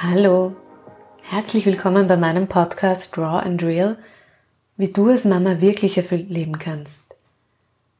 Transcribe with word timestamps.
Hallo, 0.00 0.54
herzlich 1.22 1.66
willkommen 1.66 2.06
bei 2.06 2.16
meinem 2.16 2.46
Podcast 2.46 3.18
Raw 3.18 3.44
and 3.44 3.60
Real, 3.64 3.98
wie 4.76 4.92
du 4.92 5.08
als 5.08 5.24
Mama 5.24 5.60
wirklich 5.60 5.96
erfüllt 5.96 6.30
leben 6.30 6.60
kannst. 6.60 7.02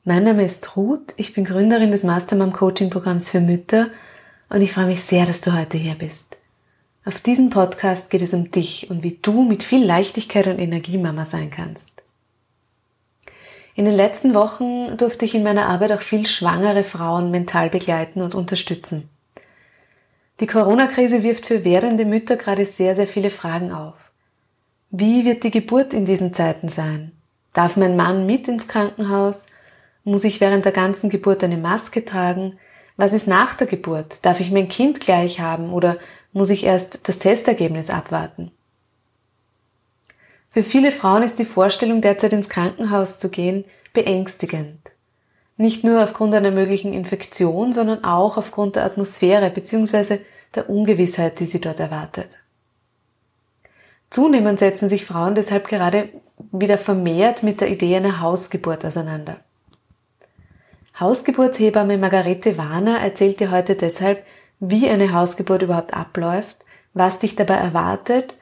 Mein 0.04 0.22
Name 0.22 0.45
ist 0.45 0.77
Ruth, 0.77 1.12
ich 1.16 1.34
bin 1.34 1.45
Gründerin 1.45 1.91
des 1.91 2.05
Mastermom 2.05 2.52
Coaching 2.52 2.88
Programms 2.88 3.30
für 3.30 3.41
Mütter 3.41 3.88
und 4.48 4.62
ich 4.62 4.73
freue 4.73 4.87
mich 4.87 5.00
sehr, 5.00 5.27
dass 5.27 5.41
du 5.41 5.59
heute 5.59 5.77
hier 5.77 5.96
bist. 5.96 6.37
Auf 7.05 7.19
diesem 7.19 7.50
Podcast 7.50 8.10
geht 8.10 8.23
es 8.23 8.33
um 8.33 8.52
dich 8.52 8.88
und 8.91 9.02
wie 9.02 9.19
du 9.20 9.42
mit 9.42 9.65
viel 9.65 9.84
Leichtigkeit 9.84 10.46
und 10.46 10.60
Energie 10.60 10.98
Mama 10.98 11.24
sein 11.24 11.51
kannst. 11.51 11.91
In 13.74 13.87
den 13.87 13.95
letzten 13.95 14.34
Wochen 14.34 14.96
durfte 14.96 15.24
ich 15.24 15.34
in 15.34 15.42
meiner 15.42 15.66
Arbeit 15.66 15.91
auch 15.91 16.02
viel 16.02 16.28
schwangere 16.28 16.84
Frauen 16.84 17.33
mental 17.33 17.70
begleiten 17.70 18.23
und 18.23 18.37
unterstützen. 18.37 19.09
Die 20.41 20.47
Corona-Krise 20.47 21.24
wirft 21.24 21.47
für 21.47 21.65
werdende 21.65 22.05
Mütter 22.05 22.37
gerade 22.37 22.65
sehr, 22.65 22.95
sehr 22.95 23.09
viele 23.09 23.30
Fragen 23.30 23.73
auf. 23.73 24.12
Wie 24.91 25.24
wird 25.24 25.42
die 25.42 25.51
Geburt 25.51 25.92
in 25.92 26.05
diesen 26.05 26.33
Zeiten 26.33 26.69
sein? 26.69 27.12
Darf 27.52 27.77
mein 27.77 27.97
Mann 27.97 28.24
mit 28.24 28.47
ins 28.47 28.69
Krankenhaus? 28.69 29.47
Muss 30.05 30.24
ich 30.24 30.41
während 30.41 30.64
der 30.64 30.73
ganzen 30.73 31.11
Geburt 31.11 31.42
eine 31.42 31.56
Maske 31.56 32.05
tragen? 32.05 32.59
Was 32.97 33.12
ist 33.12 33.27
nach 33.27 33.56
der 33.56 33.66
Geburt? 33.66 34.24
Darf 34.24 34.38
ich 34.38 34.52
mein 34.52 34.69
Kind 34.69 35.01
gleich 35.01 35.41
haben 35.41 35.73
oder 35.73 35.98
muss 36.33 36.50
ich 36.50 36.64
erst 36.64 37.00
das 37.09 37.19
Testergebnis 37.19 37.91
abwarten? 37.91 38.52
Für 40.50 40.62
viele 40.62 40.92
Frauen 40.92 41.25
ist 41.25 41.39
die 41.39 41.45
Vorstellung, 41.45 42.00
derzeit 42.00 42.33
ins 42.33 42.48
Krankenhaus 42.48 43.19
zu 43.19 43.28
gehen, 43.28 43.64
beängstigend. 43.92 44.78
Nicht 45.59 45.83
nur 45.83 46.03
aufgrund 46.03 46.35
einer 46.35 46.53
möglichen 46.53 46.93
Infektion, 46.93 47.73
sondern 47.73 48.05
auch 48.05 48.37
aufgrund 48.37 48.77
der 48.77 48.84
Atmosphäre 48.84 49.51
bzw. 49.51 50.20
der 50.55 50.70
Ungewissheit, 50.70 51.41
die 51.41 51.47
sie 51.47 51.61
dort 51.61 51.81
erwartet. 51.81 52.39
Zunehmend 54.09 54.61
setzen 54.61 54.89
sich 54.89 55.05
Frauen 55.05 55.34
deshalb 55.34 55.69
gerade 55.69 56.09
wieder 56.53 56.78
vermehrt 56.78 57.42
mit 57.42 57.61
der 57.61 57.70
Idee 57.70 57.97
einer 57.97 58.20
Hausgeburt 58.20 58.87
auseinander. 58.87 59.39
Hausgeburtshebamme 60.98 61.98
Margarete 61.98 62.56
Warner 62.56 63.00
erzählt 63.00 63.41
dir 63.41 63.50
heute 63.50 63.75
deshalb, 63.75 64.25
wie 64.61 64.89
eine 64.89 65.12
Hausgeburt 65.12 65.62
überhaupt 65.62 65.93
abläuft, 65.93 66.56
was 66.95 67.19
dich 67.19 67.34
dabei 67.34 67.55
erwartet, 67.55 68.34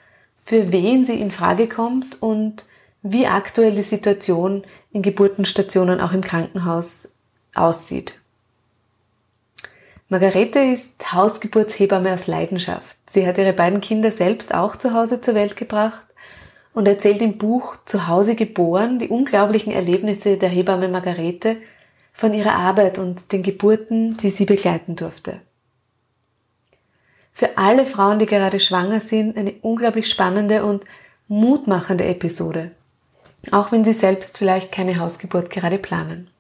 für 0.45 0.71
wen 0.71 1.07
sie 1.07 1.19
in 1.19 1.31
Frage 1.31 1.67
kommt 1.67 2.23
und 2.23 2.67
wie 3.13 3.27
aktuell 3.27 3.75
die 3.75 3.83
Situation 3.83 4.65
in 4.93 5.03
Geburtenstationen 5.03 6.01
auch 6.01 6.13
im 6.13 6.23
Krankenhaus 6.23 7.09
aussieht. 7.55 8.15
Margarete 10.09 10.61
ist 10.61 11.13
Hausgeburtshebamme 11.13 12.13
aus 12.13 12.27
Leidenschaft. 12.27 12.97
Sie 13.11 13.27
hat 13.27 13.39
ihre 13.39 13.53
beiden 13.53 13.81
Kinder 13.81 14.11
selbst 14.11 14.55
auch 14.55 14.77
zu 14.77 14.93
Hause 14.93 15.21
zur 15.21 15.35
Welt 15.35 15.57
gebracht 15.57 16.05
und 16.75 16.87
erzählt 16.87 17.23
im 17.23 17.39
Buch 17.39 17.77
Zu 17.87 18.07
Hause 18.07 18.37
geboren 18.37 18.99
die 18.99 19.09
unglaublichen 19.09 19.73
Erlebnisse 19.73 20.37
der 20.37 20.49
Hebamme 20.49 20.89
Margarete 20.89 21.57
von 22.13 22.35
ihrer 22.35 22.55
Arbeit 22.55 22.99
und 22.99 23.33
den 23.33 23.43
Geburten, 23.43 24.17
die 24.17 24.31
sie 24.31 24.47
begleiten 24.47 24.97
durfte. 24.97 25.41
Für 27.33 27.59
alle 27.59 27.85
Frauen, 27.85 28.19
die 28.19 28.27
gerade 28.27 28.61
schwanger 28.61 29.01
sind, 29.01 29.37
eine 29.37 29.55
unglaublich 29.63 30.09
spannende 30.09 30.65
und 30.65 30.85
mutmachende 31.29 32.05
Episode 32.05 32.71
auch 33.53 33.73
wenn 33.73 33.85
sie 33.85 33.93
selbst 33.93 34.39
vielleicht 34.39 34.73
keine 34.73 34.99
Hausgeburt 34.99 35.51
gerade 35.51 35.79
planen. 35.79 36.31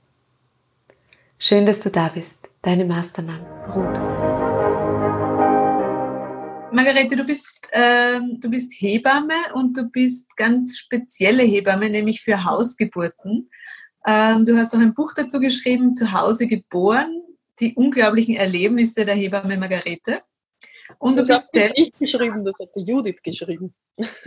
Schön, 1.38 1.66
dass 1.66 1.80
du 1.80 1.90
da 1.90 2.08
bist, 2.08 2.48
deine 2.62 2.84
Mastermann, 2.84 3.44
Ruth. 3.74 4.00
Margarete, 6.72 7.16
du 7.16 7.24
bist, 7.24 7.68
äh, 7.72 8.18
du 8.38 8.50
bist 8.50 8.72
Hebamme 8.74 9.54
und 9.54 9.76
du 9.76 9.88
bist 9.88 10.34
ganz 10.36 10.78
spezielle 10.78 11.42
Hebamme, 11.42 11.88
nämlich 11.88 12.22
für 12.22 12.44
Hausgeburten. 12.44 13.50
Ähm, 14.06 14.44
du 14.44 14.56
hast 14.56 14.74
auch 14.74 14.80
ein 14.80 14.94
Buch 14.94 15.12
dazu 15.14 15.40
geschrieben, 15.40 15.94
zu 15.94 16.12
Hause 16.12 16.46
geboren, 16.46 17.22
die 17.60 17.74
unglaublichen 17.74 18.36
Erlebnisse 18.36 19.04
der 19.04 19.14
Hebamme 19.14 19.56
Margarete. 19.56 20.22
Und 20.98 21.18
du 21.18 21.24
das 21.24 21.42
bist 21.42 21.52
selbst. 21.52 21.78
nicht 21.78 21.98
geschrieben, 21.98 22.44
das 22.44 22.54
hat 22.60 22.68
die 22.76 22.84
Judith 22.84 23.22
geschrieben. 23.22 23.74
Das 23.96 24.24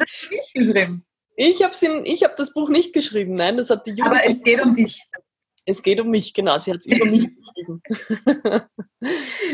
hat 0.00 0.06
ich 0.30 0.52
geschrieben. 0.54 1.04
Ich 1.40 1.62
habe 1.62 1.72
hab 1.72 2.36
das 2.36 2.52
Buch 2.52 2.68
nicht 2.68 2.92
geschrieben, 2.92 3.36
nein, 3.36 3.56
das 3.56 3.70
hat 3.70 3.86
die 3.86 3.90
Judith. 3.90 4.06
Aber 4.06 4.26
es 4.26 4.42
geht 4.42 4.60
um 4.60 4.74
dich. 4.74 5.06
Es 5.64 5.82
geht 5.82 6.00
um 6.00 6.10
mich, 6.10 6.34
genau. 6.34 6.58
Sie 6.58 6.72
hat 6.72 6.78
es 6.80 6.86
über 6.86 7.04
mich 7.04 7.28
geschrieben. 7.54 7.82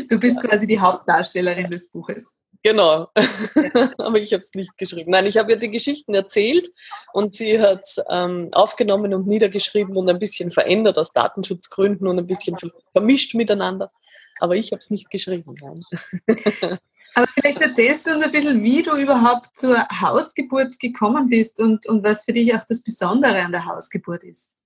Du 0.09 0.19
bist 0.19 0.41
quasi 0.41 0.65
die 0.65 0.79
Hauptdarstellerin 0.79 1.69
des 1.69 1.89
Buches. 1.89 2.33
Genau. 2.63 3.09
Aber 3.99 4.17
ich 4.17 4.33
habe 4.33 4.41
es 4.41 4.51
nicht 4.55 4.75
geschrieben. 4.79 5.11
Nein, 5.11 5.27
ich 5.27 5.37
habe 5.37 5.51
ihr 5.51 5.59
die 5.59 5.69
Geschichten 5.69 6.15
erzählt 6.15 6.71
und 7.13 7.35
sie 7.35 7.61
hat 7.61 7.81
es 7.81 8.01
ähm, 8.09 8.49
aufgenommen 8.53 9.13
und 9.13 9.27
niedergeschrieben 9.27 9.95
und 9.95 10.09
ein 10.09 10.17
bisschen 10.17 10.49
verändert 10.49 10.97
aus 10.97 11.11
Datenschutzgründen 11.11 12.07
und 12.07 12.17
ein 12.17 12.25
bisschen 12.25 12.57
vermischt 12.93 13.35
miteinander. 13.35 13.91
Aber 14.39 14.55
ich 14.55 14.71
habe 14.71 14.79
es 14.79 14.89
nicht 14.89 15.11
geschrieben. 15.11 15.53
Nein. 15.61 16.79
Aber 17.15 17.27
vielleicht 17.33 17.61
erzählst 17.61 18.05
du 18.05 18.13
uns 18.13 18.23
ein 18.23 18.31
bisschen, 18.31 18.61
wie 18.61 18.83
du 18.83 18.95
überhaupt 18.97 19.55
zur 19.55 19.87
Hausgeburt 20.01 20.77
gekommen 20.79 21.29
bist 21.29 21.61
und, 21.61 21.87
und 21.87 22.03
was 22.03 22.25
für 22.25 22.33
dich 22.33 22.53
auch 22.53 22.65
das 22.67 22.83
Besondere 22.83 23.41
an 23.41 23.53
der 23.53 23.65
Hausgeburt 23.65 24.25
ist. 24.25 24.57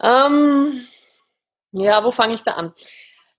Ähm, 0.00 0.80
ja, 1.72 2.04
wo 2.04 2.12
fange 2.12 2.34
ich 2.34 2.42
da 2.42 2.52
an? 2.52 2.72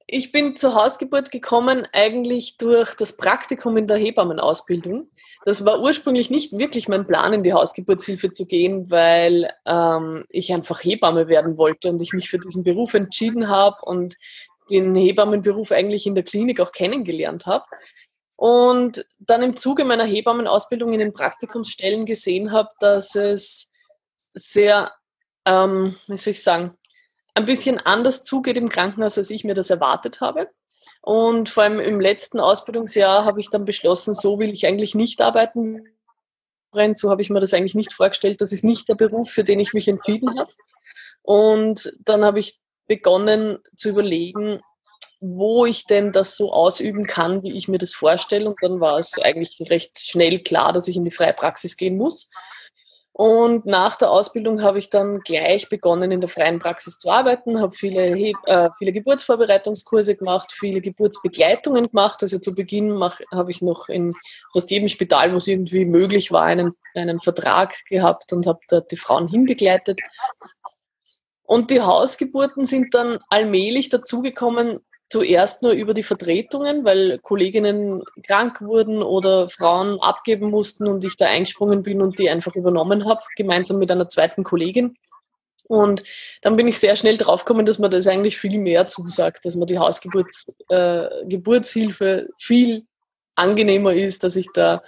Ich 0.08 0.34
bin 0.34 0.58
zur 0.58 0.76
Hausgeburt 0.76 1.32
gekommen 1.32 1.88
eigentlich 1.94 2.58
durch 2.58 2.96
das 2.96 3.16
Praktikum 3.16 3.78
in 3.78 3.88
der 3.88 3.98
Hebammenausbildung. 3.98 5.10
Das 5.46 5.66
war 5.66 5.82
ursprünglich 5.82 6.30
nicht 6.30 6.58
wirklich 6.58 6.88
mein 6.88 7.06
Plan, 7.06 7.34
in 7.34 7.44
die 7.44 7.54
Hausgeburtshilfe 7.54 8.32
zu 8.32 8.46
gehen, 8.46 8.90
weil 8.90 9.52
ähm, 9.66 10.26
ich 10.30 10.54
einfach 10.54 10.84
Hebamme 10.84 11.28
werden 11.28 11.58
wollte 11.58 11.90
und 11.90 12.02
ich 12.02 12.14
mich 12.14 12.30
für 12.30 12.40
diesen 12.40 12.64
Beruf 12.64 12.94
entschieden 12.94 13.50
habe 13.50 13.78
und 13.84 14.16
den 14.70 14.96
Hebammenberuf 14.96 15.72
eigentlich 15.72 16.06
in 16.06 16.16
der 16.16 16.24
Klinik 16.24 16.60
auch 16.60 16.72
kennengelernt 16.72 17.46
habe. 17.46 17.66
Und 18.36 19.06
dann 19.20 19.44
im 19.44 19.56
Zuge 19.56 19.86
meiner 19.86 20.06
Hebammenausbildung 20.06 20.92
in 20.92 21.00
den 21.00 21.14
Praktikumsstellen 21.14 22.06
gesehen 22.06 22.52
habe, 22.52 22.70
dass 22.80 23.16
es 23.16 23.70
sehr, 24.34 24.92
ähm, 25.46 25.96
wie 26.08 26.18
soll 26.18 26.32
ich 26.32 26.44
sagen, 26.44 26.78
ein 27.36 27.46
bisschen 27.46 27.80
anders 27.80 28.24
zugeht 28.24 28.58
im 28.58 28.70
Krankenhaus, 28.70 29.18
als 29.18 29.30
ich 29.30 29.44
mir 29.44 29.54
das 29.54 29.70
erwartet 29.70 30.22
habe. 30.22 30.50
Und 31.02 31.50
vor 31.50 31.64
allem 31.64 31.80
im 31.80 32.00
letzten 32.00 32.40
Ausbildungsjahr 32.40 33.26
habe 33.26 33.40
ich 33.40 33.50
dann 33.50 33.66
beschlossen, 33.66 34.14
so 34.14 34.40
will 34.40 34.54
ich 34.54 34.68
eigentlich 34.68 34.96
nicht 34.96 35.22
arbeiten. 35.22 35.88
So 36.96 37.12
habe 37.12 37.22
ich 37.22 37.30
mir 37.30 37.40
das 37.40 37.54
eigentlich 37.54 37.76
nicht 37.76 37.94
vorgestellt. 37.94 38.42
Das 38.42 38.52
ist 38.52 38.64
nicht 38.64 38.90
der 38.90 38.96
Beruf, 38.96 39.30
für 39.30 39.44
den 39.44 39.60
ich 39.60 39.74
mich 39.74 39.88
entschieden 39.88 40.38
habe. 40.40 40.52
Und 41.22 41.96
dann 42.00 42.26
habe 42.26 42.40
ich 42.40 42.60
begonnen 42.88 43.60
zu 43.76 43.90
überlegen, 43.90 44.62
wo 45.20 45.66
ich 45.66 45.86
denn 45.86 46.12
das 46.12 46.36
so 46.36 46.52
ausüben 46.52 47.06
kann, 47.06 47.44
wie 47.44 47.54
ich 47.54 47.68
mir 47.68 47.78
das 47.78 47.94
vorstelle. 47.94 48.50
Und 48.50 48.58
dann 48.62 48.80
war 48.82 49.00
es 49.00 49.18
eigentlich 49.22 49.58
recht 49.70 50.00
schnell 50.00 50.40
klar, 50.40 50.74
dass 50.74 50.88
ich 50.88 50.98
in 50.98 51.06
die 51.06 51.12
freie 51.12 51.34
Praxis 51.34 51.78
gehen 51.78 51.98
muss. 51.98 52.30
Und 53.16 53.68
nach 53.68 53.96
der 53.96 54.10
Ausbildung 54.10 54.64
habe 54.64 54.80
ich 54.80 54.90
dann 54.90 55.20
gleich 55.20 55.70
begonnen, 55.70 56.12
in 56.12 56.20
der 56.20 56.32
freien 56.32 56.58
Praxis 56.58 56.98
zu 56.98 57.12
arbeiten, 57.12 57.62
habe 57.62 57.72
viele, 57.72 58.08
äh, 58.08 58.70
viele 58.80 58.92
Geburtsvorbereitungskurse 58.92 60.16
gemacht, 60.16 60.52
viele 60.52 60.82
Geburtsbegleitungen 60.82 61.90
gemacht. 61.90 62.24
Also 62.24 62.40
zu 62.40 62.56
Beginn 62.56 63.00
habe 63.32 63.52
ich 63.52 63.62
noch 63.62 63.88
in 63.88 64.16
fast 64.52 64.72
jedem 64.72 64.88
Spital, 64.88 65.32
wo 65.32 65.38
es 65.38 65.48
irgendwie 65.48 65.86
möglich 65.86 66.32
war, 66.32 66.46
einen, 66.46 66.74
einen 66.96 67.22
Vertrag 67.22 67.76
gehabt 67.88 68.34
und 68.34 68.48
habe 68.48 68.62
dort 68.68 68.92
die 68.92 68.98
Frauen 68.98 69.28
hinbegleitet. 69.28 70.02
Und 71.44 71.72
die 71.72 71.82
Hausgeburten 71.82 72.66
sind 72.66 72.94
dann 72.94 73.20
allmählich 73.30 73.90
dazugekommen, 73.90 74.80
zuerst 75.10 75.62
nur 75.62 75.74
über 75.74 75.94
die 75.94 76.04
Vertretungen, 76.04 76.86
weil 76.86 77.20
Kolleginnen 77.20 78.04
krank 78.26 78.62
wurden 78.62 79.04
oder 79.04 79.48
Frauen 79.48 80.02
abgeben 80.02 80.50
mussten 80.50 80.88
und 80.88 81.06
ich 81.06 81.18
da 81.18 81.28
eingesprungen 81.28 81.84
bin 81.84 82.02
und 82.02 82.18
die 82.18 82.30
einfach 82.30 82.56
übernommen 82.56 83.06
habe, 83.06 83.22
gemeinsam 83.36 83.78
mit 83.78 83.92
einer 83.92 84.08
zweiten 84.08 84.44
Kollegin. 84.44 84.96
Und 85.66 86.04
dann 86.42 86.56
bin 86.56 86.68
ich 86.68 86.80
sehr 86.80 86.96
schnell 86.96 87.18
draufgekommen, 87.18 87.66
dass 87.66 87.80
man 87.80 87.92
das 87.92 88.08
eigentlich 88.08 88.38
viel 88.38 88.60
mehr 88.60 88.88
zusagt, 88.88 89.46
dass 89.46 89.56
man 89.56 89.68
die 89.68 89.78
Hausgeburtshilfe 89.78 92.06
äh, 92.06 92.26
viel 92.40 92.86
angenehmer 93.36 93.94
ist, 93.94 94.24
dass 94.24 94.36
ich 94.36 94.48
da 94.54 94.82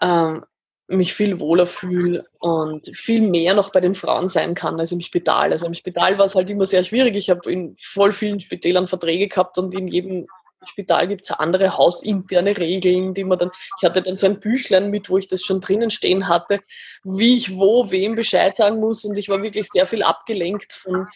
ähm, 0.00 0.44
mich 0.92 1.14
viel 1.14 1.40
wohler 1.40 1.66
fühle 1.66 2.26
und 2.38 2.90
viel 2.96 3.22
mehr 3.22 3.54
noch 3.54 3.70
bei 3.70 3.80
den 3.80 3.94
Frauen 3.94 4.28
sein 4.28 4.54
kann 4.54 4.78
als 4.78 4.92
im 4.92 5.00
Spital. 5.00 5.52
Also 5.52 5.66
im 5.66 5.74
Spital 5.74 6.18
war 6.18 6.26
es 6.26 6.34
halt 6.34 6.50
immer 6.50 6.66
sehr 6.66 6.84
schwierig. 6.84 7.16
Ich 7.16 7.30
habe 7.30 7.50
in 7.50 7.76
voll 7.80 8.12
vielen 8.12 8.40
Spitälern 8.40 8.88
Verträge 8.88 9.28
gehabt 9.28 9.58
und 9.58 9.74
in 9.74 9.88
jedem 9.88 10.26
Spital 10.64 11.08
gibt 11.08 11.24
es 11.24 11.30
andere 11.32 11.76
hausinterne 11.76 12.56
Regeln, 12.56 13.14
die 13.14 13.24
man 13.24 13.38
dann, 13.38 13.50
ich 13.78 13.84
hatte 13.84 14.02
dann 14.02 14.16
so 14.16 14.26
ein 14.26 14.40
Büchlein 14.40 14.90
mit, 14.90 15.10
wo 15.10 15.18
ich 15.18 15.28
das 15.28 15.42
schon 15.42 15.60
drinnen 15.60 15.90
stehen 15.90 16.28
hatte, 16.28 16.60
wie 17.04 17.36
ich 17.36 17.56
wo 17.56 17.90
wem 17.90 18.14
Bescheid 18.14 18.56
sagen 18.56 18.78
muss 18.78 19.04
und 19.04 19.16
ich 19.18 19.28
war 19.28 19.42
wirklich 19.42 19.68
sehr 19.72 19.86
viel 19.86 20.02
abgelenkt 20.02 20.72
von 20.72 21.08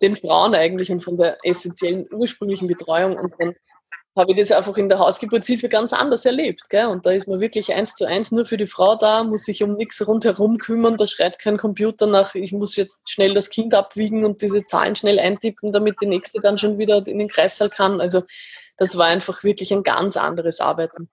den 0.00 0.16
Frauen 0.16 0.54
eigentlich 0.54 0.90
und 0.90 1.04
von 1.04 1.16
der 1.16 1.38
essentiellen 1.42 2.06
ursprünglichen 2.12 2.68
Betreuung 2.68 3.16
und 3.16 3.34
dann 3.38 3.54
habe 4.16 4.32
ich 4.32 4.38
das 4.38 4.52
einfach 4.52 4.76
in 4.76 4.88
der 4.88 5.00
Hausgeburtshilfe 5.00 5.68
ganz 5.68 5.92
anders 5.92 6.24
erlebt. 6.24 6.70
Gell? 6.70 6.86
Und 6.86 7.04
da 7.04 7.10
ist 7.10 7.26
man 7.26 7.40
wirklich 7.40 7.72
eins 7.72 7.94
zu 7.94 8.04
eins 8.06 8.30
nur 8.30 8.46
für 8.46 8.56
die 8.56 8.68
Frau 8.68 8.94
da, 8.94 9.24
muss 9.24 9.44
sich 9.44 9.62
um 9.62 9.74
nichts 9.74 10.06
rundherum 10.06 10.58
kümmern, 10.58 10.96
da 10.96 11.06
schreit 11.06 11.38
kein 11.38 11.56
Computer 11.56 12.06
nach, 12.06 12.34
ich 12.34 12.52
muss 12.52 12.76
jetzt 12.76 13.10
schnell 13.10 13.34
das 13.34 13.50
Kind 13.50 13.74
abwiegen 13.74 14.24
und 14.24 14.40
diese 14.40 14.64
Zahlen 14.64 14.94
schnell 14.94 15.18
eintippen, 15.18 15.72
damit 15.72 15.96
die 16.00 16.06
nächste 16.06 16.40
dann 16.40 16.58
schon 16.58 16.78
wieder 16.78 17.04
in 17.06 17.18
den 17.18 17.28
Kreissaal 17.28 17.70
kann. 17.70 18.00
Also 18.00 18.22
das 18.76 18.96
war 18.96 19.06
einfach 19.06 19.42
wirklich 19.42 19.72
ein 19.72 19.82
ganz 19.82 20.16
anderes 20.16 20.60
Arbeiten. 20.60 21.08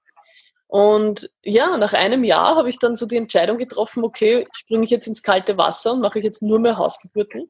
Und 0.67 1.29
ja, 1.43 1.77
nach 1.77 1.93
einem 1.93 2.23
Jahr 2.23 2.55
habe 2.55 2.69
ich 2.69 2.79
dann 2.79 2.95
so 2.95 3.05
die 3.05 3.17
Entscheidung 3.17 3.57
getroffen, 3.57 4.05
okay, 4.05 4.47
springe 4.53 4.85
ich 4.85 4.91
jetzt 4.91 5.07
ins 5.07 5.23
kalte 5.23 5.57
Wasser 5.57 5.93
und 5.93 6.01
mache 6.01 6.19
ich 6.19 6.25
jetzt 6.25 6.41
nur 6.41 6.59
mehr 6.59 6.77
Hausgeburten. 6.77 7.49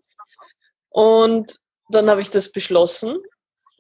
Und 0.90 1.58
dann 1.90 2.10
habe 2.10 2.22
ich 2.22 2.30
das 2.30 2.52
beschlossen 2.52 3.20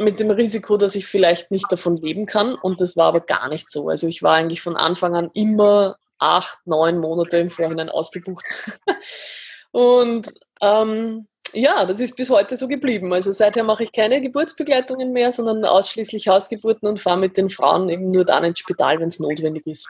mit 0.01 0.19
dem 0.19 0.31
Risiko, 0.31 0.77
dass 0.77 0.95
ich 0.95 1.05
vielleicht 1.05 1.51
nicht 1.51 1.71
davon 1.71 1.97
leben 1.97 2.25
kann. 2.25 2.55
Und 2.55 2.81
das 2.81 2.95
war 2.95 3.07
aber 3.07 3.21
gar 3.21 3.49
nicht 3.49 3.69
so. 3.69 3.89
Also 3.89 4.07
ich 4.07 4.23
war 4.23 4.35
eigentlich 4.35 4.61
von 4.61 4.75
Anfang 4.75 5.15
an 5.15 5.29
immer 5.33 5.97
acht, 6.19 6.59
neun 6.65 6.99
Monate 6.99 7.37
im 7.37 7.49
Vorhinein 7.49 7.89
ausgebucht. 7.89 8.45
und 9.71 10.27
ähm, 10.61 11.27
ja, 11.53 11.85
das 11.85 11.99
ist 11.99 12.15
bis 12.15 12.29
heute 12.29 12.55
so 12.55 12.67
geblieben. 12.67 13.11
Also 13.13 13.31
seither 13.31 13.63
mache 13.63 13.83
ich 13.83 13.91
keine 13.91 14.21
Geburtsbegleitungen 14.21 15.11
mehr, 15.11 15.31
sondern 15.31 15.65
ausschließlich 15.65 16.27
Hausgeburten 16.27 16.87
und 16.87 17.01
fahre 17.01 17.19
mit 17.19 17.37
den 17.37 17.49
Frauen 17.49 17.89
eben 17.89 18.11
nur 18.11 18.25
dann 18.25 18.43
ins 18.43 18.59
Spital, 18.59 18.99
wenn 18.99 19.09
es 19.09 19.19
notwendig 19.19 19.65
ist. 19.67 19.89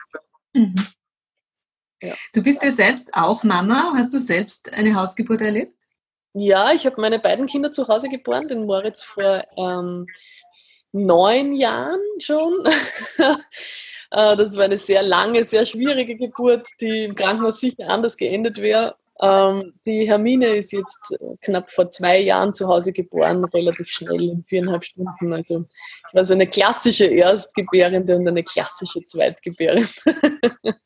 Mhm. 0.54 0.74
Ja. 2.02 2.14
Du 2.32 2.42
bist 2.42 2.62
ja 2.62 2.72
selbst 2.72 3.14
auch 3.14 3.44
Mama. 3.44 3.92
Hast 3.96 4.12
du 4.12 4.18
selbst 4.18 4.72
eine 4.72 4.94
Hausgeburt 4.94 5.40
erlebt? 5.40 5.76
Ja, 6.34 6.72
ich 6.72 6.86
habe 6.86 7.00
meine 7.00 7.18
beiden 7.18 7.46
Kinder 7.46 7.70
zu 7.72 7.88
Hause 7.88 8.08
geboren, 8.08 8.48
den 8.48 8.64
Moritz 8.64 9.02
vor 9.02 9.44
ähm, 9.56 10.06
neun 10.92 11.54
Jahren 11.54 12.00
schon. 12.18 12.52
Äh, 14.14 14.36
das 14.36 14.54
war 14.58 14.64
eine 14.64 14.76
sehr 14.76 15.02
lange, 15.02 15.42
sehr 15.42 15.64
schwierige 15.64 16.16
Geburt, 16.16 16.66
die 16.82 17.04
im 17.04 17.14
Krankenhaus 17.14 17.60
sicher 17.60 17.88
anders 17.88 18.18
geendet 18.18 18.58
wäre. 18.58 18.94
Ähm, 19.22 19.72
die 19.86 20.06
Hermine 20.06 20.48
ist 20.48 20.72
jetzt 20.72 21.12
äh, 21.12 21.36
knapp 21.40 21.70
vor 21.70 21.88
zwei 21.88 22.18
Jahren 22.18 22.52
zu 22.52 22.66
Hause 22.66 22.92
geboren, 22.92 23.44
relativ 23.44 23.88
schnell 23.88 24.20
in 24.20 24.44
viereinhalb 24.44 24.84
Stunden. 24.84 25.32
Also 25.32 25.64
ich 26.08 26.14
war 26.14 26.26
so 26.26 26.34
eine 26.34 26.46
klassische 26.46 27.06
Erstgebärende 27.06 28.16
und 28.16 28.28
eine 28.28 28.42
klassische 28.42 29.04
Zweitgebärende. 29.06 29.88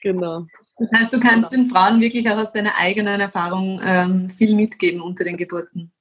genau. 0.00 0.46
Das 0.78 0.90
heißt, 0.94 1.12
du 1.12 1.20
kannst 1.20 1.52
den 1.52 1.66
Frauen 1.66 2.00
wirklich 2.00 2.28
auch 2.30 2.36
aus 2.36 2.52
deiner 2.52 2.76
eigenen 2.78 3.20
Erfahrung 3.20 3.80
ähm, 3.82 4.28
viel 4.28 4.54
mitgeben 4.54 5.00
unter 5.00 5.24
den 5.24 5.36
Geburten. 5.36 5.92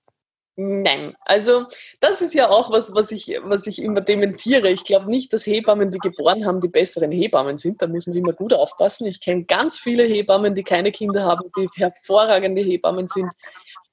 Nein, 0.58 1.16
also 1.20 1.66
das 2.00 2.22
ist 2.22 2.34
ja 2.34 2.50
auch 2.50 2.72
was, 2.72 2.94
was 2.94 3.12
ich, 3.12 3.38
was 3.44 3.68
ich 3.68 3.82
immer 3.82 4.00
dementiere. 4.00 4.70
Ich 4.70 4.86
glaube 4.86 5.10
nicht, 5.10 5.34
dass 5.34 5.46
Hebammen, 5.46 5.92
die 5.92 5.98
geboren 5.98 6.46
haben, 6.46 6.62
die 6.62 6.70
besseren 6.70 7.12
Hebammen 7.12 7.58
sind. 7.58 7.82
Da 7.82 7.88
muss 7.88 8.08
man 8.08 8.16
immer 8.16 8.32
gut 8.32 8.54
aufpassen. 8.54 9.06
Ich 9.06 9.20
kenne 9.20 9.44
ganz 9.44 9.78
viele 9.78 10.04
Hebammen, 10.04 10.56
die 10.56 10.64
keine 10.64 10.94
Kinder 10.94 11.24
haben, 11.24 11.52
die 11.58 11.68
hervorragende 11.76 12.62
Hebammen 12.62 13.08
sind. 13.08 13.30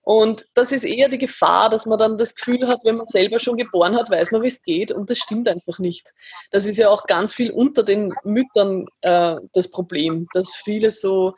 Und 0.04 0.46
das 0.54 0.72
ist 0.72 0.84
eher 0.84 1.08
die 1.08 1.19
Gefahr, 1.19 1.70
dass 1.70 1.87
man 1.87 1.99
dann 1.99 2.19
das 2.19 2.34
Gefühl 2.34 2.66
hat, 2.66 2.81
wenn 2.84 2.96
man 2.96 3.06
selber 3.12 3.38
schon 3.40 3.56
geboren 3.56 3.96
hat, 3.96 4.10
weiß 4.10 4.32
man, 4.32 4.43
wie 4.43 4.49
es 4.49 4.62
geht. 4.62 4.90
Und 4.90 5.10
das 5.10 5.19
stimmt 5.19 5.46
einfach 5.46 5.78
nicht. 5.78 6.12
Das 6.50 6.66
ist 6.66 6.76
ja 6.76 6.88
auch 6.88 7.06
ganz 7.06 7.32
viel 7.32 7.52
unter 7.52 7.84
den 7.84 8.12
Müttern 8.25 8.87
äh, 9.02 9.37
das 9.52 9.70
Problem, 9.70 10.26
dass 10.32 10.56
viele 10.56 10.90
so 10.90 11.34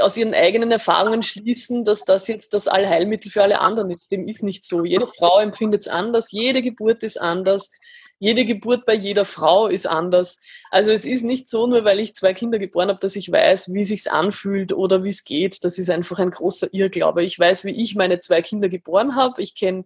aus 0.00 0.16
ihren 0.16 0.34
eigenen 0.34 0.70
Erfahrungen 0.70 1.22
schließen, 1.22 1.84
dass 1.84 2.04
das 2.04 2.28
jetzt 2.28 2.54
das 2.54 2.68
Allheilmittel 2.68 3.30
für 3.30 3.42
alle 3.42 3.60
anderen 3.60 3.90
ist. 3.90 4.10
Dem 4.10 4.28
ist 4.28 4.42
nicht 4.42 4.64
so. 4.64 4.84
Jede 4.84 5.06
Frau 5.06 5.40
empfindet 5.40 5.82
es 5.82 5.88
anders, 5.88 6.30
jede 6.30 6.62
Geburt 6.62 7.02
ist 7.02 7.20
anders, 7.20 7.70
jede 8.24 8.46
Geburt 8.46 8.86
bei 8.86 8.94
jeder 8.94 9.26
Frau 9.26 9.66
ist 9.66 9.86
anders. 9.86 10.38
Also 10.70 10.90
es 10.92 11.04
ist 11.04 11.24
nicht 11.24 11.46
so, 11.46 11.66
nur 11.66 11.84
weil 11.84 12.00
ich 12.00 12.14
zwei 12.14 12.32
Kinder 12.32 12.58
geboren 12.58 12.88
habe, 12.88 12.98
dass 12.98 13.16
ich 13.16 13.30
weiß, 13.30 13.74
wie 13.74 13.84
sich's 13.84 14.06
anfühlt 14.06 14.72
oder 14.72 15.04
wie 15.04 15.10
es 15.10 15.24
geht. 15.24 15.62
Das 15.62 15.76
ist 15.76 15.90
einfach 15.90 16.18
ein 16.18 16.30
großer 16.30 16.72
Irrglaube. 16.72 17.22
Ich 17.22 17.38
weiß, 17.38 17.66
wie 17.66 17.82
ich 17.82 17.96
meine 17.96 18.20
zwei 18.20 18.40
Kinder 18.40 18.70
geboren 18.70 19.14
habe. 19.14 19.42
Ich 19.42 19.54
kenne 19.54 19.84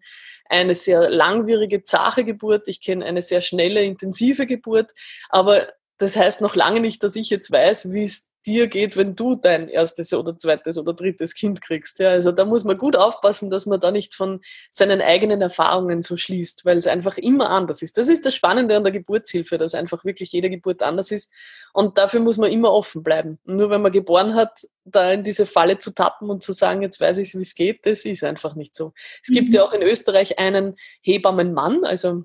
eine 0.48 0.76
sehr 0.76 1.10
langwierige, 1.10 1.82
zache 1.82 2.22
Geburt. 2.22 2.68
Ich 2.68 2.80
kenne 2.80 3.04
eine 3.04 3.22
sehr 3.22 3.40
schnelle, 3.40 3.82
intensive 3.82 4.46
Geburt. 4.46 4.92
Aber 5.30 5.66
das 5.98 6.16
heißt 6.16 6.40
noch 6.40 6.54
lange 6.54 6.78
nicht, 6.78 7.02
dass 7.02 7.16
ich 7.16 7.30
jetzt 7.30 7.50
weiß, 7.50 7.90
wie 7.90 8.04
es 8.04 8.28
dir 8.48 8.66
geht, 8.66 8.96
wenn 8.96 9.14
du 9.14 9.36
dein 9.36 9.68
erstes 9.68 10.14
oder 10.14 10.38
zweites 10.38 10.78
oder 10.78 10.94
drittes 10.94 11.34
Kind 11.34 11.60
kriegst. 11.60 11.98
Ja, 11.98 12.10
also 12.10 12.32
da 12.32 12.44
muss 12.44 12.64
man 12.64 12.78
gut 12.78 12.96
aufpassen, 12.96 13.50
dass 13.50 13.66
man 13.66 13.78
da 13.78 13.90
nicht 13.90 14.14
von 14.14 14.40
seinen 14.70 15.02
eigenen 15.02 15.42
Erfahrungen 15.42 16.00
so 16.00 16.16
schließt, 16.16 16.64
weil 16.64 16.78
es 16.78 16.86
einfach 16.86 17.18
immer 17.18 17.50
anders 17.50 17.82
ist. 17.82 17.98
Das 17.98 18.08
ist 18.08 18.24
das 18.24 18.34
Spannende 18.34 18.76
an 18.76 18.84
der 18.84 18.92
Geburtshilfe, 18.92 19.58
dass 19.58 19.74
einfach 19.74 20.04
wirklich 20.04 20.32
jede 20.32 20.48
Geburt 20.48 20.82
anders 20.82 21.10
ist. 21.10 21.30
Und 21.74 21.98
dafür 21.98 22.20
muss 22.20 22.38
man 22.38 22.50
immer 22.50 22.72
offen 22.72 23.02
bleiben. 23.02 23.38
nur 23.44 23.70
wenn 23.70 23.82
man 23.82 23.92
geboren 23.92 24.34
hat, 24.34 24.66
da 24.84 25.12
in 25.12 25.22
diese 25.22 25.44
Falle 25.44 25.78
zu 25.78 25.94
tappen 25.94 26.30
und 26.30 26.42
zu 26.42 26.52
sagen, 26.52 26.82
jetzt 26.82 27.00
weiß 27.00 27.18
ich, 27.18 27.34
wie 27.34 27.42
es 27.42 27.54
geht, 27.54 27.84
das 27.84 28.06
ist 28.06 28.24
einfach 28.24 28.54
nicht 28.54 28.74
so. 28.74 28.94
Es 29.22 29.32
gibt 29.32 29.48
mhm. 29.48 29.54
ja 29.54 29.64
auch 29.64 29.72
in 29.72 29.82
Österreich 29.82 30.38
einen 30.38 30.76
Hebammenmann, 31.02 31.84
also 31.84 32.24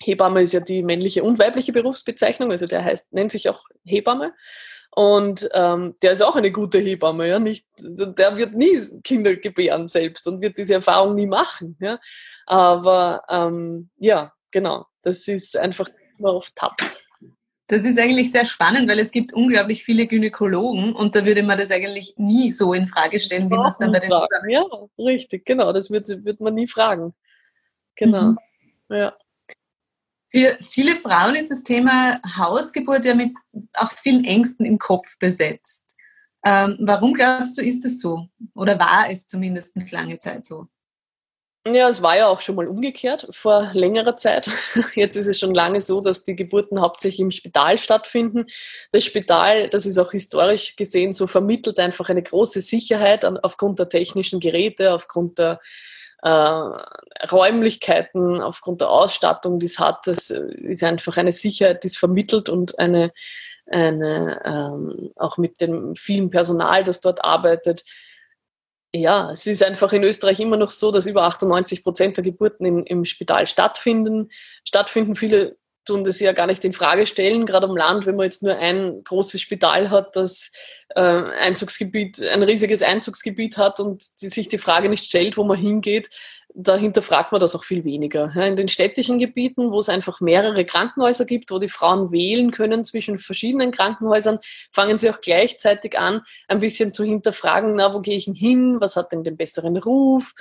Hebamme 0.00 0.42
ist 0.42 0.52
ja 0.52 0.60
die 0.60 0.82
männliche 0.82 1.22
und 1.22 1.38
weibliche 1.38 1.72
Berufsbezeichnung, 1.72 2.50
also 2.50 2.66
der 2.66 2.84
heißt, 2.84 3.12
nennt 3.12 3.30
sich 3.30 3.48
auch 3.48 3.64
Hebamme. 3.84 4.34
Und 4.94 5.48
ähm, 5.52 5.96
der 6.02 6.12
ist 6.12 6.22
auch 6.22 6.36
eine 6.36 6.52
gute 6.52 6.78
Hebamme, 6.78 7.26
ja. 7.28 7.40
Nicht, 7.40 7.66
der 7.78 8.36
wird 8.36 8.54
nie 8.54 8.78
Kinder 9.02 9.34
gebären 9.34 9.88
selbst 9.88 10.28
und 10.28 10.40
wird 10.40 10.56
diese 10.56 10.74
Erfahrung 10.74 11.16
nie 11.16 11.26
machen. 11.26 11.76
Ja? 11.80 11.98
Aber 12.46 13.22
ähm, 13.28 13.90
ja, 13.98 14.32
genau. 14.52 14.86
Das 15.02 15.26
ist 15.26 15.56
einfach 15.56 15.88
immer 16.18 16.34
oft 16.34 16.54
tapp. 16.54 16.76
Das 17.66 17.82
ist 17.82 17.98
eigentlich 17.98 18.30
sehr 18.30 18.46
spannend, 18.46 18.88
weil 18.88 19.00
es 19.00 19.10
gibt 19.10 19.32
unglaublich 19.32 19.82
viele 19.82 20.06
Gynäkologen 20.06 20.94
und 20.94 21.16
da 21.16 21.24
würde 21.24 21.42
man 21.42 21.58
das 21.58 21.70
eigentlich 21.70 22.14
nie 22.16 22.52
so 22.52 22.72
in 22.72 22.86
Frage 22.86 23.18
stellen, 23.18 23.50
wie 23.50 23.56
man 23.56 23.66
es 23.66 23.78
dann 23.78 23.90
bei 23.90 24.00
den 24.00 24.10
fragen. 24.10 24.50
Ja, 24.50 24.64
richtig, 24.98 25.44
genau. 25.44 25.72
Das 25.72 25.90
wird, 25.90 26.06
wird 26.24 26.40
man 26.40 26.54
nie 26.54 26.68
fragen. 26.68 27.14
Genau. 27.96 28.22
Mhm. 28.22 28.38
Ja. 28.90 29.16
Für 30.34 30.58
viele 30.60 30.96
Frauen 30.96 31.36
ist 31.36 31.52
das 31.52 31.62
Thema 31.62 32.20
Hausgeburt 32.36 33.04
ja 33.04 33.14
mit 33.14 33.36
auch 33.72 33.92
vielen 33.92 34.24
Ängsten 34.24 34.66
im 34.66 34.80
Kopf 34.80 35.16
besetzt. 35.20 35.84
Ähm, 36.44 36.76
warum 36.80 37.14
glaubst 37.14 37.56
du, 37.56 37.62
ist 37.62 37.84
es 37.84 38.00
so? 38.00 38.26
Oder 38.52 38.76
war 38.80 39.08
es 39.08 39.28
zumindest 39.28 39.92
lange 39.92 40.18
Zeit 40.18 40.44
so? 40.44 40.66
Ja, 41.64 41.88
es 41.88 42.02
war 42.02 42.16
ja 42.16 42.26
auch 42.26 42.40
schon 42.40 42.56
mal 42.56 42.66
umgekehrt 42.66 43.28
vor 43.30 43.70
längerer 43.74 44.16
Zeit. 44.16 44.50
Jetzt 44.96 45.14
ist 45.14 45.28
es 45.28 45.38
schon 45.38 45.54
lange 45.54 45.80
so, 45.80 46.00
dass 46.00 46.24
die 46.24 46.34
Geburten 46.34 46.80
hauptsächlich 46.80 47.20
im 47.20 47.30
Spital 47.30 47.78
stattfinden. 47.78 48.46
Das 48.90 49.04
Spital, 49.04 49.68
das 49.68 49.86
ist 49.86 49.98
auch 49.98 50.10
historisch 50.10 50.74
gesehen 50.74 51.12
so, 51.12 51.28
vermittelt 51.28 51.78
einfach 51.78 52.10
eine 52.10 52.24
große 52.24 52.60
Sicherheit 52.60 53.24
aufgrund 53.24 53.78
der 53.78 53.88
technischen 53.88 54.40
Geräte, 54.40 54.92
aufgrund 54.92 55.38
der 55.38 55.60
äh, 56.24 57.26
Räumlichkeiten, 57.30 58.40
aufgrund 58.40 58.80
der 58.80 58.90
Ausstattung, 58.90 59.58
die 59.58 59.66
es 59.66 59.78
hat. 59.78 60.06
Das 60.06 60.30
ist 60.30 60.82
einfach 60.82 61.18
eine 61.18 61.32
Sicherheit, 61.32 61.84
die 61.84 61.88
es 61.88 61.98
vermittelt 61.98 62.48
und 62.48 62.78
eine, 62.78 63.12
eine 63.66 64.40
ähm, 64.44 65.12
auch 65.16 65.36
mit 65.36 65.60
dem 65.60 65.94
vielen 65.96 66.30
Personal, 66.30 66.82
das 66.82 67.00
dort 67.00 67.24
arbeitet. 67.24 67.84
Ja, 68.94 69.32
es 69.32 69.46
ist 69.46 69.62
einfach 69.62 69.92
in 69.92 70.02
Österreich 70.02 70.40
immer 70.40 70.56
noch 70.56 70.70
so, 70.70 70.90
dass 70.90 71.06
über 71.06 71.24
98 71.24 71.84
Prozent 71.84 72.16
der 72.16 72.24
Geburten 72.24 72.64
in, 72.64 72.86
im 72.86 73.04
Spital 73.04 73.46
stattfinden. 73.46 74.30
Stattfinden 74.64 75.16
viele 75.16 75.56
tun 75.84 76.04
das 76.04 76.20
ja 76.20 76.32
gar 76.32 76.46
nicht 76.46 76.64
in 76.64 76.72
Frage 76.72 77.06
stellen, 77.06 77.46
gerade 77.46 77.66
am 77.66 77.76
Land, 77.76 78.06
wenn 78.06 78.16
man 78.16 78.24
jetzt 78.24 78.42
nur 78.42 78.56
ein 78.56 79.02
großes 79.04 79.40
Spital 79.40 79.90
hat, 79.90 80.16
das 80.16 80.50
äh, 80.94 81.00
Einzugsgebiet, 81.00 82.22
ein 82.22 82.42
riesiges 82.42 82.82
Einzugsgebiet 82.82 83.58
hat 83.58 83.80
und 83.80 84.02
die, 84.20 84.28
sich 84.28 84.48
die 84.48 84.58
Frage 84.58 84.88
nicht 84.88 85.04
stellt, 85.04 85.36
wo 85.36 85.44
man 85.44 85.58
hingeht, 85.58 86.08
dahinter 86.54 87.02
fragt 87.02 87.32
man 87.32 87.40
das 87.40 87.54
auch 87.56 87.64
viel 87.64 87.84
weniger. 87.84 88.34
In 88.36 88.56
den 88.56 88.68
städtischen 88.68 89.18
Gebieten, 89.18 89.72
wo 89.72 89.80
es 89.80 89.88
einfach 89.88 90.20
mehrere 90.20 90.64
Krankenhäuser 90.64 91.24
gibt, 91.24 91.50
wo 91.50 91.58
die 91.58 91.68
Frauen 91.68 92.12
wählen 92.12 92.52
können 92.52 92.84
zwischen 92.84 93.18
verschiedenen 93.18 93.72
Krankenhäusern, 93.72 94.38
fangen 94.70 94.96
sie 94.96 95.10
auch 95.10 95.20
gleichzeitig 95.20 95.98
an, 95.98 96.22
ein 96.46 96.60
bisschen 96.60 96.92
zu 96.92 97.02
hinterfragen, 97.02 97.74
na, 97.74 97.92
wo 97.92 98.00
gehe 98.00 98.16
ich 98.16 98.30
hin, 98.32 98.80
was 98.80 98.94
hat 98.94 99.10
denn 99.12 99.24
den 99.24 99.36
besseren 99.36 99.76
Ruf, 99.76 100.32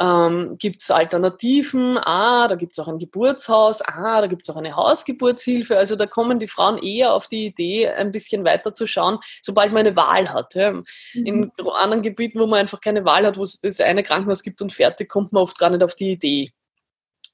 ähm, 0.00 0.56
gibt 0.58 0.80
es 0.80 0.90
Alternativen? 0.90 1.98
Ah, 1.98 2.48
da 2.48 2.54
gibt 2.54 2.72
es 2.72 2.78
auch 2.78 2.88
ein 2.88 2.98
Geburtshaus. 2.98 3.82
Ah, 3.82 4.22
da 4.22 4.26
gibt 4.28 4.42
es 4.42 4.50
auch 4.50 4.56
eine 4.56 4.74
Hausgeburtshilfe. 4.74 5.76
Also 5.76 5.94
da 5.94 6.06
kommen 6.06 6.38
die 6.38 6.48
Frauen 6.48 6.78
eher 6.78 7.12
auf 7.12 7.28
die 7.28 7.46
Idee, 7.46 7.88
ein 7.88 8.10
bisschen 8.10 8.44
weiter 8.44 8.72
zu 8.72 8.86
schauen, 8.86 9.18
sobald 9.42 9.72
man 9.72 9.86
eine 9.86 9.96
Wahl 9.96 10.32
hat. 10.32 10.54
Ja. 10.54 10.72
Mhm. 10.72 10.84
In 11.14 11.52
anderen 11.74 12.02
Gebieten, 12.02 12.40
wo 12.40 12.46
man 12.46 12.60
einfach 12.60 12.80
keine 12.80 13.04
Wahl 13.04 13.26
hat, 13.26 13.36
wo 13.36 13.42
es 13.42 13.60
das 13.60 13.80
eine 13.80 14.02
Krankenhaus 14.02 14.42
gibt 14.42 14.62
und 14.62 14.72
fertig, 14.72 15.10
kommt 15.10 15.32
man 15.32 15.42
oft 15.42 15.58
gar 15.58 15.68
nicht 15.68 15.82
auf 15.82 15.94
die 15.94 16.12
Idee 16.12 16.52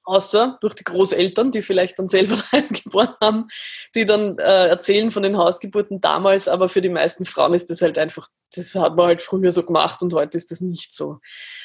außer 0.07 0.59
durch 0.61 0.75
die 0.75 0.85
Großeltern, 0.85 1.51
die 1.51 1.63
vielleicht 1.63 1.99
dann 1.99 2.09
selber 2.09 2.37
daheim 2.53 2.69
geboren 2.69 3.15
haben, 3.21 3.49
die 3.95 4.07
dann 4.07 4.39
äh, 4.39 4.69
erzählen 4.69 5.11
von 5.11 5.23
den 5.23 5.37
Hausgeburten 5.37 6.01
damals, 6.01 6.49
aber 6.49 6.69
für 6.69 6.81
die 6.81 6.89
meisten 6.89 7.25
Frauen 7.25 7.55
ist 7.55 7.71
das 7.71 7.83
halt 7.83 7.99
einfach, 7.99 8.29
das 8.59 8.75
hat 8.75 8.97
man 8.97 9.07
halt 9.07 9.23
früher 9.23 9.53
so 9.53 9.65
gemacht 9.65 10.03
und 10.03 10.13
heute 10.13 10.37
ist 10.37 10.51
das 10.51 10.61
nicht 10.61 10.95
so. 10.95 11.21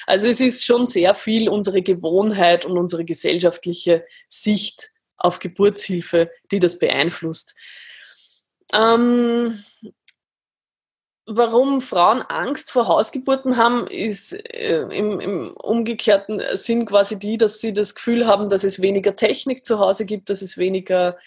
Also 0.07 0.27
es 0.27 0.39
ist 0.39 0.65
schon 0.65 0.85
sehr 0.85 1.15
viel 1.15 1.49
unsere 1.49 1.81
Gewohnheit 1.81 2.65
und 2.65 2.77
unsere 2.77 3.05
gesellschaftliche 3.05 4.05
Sicht 4.27 4.91
auf 5.17 5.39
Geburtshilfe, 5.39 6.31
die 6.51 6.59
das 6.59 6.79
beeinflusst. 6.79 7.55
Ähm, 8.73 9.63
warum 11.25 11.81
Frauen 11.81 12.21
Angst 12.21 12.71
vor 12.71 12.87
Hausgeburten 12.87 13.57
haben, 13.57 13.87
ist 13.87 14.33
äh, 14.33 14.81
im, 14.91 15.19
im, 15.19 15.53
umgekehrten 15.55 16.41
Sinn 16.53 16.85
quasi 16.85 17.19
die, 17.19 17.37
dass 17.37 17.61
sie 17.61 17.73
das 17.73 17.95
Gefühl 17.95 18.27
haben, 18.27 18.49
dass 18.49 18.63
es 18.63 18.81
weniger 18.81 19.15
Technik 19.15 19.65
zu 19.65 19.79
Hause 19.79 20.05
gibt, 20.05 20.29
dass 20.29 20.41
es 20.41 20.57
weniger 20.57 21.17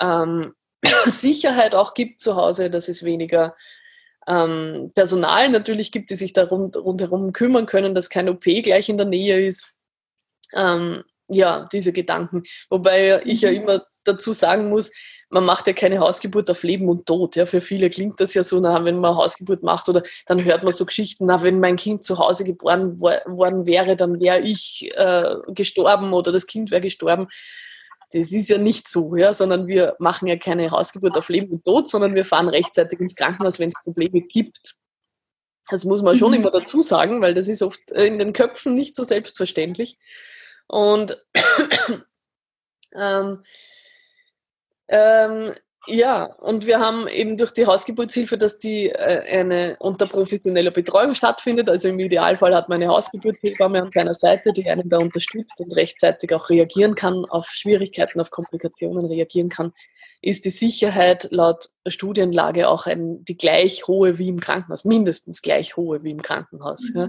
ähm, 0.00 0.54
Sicherheit 1.06 1.74
auch 1.74 1.94
gibt 1.94 2.20
zu 2.20 2.36
Hause, 2.36 2.70
dass 2.70 2.88
es 2.88 3.04
weniger 3.04 3.56
ähm, 4.28 4.92
Personal 4.94 5.48
natürlich 5.48 5.90
gibt, 5.90 6.10
die 6.10 6.16
sich 6.16 6.32
da 6.32 6.44
rund, 6.44 6.76
rundherum 6.76 7.32
kümmern 7.32 7.66
können, 7.66 7.94
dass 7.94 8.10
kein 8.10 8.28
OP 8.28 8.44
gleich 8.44 8.88
in 8.88 8.98
der 8.98 9.06
Nähe 9.06 9.46
ist. 9.46 9.72
Ähm, 10.54 11.02
ja, 11.28 11.68
diese 11.72 11.92
Gedanken. 11.92 12.42
Wobei 12.70 13.22
ich 13.24 13.40
ja 13.40 13.50
mhm. 13.50 13.56
immer 13.56 13.86
dazu 14.04 14.32
sagen 14.32 14.68
muss, 14.68 14.90
man 15.30 15.44
macht 15.44 15.66
ja 15.66 15.74
keine 15.74 15.98
Hausgeburt 15.98 16.50
auf 16.50 16.62
Leben 16.62 16.88
und 16.88 17.06
Tod. 17.06 17.36
Ja, 17.36 17.44
für 17.44 17.60
viele 17.60 17.90
klingt 17.90 18.18
das 18.20 18.32
ja 18.32 18.42
so, 18.42 18.60
na, 18.60 18.82
wenn 18.84 18.98
man 18.98 19.14
Hausgeburt 19.14 19.62
macht 19.62 19.88
oder 19.88 20.02
dann 20.26 20.42
hört 20.42 20.62
man 20.62 20.72
so 20.72 20.86
Geschichten, 20.86 21.26
na, 21.26 21.42
wenn 21.42 21.60
mein 21.60 21.76
Kind 21.76 22.02
zu 22.02 22.18
Hause 22.18 22.44
geboren 22.44 23.00
worden 23.00 23.66
wäre, 23.66 23.96
dann 23.96 24.20
wäre 24.20 24.40
ich 24.40 24.90
äh, 24.94 25.36
gestorben 25.48 26.12
oder 26.14 26.32
das 26.32 26.46
Kind 26.46 26.70
wäre 26.70 26.80
gestorben. 26.80 27.28
Das 28.12 28.32
ist 28.32 28.48
ja 28.48 28.58
nicht 28.58 28.88
so, 28.88 29.16
ja, 29.16 29.34
sondern 29.34 29.66
wir 29.66 29.94
machen 29.98 30.28
ja 30.28 30.36
keine 30.36 30.70
Hausgeburt 30.70 31.18
auf 31.18 31.28
Leben 31.28 31.52
und 31.52 31.64
Tod, 31.64 31.90
sondern 31.90 32.14
wir 32.14 32.24
fahren 32.24 32.48
rechtzeitig 32.48 33.00
ins 33.00 33.14
Krankenhaus, 33.14 33.58
wenn 33.58 33.70
es 33.70 33.82
Probleme 33.82 34.22
gibt. 34.22 34.76
Das 35.68 35.84
muss 35.84 36.02
man 36.02 36.16
schon 36.16 36.30
mhm. 36.30 36.38
immer 36.38 36.50
dazu 36.50 36.80
sagen, 36.80 37.20
weil 37.20 37.34
das 37.34 37.48
ist 37.48 37.62
oft 37.62 37.90
in 37.90 38.18
den 38.18 38.32
Köpfen 38.32 38.74
nicht 38.74 38.96
so 38.96 39.04
selbstverständlich. 39.04 39.98
Und 40.66 41.22
ähm, 42.94 43.44
ähm, 44.88 45.54
ja, 45.88 46.24
und 46.38 46.66
wir 46.66 46.78
haben 46.78 47.08
eben 47.08 47.36
durch 47.36 47.52
die 47.52 47.66
Hausgeburtshilfe, 47.66 48.36
dass 48.36 48.58
die 48.58 48.90
äh, 48.90 49.38
eine 49.38 49.76
unter 49.80 50.06
professioneller 50.06 50.70
Betreuung 50.70 51.14
stattfindet. 51.14 51.68
Also 51.68 51.88
im 51.88 51.98
Idealfall 51.98 52.54
hat 52.54 52.68
man 52.68 52.80
eine 52.80 52.90
Hausgeburtshebamme 52.90 53.82
an 53.82 53.90
seiner 53.92 54.14
Seite, 54.14 54.52
die 54.52 54.68
einen 54.68 54.88
da 54.88 54.98
unterstützt 54.98 55.60
und 55.60 55.72
rechtzeitig 55.72 56.32
auch 56.34 56.50
reagieren 56.50 56.94
kann, 56.94 57.24
auf 57.24 57.46
Schwierigkeiten, 57.48 58.20
auf 58.20 58.30
Komplikationen 58.30 59.06
reagieren 59.06 59.48
kann, 59.48 59.72
ist 60.20 60.44
die 60.44 60.50
Sicherheit 60.50 61.28
laut 61.30 61.70
Studienlage 61.86 62.68
auch 62.68 62.86
ein, 62.86 63.24
die 63.24 63.36
gleich 63.36 63.86
hohe 63.86 64.18
wie 64.18 64.28
im 64.28 64.40
Krankenhaus, 64.40 64.84
mindestens 64.84 65.42
gleich 65.42 65.76
hohe 65.76 66.02
wie 66.02 66.10
im 66.10 66.22
Krankenhaus. 66.22 66.90
Mhm. 66.92 67.00
Ja? 67.00 67.08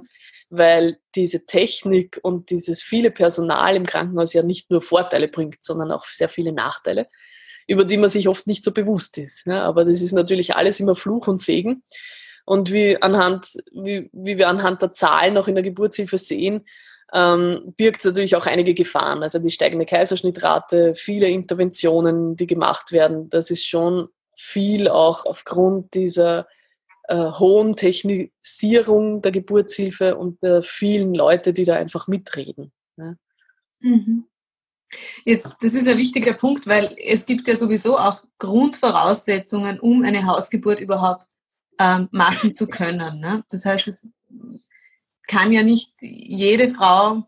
Weil 0.49 0.97
diese 1.15 1.45
Technik 1.45 2.19
und 2.23 2.49
dieses 2.49 2.81
viele 2.81 3.11
Personal 3.11 3.75
im 3.75 3.85
Krankenhaus 3.85 4.33
ja 4.33 4.43
nicht 4.43 4.71
nur 4.71 4.81
Vorteile 4.81 5.27
bringt, 5.27 5.57
sondern 5.65 5.91
auch 5.91 6.05
sehr 6.05 6.29
viele 6.29 6.53
Nachteile 6.53 7.07
über 7.69 7.85
die 7.85 7.97
man 7.97 8.09
sich 8.09 8.27
oft 8.27 8.47
nicht 8.47 8.63
so 8.63 8.73
bewusst 8.73 9.17
ist. 9.19 9.45
Ja, 9.45 9.63
aber 9.63 9.85
das 9.85 10.01
ist 10.01 10.11
natürlich 10.11 10.55
alles 10.55 10.79
immer 10.79 10.95
Fluch 10.95 11.27
und 11.27 11.39
Segen. 11.39 11.83
Und 12.43 12.73
wie, 12.73 12.99
anhand, 12.99 13.45
wie, 13.71 14.09
wie 14.11 14.39
wir 14.39 14.49
anhand 14.49 14.81
der 14.81 14.91
Zahlen 14.91 15.37
auch 15.37 15.47
in 15.47 15.53
der 15.53 15.63
Geburtshilfe 15.63 16.17
sehen, 16.17 16.65
ähm, 17.13 17.73
birgt 17.77 17.99
es 17.99 18.05
natürlich 18.05 18.35
auch 18.35 18.47
einige 18.47 18.73
Gefahren. 18.73 19.21
Also 19.21 19.37
die 19.37 19.51
steigende 19.51 19.85
Kaiserschnittrate, 19.85 20.95
viele 20.95 21.27
Interventionen, 21.27 22.35
die 22.35 22.47
gemacht 22.47 22.91
werden, 22.91 23.29
das 23.29 23.51
ist 23.51 23.67
schon 23.67 24.09
viel 24.35 24.87
auch 24.87 25.25
aufgrund 25.25 25.93
dieser 25.93 26.47
äh, 27.07 27.31
hohen 27.33 27.75
Technisierung 27.75 29.21
der 29.21 29.31
Geburtshilfe 29.31 30.17
und 30.17 30.41
der 30.41 30.63
vielen 30.63 31.13
Leute, 31.13 31.53
die 31.53 31.65
da 31.65 31.75
einfach 31.75 32.07
mitreden. 32.07 32.71
Ja. 32.97 33.15
Mhm. 33.79 34.25
Jetzt, 35.23 35.55
das 35.61 35.73
ist 35.73 35.87
ein 35.87 35.97
wichtiger 35.97 36.33
Punkt, 36.33 36.67
weil 36.67 36.95
es 36.97 37.25
gibt 37.25 37.47
ja 37.47 37.55
sowieso 37.55 37.97
auch 37.97 38.23
Grundvoraussetzungen, 38.39 39.79
um 39.79 40.03
eine 40.03 40.25
Hausgeburt 40.25 40.79
überhaupt 40.79 41.25
ähm, 41.79 42.09
machen 42.11 42.55
zu 42.55 42.67
können. 42.67 43.19
Ne? 43.19 43.43
Das 43.49 43.65
heißt, 43.65 43.87
es 43.87 44.07
kann 45.27 45.53
ja 45.53 45.63
nicht 45.63 45.93
jede 46.01 46.67
Frau 46.67 47.23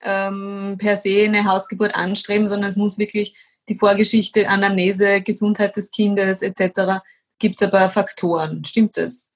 ähm, 0.00 0.76
per 0.78 0.96
se 0.96 1.24
eine 1.24 1.44
Hausgeburt 1.44 1.94
anstreben, 1.94 2.46
sondern 2.46 2.70
es 2.70 2.76
muss 2.76 2.98
wirklich 2.98 3.36
die 3.68 3.74
Vorgeschichte, 3.74 4.48
Anamnese, 4.48 5.20
Gesundheit 5.22 5.76
des 5.76 5.90
Kindes 5.90 6.42
etc. 6.42 7.02
Gibt 7.38 7.60
es 7.60 7.66
aber 7.66 7.90
Faktoren. 7.90 8.64
Stimmt 8.64 8.96
das? 8.96 9.33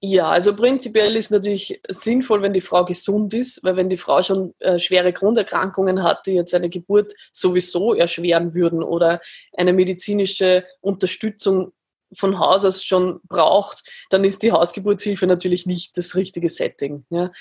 Ja, 0.00 0.30
also 0.30 0.54
prinzipiell 0.54 1.16
ist 1.16 1.30
natürlich 1.30 1.80
sinnvoll, 1.88 2.42
wenn 2.42 2.52
die 2.52 2.60
Frau 2.60 2.84
gesund 2.84 3.32
ist, 3.32 3.64
weil 3.64 3.76
wenn 3.76 3.88
die 3.88 3.96
Frau 3.96 4.22
schon 4.22 4.54
äh, 4.58 4.78
schwere 4.78 5.12
Grunderkrankungen 5.12 6.02
hat, 6.02 6.26
die 6.26 6.32
jetzt 6.32 6.54
eine 6.54 6.68
Geburt 6.68 7.14
sowieso 7.32 7.94
erschweren 7.94 8.52
würden 8.52 8.82
oder 8.82 9.20
eine 9.56 9.72
medizinische 9.72 10.66
Unterstützung 10.82 11.72
von 12.12 12.38
Haus 12.38 12.64
aus 12.64 12.84
schon 12.84 13.20
braucht, 13.28 13.84
dann 14.10 14.22
ist 14.24 14.42
die 14.42 14.52
Hausgeburtshilfe 14.52 15.26
natürlich 15.26 15.64
nicht 15.66 15.96
das 15.96 16.14
richtige 16.14 16.50
Setting. 16.50 17.04
Ja? 17.10 17.32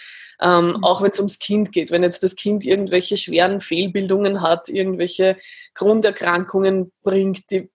Ähm, 0.41 0.69
mhm. 0.69 0.83
Auch 0.83 1.01
wenn 1.01 1.11
es 1.11 1.19
ums 1.19 1.39
Kind 1.39 1.73
geht. 1.73 1.91
Wenn 1.91 2.03
jetzt 2.03 2.23
das 2.23 2.35
Kind 2.35 2.65
irgendwelche 2.65 3.17
schweren 3.17 3.59
Fehlbildungen 3.59 4.41
hat, 4.41 4.69
irgendwelche 4.69 5.37
Grunderkrankungen 5.73 6.93
bringt, 7.03 7.51
die 7.51 7.69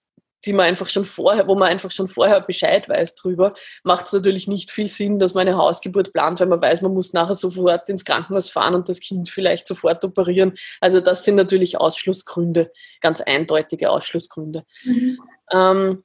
die 0.45 0.53
man 0.53 0.67
einfach 0.67 0.89
schon 0.89 1.05
vorher, 1.05 1.47
wo 1.47 1.55
man 1.55 1.69
einfach 1.69 1.91
schon 1.91 2.09
vorher 2.09 2.41
Bescheid 2.41 2.89
weiß 2.89 3.15
drüber, 3.15 3.55
macht 3.83 4.07
es 4.07 4.13
natürlich 4.13 4.49
nicht 4.49 4.71
viel 4.71 4.89
Sinn, 4.89 5.19
dass 5.19 5.35
man 5.35 5.47
eine 5.47 5.57
Hausgeburt 5.57 6.13
plant, 6.13 6.41
weil 6.41 6.47
man 6.47 6.61
weiß, 6.61 6.83
man 6.83 6.95
muss 6.95 7.13
nachher 7.13 7.35
sofort 7.35 7.89
ins 7.89 8.05
Krankenhaus 8.05 8.51
fahren 8.51 8.75
und 8.75 8.89
das 8.89 9.01
Kind 9.01 9.29
vielleicht 9.29 9.67
sofort 9.67 10.05
operieren. 10.05 10.55
Also 10.81 11.01
das 11.01 11.25
sind 11.25 11.37
natürlich 11.37 11.79
Ausschlussgründe, 11.79 12.73
ganz 13.01 13.21
eindeutige 13.21 13.91
Ausschlussgründe. 13.91 14.65
Mhm. 14.85 15.19
Ähm, 15.53 16.05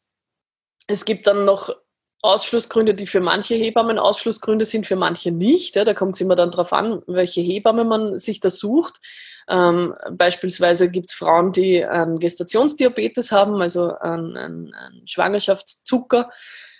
es 0.87 1.05
gibt 1.05 1.27
dann 1.27 1.45
noch 1.45 1.75
Ausschlussgründe, 2.21 2.95
die 2.95 3.07
für 3.07 3.21
manche 3.21 3.55
Hebammen 3.55 3.99
Ausschlussgründe 3.99 4.65
sind, 4.65 4.85
für 4.85 4.95
manche 4.95 5.31
nicht. 5.31 5.75
Ja, 5.75 5.83
da 5.83 5.93
kommt 5.93 6.15
es 6.15 6.21
immer 6.21 6.35
dann 6.35 6.51
darauf 6.51 6.73
an, 6.73 7.01
welche 7.07 7.41
Hebamme 7.41 7.85
man 7.85 8.17
sich 8.17 8.39
da 8.39 8.49
sucht. 8.49 8.99
Ähm, 9.47 9.93
beispielsweise 10.11 10.89
gibt 10.89 11.09
es 11.09 11.15
Frauen, 11.15 11.51
die 11.51 11.85
einen 11.85 12.19
Gestationsdiabetes 12.19 13.31
haben, 13.31 13.61
also 13.61 13.95
einen, 13.97 14.35
einen, 14.35 14.73
einen, 14.73 15.07
Schwangerschaftszucker, 15.07 16.31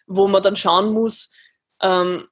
wo 0.07 0.27
man 0.27 0.41
dann 0.41 0.55
schauen 0.55 0.91
muss, 0.91 1.31
ähm, 1.81 2.27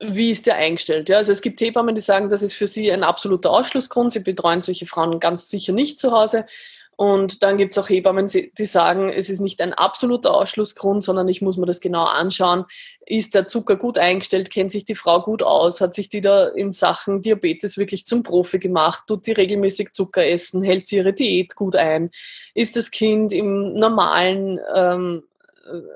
wie 0.00 0.30
ist 0.30 0.46
der 0.46 0.56
eingestellt. 0.56 1.08
Ja? 1.08 1.18
Also 1.18 1.32
es 1.32 1.42
gibt 1.42 1.60
Hebammen, 1.60 1.94
die 1.94 2.00
sagen, 2.00 2.28
das 2.28 2.42
ist 2.42 2.54
für 2.54 2.68
sie 2.68 2.90
ein 2.92 3.02
absoluter 3.02 3.50
Ausschlussgrund. 3.50 4.12
Sie 4.12 4.20
betreuen 4.20 4.62
solche 4.62 4.86
Frauen 4.86 5.20
ganz 5.20 5.48
sicher 5.48 5.72
nicht 5.72 5.98
zu 5.98 6.12
Hause. 6.12 6.46
Und 6.96 7.42
dann 7.42 7.58
gibt 7.58 7.76
es 7.76 7.78
auch 7.78 7.90
Hebammen, 7.90 8.26
die 8.26 8.64
sagen, 8.64 9.10
es 9.10 9.28
ist 9.28 9.40
nicht 9.40 9.60
ein 9.60 9.74
absoluter 9.74 10.32
Ausschlussgrund, 10.32 11.04
sondern 11.04 11.28
ich 11.28 11.42
muss 11.42 11.58
mir 11.58 11.66
das 11.66 11.82
genau 11.82 12.04
anschauen. 12.04 12.64
Ist 13.04 13.34
der 13.34 13.46
Zucker 13.48 13.76
gut 13.76 13.98
eingestellt? 13.98 14.50
Kennt 14.50 14.70
sich 14.70 14.86
die 14.86 14.94
Frau 14.94 15.20
gut 15.20 15.42
aus? 15.42 15.82
Hat 15.82 15.94
sich 15.94 16.08
die 16.08 16.22
da 16.22 16.48
in 16.48 16.72
Sachen 16.72 17.20
Diabetes 17.20 17.76
wirklich 17.76 18.06
zum 18.06 18.22
Profi 18.22 18.58
gemacht? 18.58 19.04
Tut 19.06 19.26
die 19.26 19.32
regelmäßig 19.32 19.92
Zucker 19.92 20.24
essen? 20.24 20.62
Hält 20.62 20.86
sie 20.86 20.96
ihre 20.96 21.12
Diät 21.12 21.54
gut 21.54 21.76
ein? 21.76 22.10
Ist 22.54 22.76
das 22.76 22.90
Kind 22.90 23.30
im 23.34 23.74
normalen, 23.74 24.58
ähm, 24.74 25.22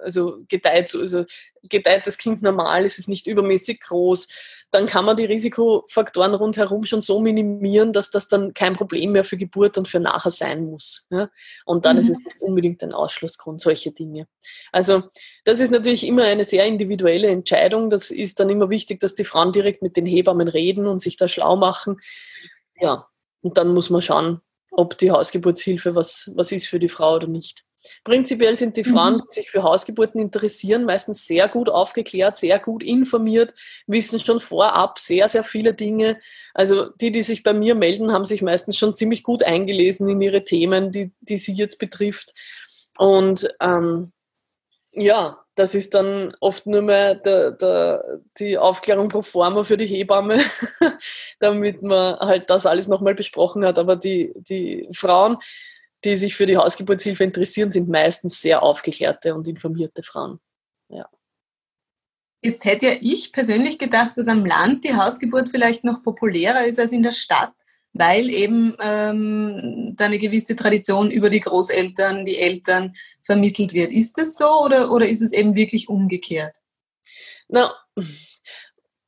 also 0.04 0.36
gedeiht, 0.48 0.94
also 0.94 1.24
gedeiht 1.62 2.06
das 2.06 2.18
Kind 2.18 2.42
normal? 2.42 2.84
Ist 2.84 2.98
es 2.98 3.08
nicht 3.08 3.26
übermäßig 3.26 3.80
groß? 3.80 4.28
Dann 4.70 4.86
kann 4.86 5.04
man 5.04 5.16
die 5.16 5.24
Risikofaktoren 5.24 6.34
rundherum 6.34 6.84
schon 6.84 7.00
so 7.00 7.18
minimieren, 7.18 7.92
dass 7.92 8.10
das 8.10 8.28
dann 8.28 8.54
kein 8.54 8.74
Problem 8.74 9.12
mehr 9.12 9.24
für 9.24 9.36
Geburt 9.36 9.76
und 9.78 9.88
für 9.88 9.98
nachher 9.98 10.30
sein 10.30 10.64
muss. 10.64 11.06
Ja? 11.10 11.28
Und 11.64 11.86
dann 11.86 11.96
mhm. 11.96 12.02
ist 12.02 12.10
es 12.10 12.18
nicht 12.18 12.40
unbedingt 12.40 12.82
ein 12.82 12.92
Ausschlussgrund, 12.92 13.60
solche 13.60 13.90
Dinge. 13.90 14.28
Also 14.70 15.04
das 15.44 15.58
ist 15.58 15.70
natürlich 15.70 16.06
immer 16.06 16.24
eine 16.24 16.44
sehr 16.44 16.66
individuelle 16.66 17.28
Entscheidung. 17.28 17.90
Das 17.90 18.10
ist 18.10 18.38
dann 18.38 18.48
immer 18.48 18.70
wichtig, 18.70 19.00
dass 19.00 19.14
die 19.14 19.24
Frauen 19.24 19.52
direkt 19.52 19.82
mit 19.82 19.96
den 19.96 20.06
Hebammen 20.06 20.48
reden 20.48 20.86
und 20.86 21.00
sich 21.00 21.16
da 21.16 21.26
schlau 21.26 21.56
machen. 21.56 22.00
Ja, 22.80 23.08
und 23.42 23.58
dann 23.58 23.74
muss 23.74 23.90
man 23.90 24.02
schauen, 24.02 24.40
ob 24.70 24.96
die 24.98 25.10
Hausgeburtshilfe 25.10 25.96
was, 25.96 26.30
was 26.36 26.52
ist 26.52 26.68
für 26.68 26.78
die 26.78 26.88
Frau 26.88 27.16
oder 27.16 27.26
nicht. 27.26 27.64
Prinzipiell 28.04 28.56
sind 28.56 28.76
die 28.76 28.84
Frauen, 28.84 29.14
mhm. 29.14 29.22
die 29.22 29.34
sich 29.34 29.50
für 29.50 29.62
Hausgeburten 29.62 30.20
interessieren, 30.20 30.84
meistens 30.84 31.26
sehr 31.26 31.48
gut 31.48 31.68
aufgeklärt, 31.68 32.36
sehr 32.36 32.58
gut 32.58 32.82
informiert, 32.82 33.54
wissen 33.86 34.20
schon 34.20 34.40
vorab 34.40 34.98
sehr, 34.98 35.28
sehr 35.28 35.44
viele 35.44 35.74
Dinge. 35.74 36.20
Also 36.54 36.90
die, 37.00 37.10
die 37.10 37.22
sich 37.22 37.42
bei 37.42 37.52
mir 37.52 37.74
melden, 37.74 38.12
haben 38.12 38.24
sich 38.24 38.42
meistens 38.42 38.76
schon 38.76 38.94
ziemlich 38.94 39.22
gut 39.22 39.42
eingelesen 39.42 40.08
in 40.08 40.20
ihre 40.20 40.44
Themen, 40.44 40.92
die, 40.92 41.12
die 41.20 41.38
sie 41.38 41.52
jetzt 41.52 41.78
betrifft. 41.78 42.34
Und 42.98 43.48
ähm, 43.60 44.12
ja, 44.92 45.38
das 45.54 45.74
ist 45.74 45.94
dann 45.94 46.34
oft 46.40 46.66
nur 46.66 46.82
mehr 46.82 47.14
der, 47.14 47.50
der, 47.52 48.20
die 48.38 48.56
Aufklärung 48.58 49.08
pro 49.08 49.22
forma 49.22 49.62
für 49.62 49.76
die 49.76 49.86
Hebamme, 49.86 50.40
damit 51.38 51.82
man 51.82 52.18
halt 52.18 52.50
das 52.50 52.66
alles 52.66 52.88
nochmal 52.88 53.14
besprochen 53.14 53.64
hat. 53.64 53.78
Aber 53.78 53.96
die, 53.96 54.32
die 54.36 54.88
Frauen, 54.92 55.36
die 56.04 56.16
sich 56.16 56.34
für 56.34 56.46
die 56.46 56.56
Hausgeburtshilfe 56.56 57.24
interessieren, 57.24 57.70
sind 57.70 57.88
meistens 57.88 58.40
sehr 58.40 58.62
aufgeklärte 58.62 59.34
und 59.34 59.48
informierte 59.48 60.02
Frauen. 60.02 60.40
Ja. 60.88 61.08
Jetzt 62.42 62.64
hätte 62.64 62.86
ja 62.86 62.92
ich 63.00 63.32
persönlich 63.32 63.78
gedacht, 63.78 64.16
dass 64.16 64.28
am 64.28 64.46
Land 64.46 64.84
die 64.84 64.94
Hausgeburt 64.94 65.50
vielleicht 65.50 65.84
noch 65.84 66.02
populärer 66.02 66.64
ist 66.64 66.78
als 66.78 66.92
in 66.92 67.02
der 67.02 67.12
Stadt. 67.12 67.52
weil 67.92 68.30
eben 68.30 68.76
ähm, 68.80 69.94
da 69.96 70.04
eine 70.06 70.18
gewisse 70.18 70.54
Tradition 70.54 71.10
über 71.10 71.28
die 71.28 71.40
Großeltern, 71.40 72.24
die 72.24 72.38
Eltern 72.38 72.94
vermittelt 73.22 73.72
wird. 73.72 73.90
Ist 73.92 74.18
das 74.18 74.36
so 74.36 74.48
oder, 74.64 74.92
oder 74.92 75.08
ist 75.08 75.22
es 75.22 75.32
eben 75.32 75.54
wirklich 75.54 75.88
umgekehrt? 75.88 76.56
Na, 77.48 77.72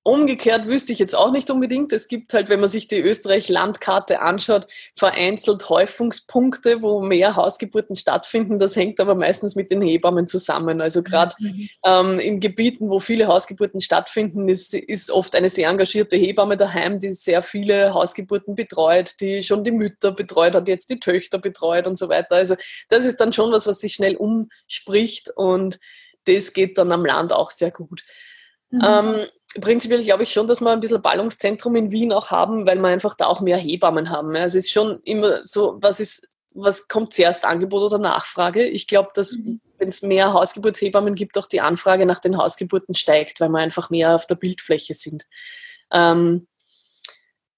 Umgekehrt 0.04 0.66
wüsste 0.66 0.92
ich 0.92 0.98
jetzt 0.98 1.16
auch 1.16 1.30
nicht 1.30 1.48
unbedingt. 1.48 1.92
Es 1.92 2.08
gibt 2.08 2.34
halt, 2.34 2.48
wenn 2.48 2.58
man 2.58 2.68
sich 2.68 2.88
die 2.88 2.98
Österreich-Landkarte 2.98 4.20
anschaut, 4.20 4.66
vereinzelt 4.96 5.68
Häufungspunkte, 5.68 6.82
wo 6.82 7.02
mehr 7.02 7.36
Hausgeburten 7.36 7.94
stattfinden. 7.94 8.58
Das 8.58 8.74
hängt 8.74 8.98
aber 8.98 9.14
meistens 9.14 9.54
mit 9.54 9.70
den 9.70 9.80
Hebammen 9.80 10.26
zusammen. 10.26 10.80
Also 10.80 11.04
gerade 11.04 11.36
mhm. 11.38 11.68
ähm, 11.84 12.18
in 12.18 12.40
Gebieten, 12.40 12.90
wo 12.90 12.98
viele 12.98 13.28
Hausgeburten 13.28 13.80
stattfinden, 13.80 14.48
ist, 14.48 14.74
ist 14.74 15.12
oft 15.12 15.36
eine 15.36 15.48
sehr 15.48 15.68
engagierte 15.68 16.16
Hebamme 16.16 16.56
daheim, 16.56 16.98
die 16.98 17.12
sehr 17.12 17.40
viele 17.40 17.94
Hausgeburten 17.94 18.56
betreut, 18.56 19.14
die 19.20 19.44
schon 19.44 19.62
die 19.62 19.70
Mütter 19.70 20.10
betreut 20.10 20.54
hat, 20.54 20.66
jetzt 20.66 20.90
die 20.90 20.98
Töchter 20.98 21.38
betreut 21.38 21.86
und 21.86 21.96
so 21.96 22.08
weiter. 22.08 22.34
Also 22.34 22.56
das 22.88 23.04
ist 23.04 23.20
dann 23.20 23.32
schon 23.32 23.52
was, 23.52 23.68
was 23.68 23.78
sich 23.78 23.94
schnell 23.94 24.16
umspricht 24.16 25.30
und 25.36 25.78
das 26.24 26.52
geht 26.52 26.76
dann 26.78 26.90
am 26.90 27.04
Land 27.04 27.32
auch 27.32 27.52
sehr 27.52 27.70
gut. 27.70 28.04
Mhm. 28.72 28.80
Ähm, 28.84 29.26
prinzipiell 29.60 30.02
glaube 30.02 30.22
ich 30.22 30.32
schon, 30.32 30.46
dass 30.46 30.60
wir 30.60 30.70
ein 30.70 30.80
bisschen 30.80 31.02
Ballungszentrum 31.02 31.76
in 31.76 31.90
Wien 31.90 32.12
auch 32.12 32.30
haben, 32.30 32.66
weil 32.66 32.78
wir 32.78 32.88
einfach 32.88 33.14
da 33.14 33.26
auch 33.26 33.40
mehr 33.40 33.56
Hebammen 33.56 34.10
haben. 34.10 34.34
Also 34.36 34.58
es 34.58 34.66
ist 34.66 34.72
schon 34.72 35.00
immer 35.04 35.42
so, 35.42 35.78
was 35.80 36.00
ist, 36.00 36.26
was 36.54 36.88
kommt 36.88 37.12
zuerst, 37.12 37.44
Angebot 37.44 37.82
oder 37.82 37.98
Nachfrage? 37.98 38.64
Ich 38.64 38.86
glaube, 38.86 39.10
dass 39.14 39.32
mhm. 39.32 39.60
wenn 39.78 39.88
es 39.88 40.02
mehr 40.02 40.32
Hausgeburtshebammen 40.32 41.14
gibt, 41.14 41.38
auch 41.38 41.46
die 41.46 41.60
Anfrage 41.60 42.06
nach 42.06 42.20
den 42.20 42.36
Hausgeburten 42.36 42.94
steigt, 42.94 43.40
weil 43.40 43.48
wir 43.48 43.58
einfach 43.58 43.90
mehr 43.90 44.14
auf 44.14 44.26
der 44.26 44.36
Bildfläche 44.36 44.94
sind. 44.94 45.26
Ähm, 45.90 46.46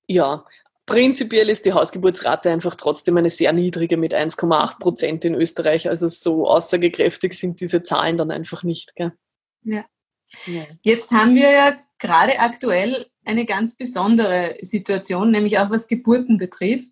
ja, 0.07 0.45
prinzipiell 0.87 1.49
ist 1.49 1.65
die 1.65 1.73
Hausgeburtsrate 1.73 2.51
einfach 2.51 2.75
trotzdem 2.75 3.17
eine 3.17 3.31
sehr 3.31 3.53
niedrige 3.53 3.97
mit 3.97 4.15
1,8 4.15 4.79
Prozent 4.79 5.25
in 5.25 5.35
Österreich. 5.35 5.89
Also 5.89 6.09
so 6.09 6.47
aussagekräftig 6.47 7.39
sind 7.39 7.61
diese 7.61 7.83
Zahlen 7.83 8.17
dann 8.17 8.31
einfach 8.31 8.63
nicht. 8.63 8.95
Gell? 8.97 9.13
Ja. 9.63 9.85
Ja. 10.47 10.63
Jetzt 10.83 11.11
haben 11.11 11.35
wir 11.35 11.51
ja 11.51 11.77
gerade 11.99 12.39
aktuell 12.39 13.07
eine 13.25 13.47
ganz 13.47 13.77
besondere 13.77 14.57
Situation, 14.63 15.31
nämlich 15.31 15.59
auch 15.59 15.71
was 15.71 15.89
Geburten 15.89 16.37
betrifft, 16.39 16.89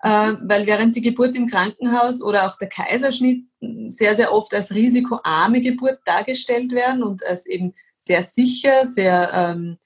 äh, 0.00 0.32
weil 0.40 0.66
während 0.66 0.96
die 0.96 1.00
Geburt 1.00 1.36
im 1.36 1.46
Krankenhaus 1.46 2.22
oder 2.22 2.46
auch 2.46 2.58
der 2.58 2.68
Kaiserschnitt 2.68 3.44
sehr, 3.86 4.16
sehr 4.16 4.32
oft 4.32 4.52
als 4.54 4.72
risikoarme 4.72 5.60
Geburt 5.60 6.00
dargestellt 6.04 6.72
werden 6.72 7.02
und 7.02 7.24
als 7.24 7.46
eben 7.46 7.74
sehr 7.98 8.22
sicher, 8.22 8.86
sehr, 8.86 9.30
ähm, 9.32 9.78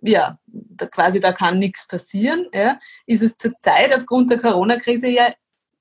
ja, 0.00 0.38
da 0.46 0.86
quasi 0.86 1.20
da 1.20 1.32
kann 1.32 1.58
nichts 1.58 1.86
passieren, 1.86 2.46
ja, 2.52 2.78
ist 3.06 3.22
es 3.22 3.36
zurzeit 3.36 3.94
aufgrund 3.96 4.30
der 4.30 4.38
Corona-Krise 4.38 5.08
ja 5.08 5.32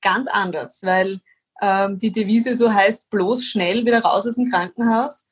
ganz 0.02 0.28
anders, 0.28 0.80
weil 0.82 1.20
ähm, 1.62 2.00
die 2.00 2.12
Devise 2.12 2.56
so 2.56 2.72
heißt, 2.74 3.10
bloß 3.10 3.46
schnell 3.46 3.86
wieder 3.86 4.02
raus 4.02 4.28
aus 4.28 4.36
dem 4.36 4.50
Krankenhaus. 4.50 5.26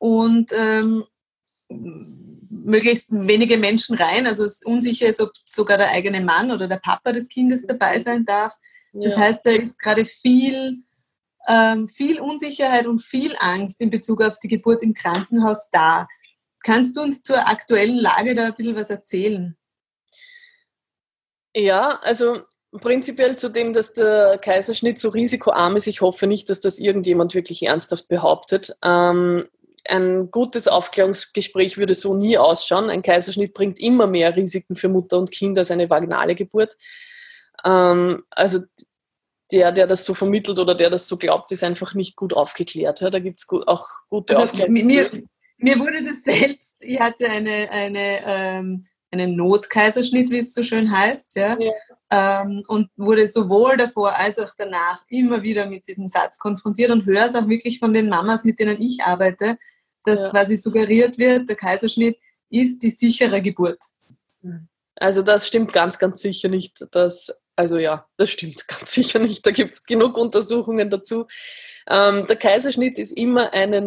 Und 0.00 0.50
ähm, 0.52 1.04
möglichst 2.48 3.08
wenige 3.10 3.58
Menschen 3.58 3.96
rein. 3.96 4.26
Also 4.26 4.44
es 4.44 4.62
unsicher 4.62 5.06
ist, 5.06 5.20
ob 5.20 5.30
sogar 5.44 5.78
der 5.78 5.90
eigene 5.90 6.20
Mann 6.20 6.50
oder 6.50 6.66
der 6.66 6.78
Papa 6.78 7.12
des 7.12 7.28
Kindes 7.28 7.66
dabei 7.66 8.00
sein 8.00 8.24
darf. 8.24 8.54
Das 8.92 9.12
ja. 9.12 9.18
heißt, 9.18 9.46
da 9.46 9.50
ist 9.50 9.78
gerade 9.78 10.04
viel, 10.04 10.82
ähm, 11.46 11.86
viel 11.86 12.20
Unsicherheit 12.20 12.86
und 12.86 13.00
viel 13.00 13.36
Angst 13.38 13.80
in 13.80 13.90
Bezug 13.90 14.22
auf 14.22 14.38
die 14.38 14.48
Geburt 14.48 14.82
im 14.82 14.94
Krankenhaus 14.94 15.68
da. 15.70 16.08
Kannst 16.62 16.96
du 16.96 17.02
uns 17.02 17.22
zur 17.22 17.46
aktuellen 17.46 17.96
Lage 17.96 18.34
da 18.34 18.46
ein 18.46 18.54
bisschen 18.54 18.76
was 18.76 18.90
erzählen? 18.90 19.56
Ja, 21.54 22.00
also 22.02 22.40
prinzipiell 22.72 23.36
zu 23.36 23.48
dem, 23.48 23.72
dass 23.72 23.92
der 23.92 24.38
Kaiserschnitt 24.38 24.98
so 24.98 25.08
risikoarm 25.08 25.76
ist. 25.76 25.86
Ich 25.86 26.00
hoffe 26.00 26.26
nicht, 26.26 26.50
dass 26.50 26.60
das 26.60 26.78
irgendjemand 26.78 27.34
wirklich 27.34 27.62
ernsthaft 27.62 28.08
behauptet. 28.08 28.76
Ähm, 28.82 29.48
ein 29.90 30.30
gutes 30.30 30.68
Aufklärungsgespräch 30.68 31.76
würde 31.76 31.94
so 31.94 32.14
nie 32.14 32.38
ausschauen. 32.38 32.90
Ein 32.90 33.02
Kaiserschnitt 33.02 33.54
bringt 33.54 33.80
immer 33.80 34.06
mehr 34.06 34.36
Risiken 34.36 34.76
für 34.76 34.88
Mutter 34.88 35.18
und 35.18 35.30
Kind 35.30 35.58
als 35.58 35.70
eine 35.70 35.90
vaginale 35.90 36.34
Geburt. 36.34 36.76
Ähm, 37.64 38.22
also 38.30 38.60
der, 39.52 39.72
der 39.72 39.86
das 39.86 40.04
so 40.04 40.14
vermittelt 40.14 40.58
oder 40.58 40.74
der 40.74 40.90
das 40.90 41.08
so 41.08 41.16
glaubt, 41.16 41.50
ist 41.52 41.64
einfach 41.64 41.94
nicht 41.94 42.16
gut 42.16 42.32
aufgeklärt. 42.32 43.00
Ja? 43.00 43.10
Da 43.10 43.18
gibt 43.18 43.40
es 43.40 43.48
auch 43.66 43.88
gute 44.08 44.36
also 44.36 44.44
Aufklärung. 44.44 44.72
Mir, 44.72 45.10
mir 45.58 45.78
wurde 45.78 46.04
das 46.04 46.22
selbst, 46.22 46.76
ich 46.80 47.00
hatte 47.00 47.28
eine, 47.28 47.68
eine, 47.70 48.20
ähm, 48.24 48.84
einen 49.10 49.36
Notkaiserschnitt, 49.36 50.30
wie 50.30 50.38
es 50.38 50.54
so 50.54 50.62
schön 50.62 50.90
heißt, 50.90 51.34
ja? 51.34 51.58
ja. 51.58 51.72
Ähm, 52.12 52.64
und 52.66 52.90
wurde 52.96 53.28
sowohl 53.28 53.76
davor 53.76 54.16
als 54.16 54.38
auch 54.38 54.50
danach 54.56 55.04
immer 55.08 55.42
wieder 55.42 55.66
mit 55.66 55.86
diesem 55.86 56.08
Satz 56.08 56.38
konfrontiert 56.38 56.90
und 56.90 57.06
höre 57.06 57.26
es 57.26 57.34
auch 57.34 57.48
wirklich 57.48 57.78
von 57.78 57.92
den 57.92 58.08
Mamas, 58.08 58.44
mit 58.44 58.58
denen 58.58 58.80
ich 58.80 59.02
arbeite, 59.02 59.58
dass 60.04 60.20
ja. 60.20 60.30
quasi 60.30 60.56
suggeriert 60.56 61.18
wird, 61.18 61.48
der 61.48 61.56
Kaiserschnitt 61.56 62.18
ist 62.50 62.82
die 62.82 62.90
sichere 62.90 63.40
Geburt. 63.40 63.78
Also 64.96 65.22
das 65.22 65.46
stimmt 65.46 65.72
ganz, 65.72 65.98
ganz 65.98 66.22
sicher 66.22 66.48
nicht. 66.48 66.84
Dass, 66.90 67.32
also 67.56 67.78
ja, 67.78 68.06
das 68.16 68.30
stimmt 68.30 68.66
ganz 68.68 68.92
sicher 68.92 69.18
nicht. 69.18 69.44
Da 69.46 69.50
gibt 69.50 69.74
es 69.74 69.84
genug 69.84 70.16
Untersuchungen 70.16 70.90
dazu. 70.90 71.26
Ähm, 71.88 72.26
der 72.26 72.36
Kaiserschnitt 72.36 72.98
ist 72.98 73.12
immer 73.12 73.52
eine 73.52 73.80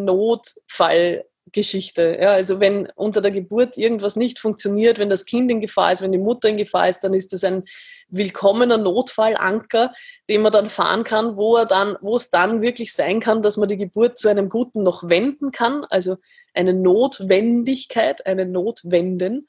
Notfallgeschichte. 1.45 2.17
Ja, 2.19 2.34
also 2.34 2.60
wenn 2.60 2.88
unter 2.95 3.21
der 3.21 3.32
Geburt 3.32 3.77
irgendwas 3.77 4.15
nicht 4.15 4.39
funktioniert, 4.39 4.99
wenn 4.99 5.10
das 5.10 5.25
Kind 5.25 5.51
in 5.51 5.62
Gefahr 5.62 5.91
ist, 5.91 6.01
wenn 6.01 6.12
die 6.12 6.17
Mutter 6.17 6.49
in 6.49 6.58
Gefahr 6.58 6.89
ist, 6.89 7.03
dann 7.03 7.13
ist 7.13 7.34
das 7.34 7.43
ein 7.43 7.63
willkommener 8.10 8.77
Notfallanker, 8.77 9.93
den 10.29 10.41
man 10.41 10.51
dann 10.51 10.67
fahren 10.67 11.03
kann, 11.03 11.36
wo 11.36 11.58
er 11.58 11.65
dann, 11.65 11.97
wo 12.01 12.15
es 12.15 12.29
dann 12.29 12.62
wirklich 12.62 12.93
sein 12.93 13.19
kann, 13.19 13.41
dass 13.41 13.58
man 13.58 13.69
die 13.69 13.77
Geburt 13.77 14.17
zu 14.17 14.29
einem 14.29 14.49
Guten 14.49 14.84
noch 14.84 15.10
wenden 15.10 15.51
kann, 15.51 15.86
also 15.89 16.17
eine 16.53 16.73
Notwendigkeit, 16.73 18.25
eine 18.25 18.45
Notwenden. 18.45 19.47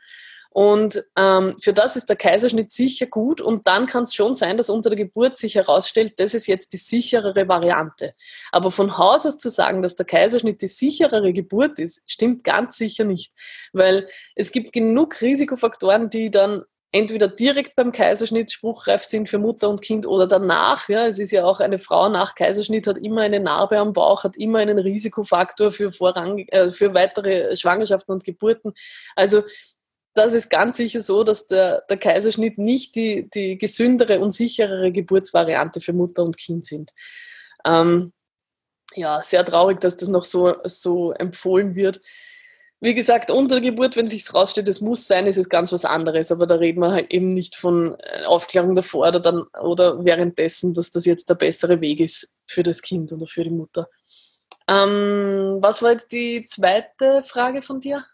Und 0.54 1.04
ähm, 1.16 1.56
für 1.60 1.72
das 1.72 1.96
ist 1.96 2.08
der 2.08 2.14
Kaiserschnitt 2.14 2.70
sicher 2.70 3.06
gut. 3.06 3.40
Und 3.40 3.66
dann 3.66 3.86
kann 3.86 4.04
es 4.04 4.14
schon 4.14 4.36
sein, 4.36 4.56
dass 4.56 4.70
unter 4.70 4.88
der 4.88 4.96
Geburt 4.96 5.36
sich 5.36 5.56
herausstellt, 5.56 6.14
das 6.18 6.32
ist 6.32 6.46
jetzt 6.46 6.72
die 6.72 6.76
sicherere 6.76 7.48
Variante. 7.48 8.14
Aber 8.52 8.70
von 8.70 8.96
Haus 8.96 9.26
aus 9.26 9.40
zu 9.40 9.50
sagen, 9.50 9.82
dass 9.82 9.96
der 9.96 10.06
Kaiserschnitt 10.06 10.62
die 10.62 10.68
sicherere 10.68 11.32
Geburt 11.32 11.80
ist, 11.80 12.02
stimmt 12.06 12.44
ganz 12.44 12.76
sicher 12.76 13.02
nicht. 13.02 13.32
Weil 13.72 14.08
es 14.36 14.52
gibt 14.52 14.72
genug 14.72 15.20
Risikofaktoren, 15.20 16.08
die 16.08 16.30
dann 16.30 16.62
entweder 16.92 17.26
direkt 17.26 17.74
beim 17.74 17.90
Kaiserschnitt 17.90 18.52
spruchreif 18.52 19.02
sind 19.02 19.28
für 19.28 19.38
Mutter 19.38 19.68
und 19.68 19.82
Kind 19.82 20.06
oder 20.06 20.28
danach. 20.28 20.88
Ja, 20.88 21.08
es 21.08 21.18
ist 21.18 21.32
ja 21.32 21.44
auch 21.44 21.58
eine 21.58 21.80
Frau 21.80 22.08
nach 22.08 22.36
Kaiserschnitt 22.36 22.86
hat 22.86 22.98
immer 22.98 23.22
eine 23.22 23.40
Narbe 23.40 23.78
am 23.78 23.92
Bauch, 23.92 24.22
hat 24.22 24.36
immer 24.36 24.60
einen 24.60 24.78
Risikofaktor 24.78 25.72
für, 25.72 25.90
Vorrang, 25.90 26.38
äh, 26.46 26.70
für 26.70 26.94
weitere 26.94 27.56
Schwangerschaften 27.56 28.14
und 28.14 28.22
Geburten. 28.22 28.72
Also 29.16 29.42
das 30.14 30.32
ist 30.32 30.48
ganz 30.48 30.76
sicher 30.76 31.00
so, 31.00 31.24
dass 31.24 31.46
der, 31.48 31.82
der 31.88 31.96
Kaiserschnitt 31.96 32.56
nicht 32.56 32.94
die, 32.94 33.28
die 33.30 33.58
gesündere 33.58 34.20
und 34.20 34.30
sicherere 34.30 34.92
Geburtsvariante 34.92 35.80
für 35.80 35.92
Mutter 35.92 36.22
und 36.22 36.36
Kind 36.36 36.66
sind. 36.66 36.92
Ähm, 37.64 38.12
ja, 38.94 39.22
sehr 39.22 39.44
traurig, 39.44 39.80
dass 39.80 39.96
das 39.96 40.08
noch 40.08 40.24
so, 40.24 40.54
so 40.64 41.12
empfohlen 41.12 41.74
wird. 41.74 42.00
Wie 42.80 42.94
gesagt, 42.94 43.30
unter 43.30 43.60
der 43.60 43.70
Geburt, 43.70 43.96
wenn 43.96 44.08
sich 44.08 44.32
rausstellt, 44.32 44.68
es 44.68 44.80
muss 44.80 45.06
sein, 45.06 45.26
ist 45.26 45.38
es 45.38 45.48
ganz 45.48 45.72
was 45.72 45.84
anderes. 45.84 46.30
Aber 46.30 46.46
da 46.46 46.56
reden 46.56 46.80
wir 46.80 46.92
halt 46.92 47.12
eben 47.12 47.32
nicht 47.32 47.56
von 47.56 47.96
äh, 47.98 48.24
Aufklärung 48.24 48.74
davor 48.74 49.08
oder, 49.08 49.20
dann, 49.20 49.44
oder 49.60 50.04
währenddessen, 50.04 50.74
dass 50.74 50.90
das 50.90 51.06
jetzt 51.06 51.30
der 51.30 51.34
bessere 51.34 51.80
Weg 51.80 52.00
ist 52.00 52.34
für 52.46 52.62
das 52.62 52.82
Kind 52.82 53.12
oder 53.12 53.26
für 53.26 53.42
die 53.42 53.50
Mutter. 53.50 53.88
Ähm, 54.68 55.58
was 55.60 55.82
war 55.82 55.92
jetzt 55.92 56.12
die 56.12 56.44
zweite 56.46 57.22
Frage 57.22 57.62
von 57.62 57.80
dir? 57.80 58.04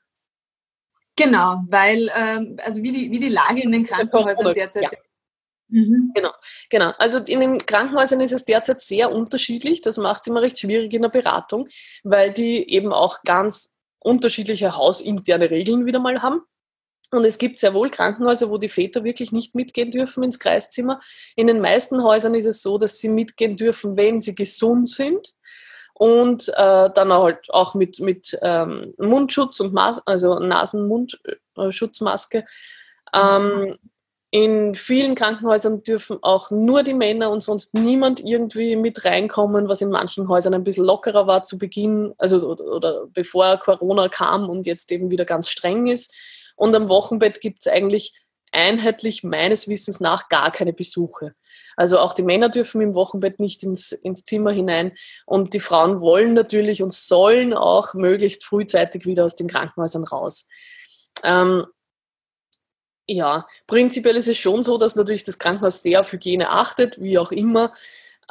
Genau, 1.21 1.63
weil, 1.69 2.11
ähm, 2.17 2.57
also 2.63 2.83
wie 2.83 2.93
die, 2.93 3.11
wie 3.11 3.21
die 3.21 3.29
Lage 3.29 3.63
in 3.63 3.73
den 3.73 3.85
Krankenhäusern 3.85 4.55
derzeit 4.55 4.85
ja. 4.85 4.99
Mhm. 5.69 6.13
Genau, 6.15 6.33
genau. 6.69 6.93
Also 6.99 7.19
in 7.19 7.41
den 7.41 7.65
Krankenhäusern 7.65 8.21
ist 8.21 8.33
es 8.33 8.45
derzeit 8.45 8.81
sehr 8.81 9.13
unterschiedlich. 9.13 9.81
Das 9.83 9.99
macht 9.99 10.23
es 10.23 10.27
immer 10.27 10.43
recht 10.43 10.59
schwierig 10.59 10.93
in 10.93 11.03
der 11.03 11.11
Beratung, 11.11 11.69
weil 12.03 12.33
die 12.33 12.69
eben 12.71 12.93
auch 12.93 13.23
ganz 13.23 13.77
unterschiedliche 14.01 14.77
hausinterne 14.77 15.51
Regeln 15.51 15.87
wieder 15.87 16.01
mal 16.01 16.23
haben. 16.23 16.43
Und 17.13 17.25
es 17.25 17.39
gibt 17.39 17.59
sehr 17.59 17.75
wohl 17.75 17.91
Krankenhäuser, 17.91 18.51
wo 18.51 18.59
die 18.59 18.69
Väter 18.69 19.03
wirklich 19.05 19.33
nicht 19.33 19.55
mitgehen 19.55 19.91
dürfen 19.91 20.23
ins 20.23 20.39
Kreiszimmer. 20.39 21.01
In 21.35 21.49
den 21.49 21.61
meisten 21.61 22.03
Häusern 22.03 22.35
ist 22.35 22.47
es 22.47 22.63
so, 22.63 22.79
dass 22.79 22.99
sie 22.99 23.09
mitgehen 23.09 23.57
dürfen, 23.57 23.97
wenn 23.97 24.21
sie 24.21 24.35
gesund 24.35 24.89
sind 24.89 25.35
und 26.01 26.49
äh, 26.57 26.89
dann 26.95 27.13
halt 27.13 27.53
auch 27.53 27.75
mit, 27.75 28.01
mit 28.01 28.39
ähm, 28.41 28.95
Mundschutz 28.97 29.61
und 29.61 29.75
Mas 29.75 30.01
also 30.07 30.39
Nasen-Mundschutzmaske. 30.39 32.47
Ähm, 33.13 33.77
in 34.31 34.75
vielen 34.75 35.15
Krankenhäusern 35.15 35.83
dürfen 35.83 36.17
auch 36.23 36.51
nur 36.51 36.85
die 36.85 36.95
Männer 36.95 37.31
und 37.31 37.43
sonst 37.43 37.75
niemand 37.75 38.25
irgendwie 38.25 38.77
mit 38.77 39.05
reinkommen, 39.05 39.69
was 39.69 39.83
in 39.83 39.91
manchen 39.91 40.27
Häusern 40.29 40.55
ein 40.55 40.65
bisschen 40.65 40.87
lockerer 40.87 41.27
war 41.27 41.43
zu 41.43 41.59
Beginn, 41.59 42.15
also 42.17 42.49
oder, 42.49 42.65
oder 42.65 43.07
bevor 43.13 43.59
Corona 43.59 44.09
kam 44.09 44.49
und 44.49 44.65
jetzt 44.65 44.91
eben 44.91 45.11
wieder 45.11 45.27
ganz 45.27 45.51
streng 45.51 45.87
ist. 45.87 46.15
Und 46.57 46.75
am 46.75 46.89
Wochenbett 46.89 47.43
gibt 47.43 47.59
es 47.61 47.69
eigentlich 47.71 48.19
einheitlich 48.53 49.23
meines 49.23 49.69
Wissens 49.69 50.01
nach 50.01 50.31
gar 50.31 50.51
keine 50.51 50.73
Besuche. 50.73 51.35
Also 51.81 51.99
auch 51.99 52.13
die 52.13 52.23
Männer 52.23 52.51
dürfen 52.51 52.83
im 52.83 52.93
Wochenbett 52.93 53.41
nicht 53.41 53.63
ins, 53.63 53.93
ins 53.93 54.27
Zimmer 54.27 54.51
hinein 54.51 54.93
und 55.25 55.55
die 55.55 55.61
Frauen 55.61 56.03
wollen 56.03 56.35
natürlich 56.35 56.83
und 56.83 56.93
sollen 56.93 57.55
auch 57.55 57.95
möglichst 57.95 58.45
frühzeitig 58.45 59.07
wieder 59.07 59.25
aus 59.25 59.35
den 59.35 59.49
Krankenhäusern 59.49 60.05
raus. 60.05 60.47
Ähm, 61.23 61.65
ja, 63.09 63.47
prinzipiell 63.67 64.17
ist 64.17 64.29
es 64.29 64.37
schon 64.37 64.61
so, 64.61 64.77
dass 64.77 64.95
natürlich 64.95 65.25
das 65.25 65.39
Krankenhaus 65.39 65.83
sehr 65.83 66.01
auf 66.01 66.13
Hygiene 66.13 66.51
achtet, 66.51 67.01
wie 67.01 67.19
auch 67.19 67.33
immer. 67.33 67.73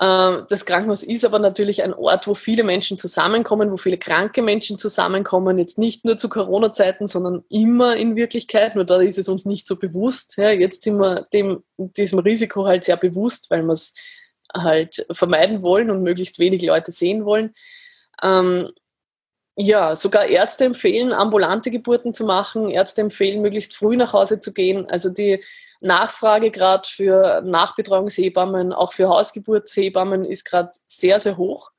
Ähm, 0.01 0.45
das 0.47 0.65
Krankenhaus 0.65 1.03
ist 1.03 1.25
aber 1.25 1.39
natürlich 1.39 1.83
ein 1.83 1.93
Ort, 1.93 2.25
wo 2.25 2.33
viele 2.33 2.63
Menschen 2.63 2.97
zusammenkommen, 2.97 3.71
wo 3.71 3.77
viele 3.77 3.97
kranke 3.97 4.41
Menschen 4.41 4.77
zusammenkommen, 4.77 5.57
jetzt 5.57 5.77
nicht 5.77 6.05
nur 6.05 6.17
zu 6.17 6.29
Corona-Zeiten, 6.29 7.05
sondern 7.05 7.43
immer 7.49 7.97
in 7.97 8.15
Wirklichkeit, 8.15 8.75
nur 8.75 8.85
da 8.85 9.01
ist 9.01 9.17
es 9.17 9.27
uns 9.27 9.45
nicht 9.45 9.67
so 9.67 9.75
bewusst. 9.75 10.37
Jetzt 10.37 10.83
sind 10.83 10.99
wir 10.99 11.25
dem, 11.33 11.63
diesem 11.77 12.19
Risiko 12.19 12.65
halt 12.65 12.85
sehr 12.85 12.97
bewusst, 12.97 13.51
weil 13.51 13.63
wir 13.63 13.73
es 13.73 13.93
halt 14.55 15.05
vermeiden 15.11 15.61
wollen 15.61 15.91
und 15.91 16.01
möglichst 16.03 16.39
wenig 16.39 16.61
Leute 16.61 16.91
sehen 16.91 17.25
wollen. 17.25 17.53
Ähm, 18.23 18.71
ja, 19.57 19.97
sogar 19.97 20.27
Ärzte 20.27 20.63
empfehlen, 20.63 21.11
ambulante 21.11 21.69
Geburten 21.71 22.13
zu 22.13 22.25
machen. 22.25 22.69
Ärzte 22.69 23.01
empfehlen, 23.01 23.41
möglichst 23.41 23.75
früh 23.75 23.97
nach 23.97 24.13
Hause 24.13 24.39
zu 24.39 24.53
gehen. 24.53 24.89
Also 24.89 25.09
die 25.09 25.43
Nachfrage 25.81 26.51
gerade 26.51 26.87
für 26.87 27.41
Nachbetreuungshebammen, 27.41 28.73
auch 28.73 28.93
für 28.93 29.09
Hausgeburtshebammen 29.09 30.25
ist 30.25 30.45
gerade 30.45 30.71
sehr, 30.87 31.19
sehr 31.19 31.37
hoch. 31.37 31.71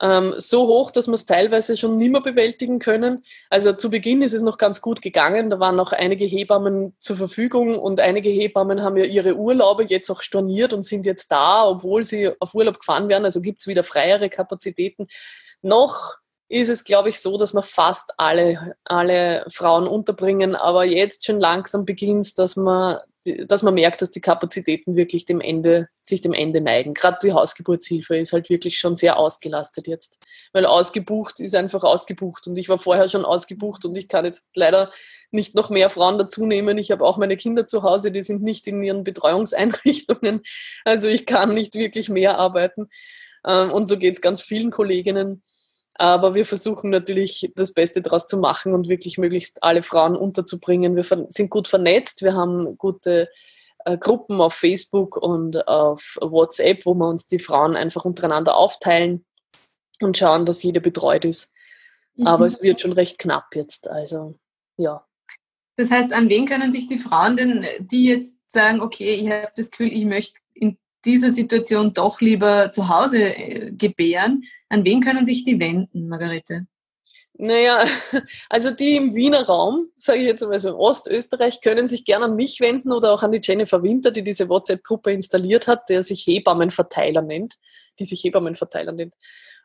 Ähm, 0.00 0.34
so 0.36 0.68
hoch, 0.68 0.92
dass 0.92 1.08
wir 1.08 1.14
es 1.14 1.26
teilweise 1.26 1.76
schon 1.76 1.98
nicht 1.98 2.12
mehr 2.12 2.20
bewältigen 2.20 2.78
können. 2.78 3.24
Also 3.50 3.72
zu 3.72 3.90
Beginn 3.90 4.22
ist 4.22 4.32
es 4.32 4.42
noch 4.42 4.58
ganz 4.58 4.80
gut 4.80 5.02
gegangen. 5.02 5.50
Da 5.50 5.58
waren 5.58 5.74
noch 5.74 5.92
einige 5.92 6.24
Hebammen 6.24 6.94
zur 6.98 7.16
Verfügung 7.16 7.78
und 7.78 7.98
einige 7.98 8.28
Hebammen 8.28 8.82
haben 8.82 8.96
ja 8.96 9.04
ihre 9.04 9.34
Urlaube 9.34 9.84
jetzt 9.84 10.08
auch 10.10 10.22
storniert 10.22 10.72
und 10.72 10.82
sind 10.82 11.04
jetzt 11.04 11.32
da, 11.32 11.66
obwohl 11.66 12.04
sie 12.04 12.30
auf 12.38 12.54
Urlaub 12.54 12.78
gefahren 12.78 13.08
werden. 13.08 13.24
Also 13.24 13.40
gibt 13.40 13.60
es 13.60 13.66
wieder 13.66 13.82
freiere 13.82 14.28
Kapazitäten. 14.28 15.08
Noch 15.62 16.18
ist 16.48 16.70
es, 16.70 16.84
glaube 16.84 17.10
ich, 17.10 17.20
so, 17.20 17.36
dass 17.36 17.52
wir 17.52 17.62
fast 17.62 18.12
alle, 18.16 18.74
alle 18.84 19.44
Frauen 19.48 19.86
unterbringen, 19.86 20.54
aber 20.56 20.84
jetzt 20.84 21.26
schon 21.26 21.40
langsam 21.40 21.84
beginnt 21.84 22.38
dass 22.38 22.56
man, 22.56 22.98
dass 23.46 23.62
man 23.62 23.74
merkt, 23.74 24.00
dass 24.00 24.10
die 24.10 24.22
Kapazitäten 24.22 24.96
wirklich 24.96 25.26
dem 25.26 25.42
Ende, 25.42 25.88
sich 26.00 26.22
dem 26.22 26.32
Ende 26.32 26.62
neigen. 26.62 26.94
Gerade 26.94 27.18
die 27.22 27.32
Hausgeburtshilfe 27.32 28.16
ist 28.16 28.32
halt 28.32 28.48
wirklich 28.48 28.78
schon 28.78 28.96
sehr 28.96 29.18
ausgelastet 29.18 29.86
jetzt. 29.86 30.16
Weil 30.52 30.64
ausgebucht 30.64 31.38
ist 31.38 31.54
einfach 31.54 31.84
ausgebucht 31.84 32.46
und 32.46 32.56
ich 32.56 32.70
war 32.70 32.78
vorher 32.78 33.08
schon 33.10 33.26
ausgebucht 33.26 33.84
und 33.84 33.98
ich 33.98 34.08
kann 34.08 34.24
jetzt 34.24 34.48
leider 34.54 34.90
nicht 35.30 35.54
noch 35.54 35.68
mehr 35.68 35.90
Frauen 35.90 36.18
dazu 36.18 36.46
nehmen. 36.46 36.78
Ich 36.78 36.90
habe 36.90 37.04
auch 37.04 37.18
meine 37.18 37.36
Kinder 37.36 37.66
zu 37.66 37.82
Hause, 37.82 38.10
die 38.10 38.22
sind 38.22 38.42
nicht 38.42 38.66
in 38.66 38.82
ihren 38.82 39.04
Betreuungseinrichtungen. 39.04 40.40
Also 40.86 41.08
ich 41.08 41.26
kann 41.26 41.52
nicht 41.52 41.74
wirklich 41.74 42.08
mehr 42.08 42.38
arbeiten. 42.38 42.88
Ähm, 43.46 43.70
und 43.70 43.86
so 43.86 43.98
geht 43.98 44.14
es 44.14 44.22
ganz 44.22 44.40
vielen 44.40 44.70
Kolleginnen. 44.70 45.42
Aber 45.98 46.36
wir 46.36 46.46
versuchen 46.46 46.90
natürlich 46.90 47.50
das 47.56 47.74
Beste 47.74 48.00
daraus 48.00 48.28
zu 48.28 48.38
machen 48.38 48.72
und 48.72 48.88
wirklich 48.88 49.18
möglichst 49.18 49.62
alle 49.64 49.82
Frauen 49.82 50.14
unterzubringen. 50.16 50.94
Wir 50.94 51.04
sind 51.28 51.50
gut 51.50 51.66
vernetzt, 51.66 52.22
wir 52.22 52.34
haben 52.34 52.78
gute 52.78 53.28
äh, 53.84 53.98
Gruppen 53.98 54.40
auf 54.40 54.54
Facebook 54.54 55.16
und 55.16 55.66
auf 55.66 56.16
WhatsApp, 56.20 56.86
wo 56.86 56.94
wir 56.94 57.08
uns 57.08 57.26
die 57.26 57.40
Frauen 57.40 57.74
einfach 57.74 58.04
untereinander 58.04 58.56
aufteilen 58.56 59.24
und 60.00 60.16
schauen, 60.16 60.46
dass 60.46 60.62
jede 60.62 60.80
betreut 60.80 61.24
ist. 61.24 61.52
Mhm. 62.14 62.28
Aber 62.28 62.46
es 62.46 62.62
wird 62.62 62.80
schon 62.80 62.92
recht 62.92 63.18
knapp 63.18 63.56
jetzt. 63.56 63.88
Also 63.88 64.36
ja. 64.76 65.04
Das 65.74 65.90
heißt, 65.90 66.12
an 66.12 66.28
wen 66.28 66.46
können 66.46 66.70
sich 66.70 66.86
die 66.86 66.98
Frauen 66.98 67.36
denn, 67.36 67.66
die 67.80 68.06
jetzt 68.06 68.36
sagen, 68.48 68.80
okay, 68.80 69.14
ich 69.14 69.30
habe 69.30 69.52
das 69.56 69.70
Gefühl, 69.70 69.92
ich 69.92 70.04
möchte 70.04 70.38
in 70.54 70.78
dieser 71.08 71.30
Situation 71.30 71.94
doch 71.94 72.20
lieber 72.20 72.70
zu 72.70 72.88
Hause 72.88 73.34
äh, 73.34 73.72
gebären, 73.72 74.44
an 74.68 74.84
wen 74.84 75.00
können 75.00 75.24
sich 75.24 75.44
die 75.44 75.58
wenden, 75.58 76.08
Margarete? 76.08 76.66
Naja, 77.40 77.84
also 78.50 78.70
die 78.70 78.96
im 78.96 79.14
Wiener 79.14 79.46
Raum, 79.46 79.88
sage 79.96 80.20
ich 80.20 80.26
jetzt 80.26 80.42
mal 80.42 80.58
so 80.58 80.68
in 80.68 80.74
Ostösterreich, 80.74 81.62
können 81.62 81.88
sich 81.88 82.04
gerne 82.04 82.26
an 82.26 82.36
mich 82.36 82.60
wenden 82.60 82.92
oder 82.92 83.14
auch 83.14 83.22
an 83.22 83.32
die 83.32 83.40
Jennifer 83.42 83.82
Winter, 83.82 84.10
die 84.10 84.22
diese 84.22 84.48
WhatsApp-Gruppe 84.48 85.12
installiert 85.12 85.66
hat, 85.66 85.88
der 85.88 86.02
sich 86.02 86.26
Hebammenverteiler 86.26 87.22
nennt, 87.22 87.56
die 87.98 88.04
sich 88.04 88.22
Hebammenverteiler 88.24 88.92
nennt. 88.92 89.14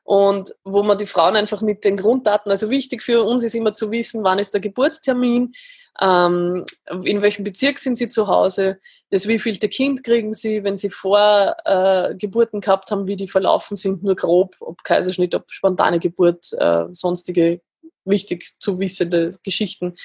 Und 0.03 0.53
wo 0.63 0.83
man 0.83 0.97
die 0.97 1.05
Frauen 1.05 1.35
einfach 1.35 1.61
mit 1.61 1.83
den 1.83 1.97
Grunddaten, 1.97 2.51
also 2.51 2.69
wichtig 2.69 3.03
für 3.03 3.23
uns 3.23 3.43
ist 3.43 3.55
immer 3.55 3.73
zu 3.73 3.91
wissen, 3.91 4.23
wann 4.23 4.39
ist 4.39 4.53
der 4.53 4.61
Geburtstermin, 4.61 5.53
ähm, 6.01 6.65
in 7.03 7.21
welchem 7.21 7.43
Bezirk 7.43 7.77
sind 7.79 7.97
Sie 7.97 8.07
zu 8.07 8.27
Hause, 8.27 8.79
das 9.09 9.27
wievielte 9.27 9.69
Kind 9.69 10.03
kriegen 10.03 10.33
Sie, 10.33 10.63
wenn 10.63 10.77
Sie 10.77 10.89
vor 10.89 11.55
äh, 11.65 12.15
Geburten 12.15 12.61
gehabt 12.61 12.89
haben, 12.89 13.05
wie 13.05 13.15
die 13.15 13.27
verlaufen 13.27 13.75
sind, 13.75 14.03
nur 14.03 14.15
grob, 14.15 14.55
ob 14.59 14.83
Kaiserschnitt, 14.83 15.35
ob 15.35 15.51
spontane 15.51 15.99
Geburt, 15.99 16.51
äh, 16.53 16.85
sonstige 16.91 17.61
wichtig 18.05 18.55
zu 18.59 18.79
wissende 18.79 19.29
Geschichten. 19.43 19.95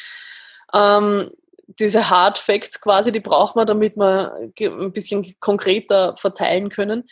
Ähm, 0.75 1.31
diese 1.79 2.11
Hard 2.11 2.39
Facts 2.39 2.81
quasi, 2.81 3.13
die 3.13 3.21
braucht 3.21 3.57
man, 3.57 3.67
damit 3.67 3.97
wir 3.97 4.35
ein 4.61 4.93
bisschen 4.93 5.35
konkreter 5.41 6.17
verteilen 6.17 6.71
können. 6.71 7.09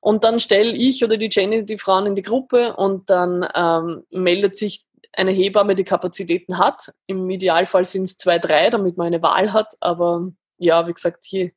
Und 0.00 0.24
dann 0.24 0.38
stelle 0.38 0.72
ich 0.72 1.02
oder 1.02 1.16
die 1.16 1.30
Jenny 1.30 1.64
die 1.64 1.78
Frauen 1.78 2.06
in 2.06 2.14
die 2.14 2.22
Gruppe 2.22 2.76
und 2.76 3.08
dann 3.08 3.48
ähm, 3.54 4.04
meldet 4.10 4.56
sich 4.56 4.84
eine 5.16 5.30
Hebamme 5.30 5.74
die 5.74 5.84
Kapazitäten 5.84 6.58
hat. 6.58 6.92
Im 7.06 7.28
Idealfall 7.30 7.84
sind 7.84 8.04
es 8.04 8.16
zwei, 8.16 8.38
drei, 8.38 8.70
damit 8.70 8.96
man 8.96 9.08
eine 9.08 9.22
Wahl 9.22 9.52
hat. 9.52 9.74
Aber 9.80 10.30
ja, 10.58 10.86
wie 10.86 10.92
gesagt, 10.92 11.26
je, 11.26 11.52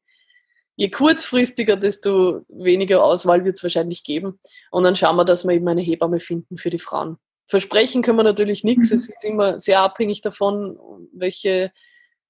je 0.76 0.89
kurzfristiger, 0.89 1.76
desto 1.76 2.41
weniger 2.48 3.04
Auswahl 3.04 3.43
wird 3.43 3.58
es 3.58 3.63
wahrscheinlich 3.63 4.04
geben. 4.04 4.39
Und 4.72 4.84
dann 4.84 4.96
schauen 4.96 5.15
wir, 5.15 5.26
dass 5.26 5.46
wir 5.46 5.54
eben 5.54 5.67
eine 5.67 5.82
Hebamme 5.82 6.20
finden 6.20 6.58
für 6.58 6.70
die 6.70 6.80
Frauen. 6.80 7.17
Versprechen 7.48 8.02
können 8.02 8.20
wir 8.20 8.24
natürlich 8.24 8.63
nichts. 8.63 8.91
Mhm. 8.91 8.96
Es 8.96 9.10
ist 9.10 9.24
immer 9.24 9.60
sehr 9.60 9.80
abhängig 9.82 10.22
davon, 10.22 10.78
welche, 11.13 11.72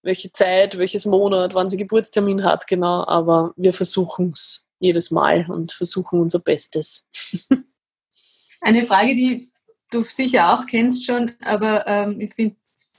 welche 0.03 0.31
Zeit, 0.31 0.77
welches 0.77 1.05
Monat, 1.05 1.53
wann 1.53 1.69
sie 1.69 1.77
Geburtstermin 1.77 2.43
hat, 2.43 2.67
genau. 2.67 3.05
Aber 3.05 3.53
wir 3.57 3.73
versuchen 3.73 4.31
es 4.33 4.67
jedes 4.79 5.11
Mal 5.11 5.49
und 5.49 5.71
versuchen 5.71 6.21
unser 6.21 6.39
Bestes. 6.39 7.05
Eine 8.61 8.83
Frage, 8.83 9.15
die 9.15 9.47
du 9.91 10.03
sicher 10.03 10.53
auch 10.53 10.65
kennst 10.65 11.05
schon, 11.05 11.31
aber 11.41 11.87
ähm, 11.87 12.21
ich 12.21 12.33
finde 12.33 12.55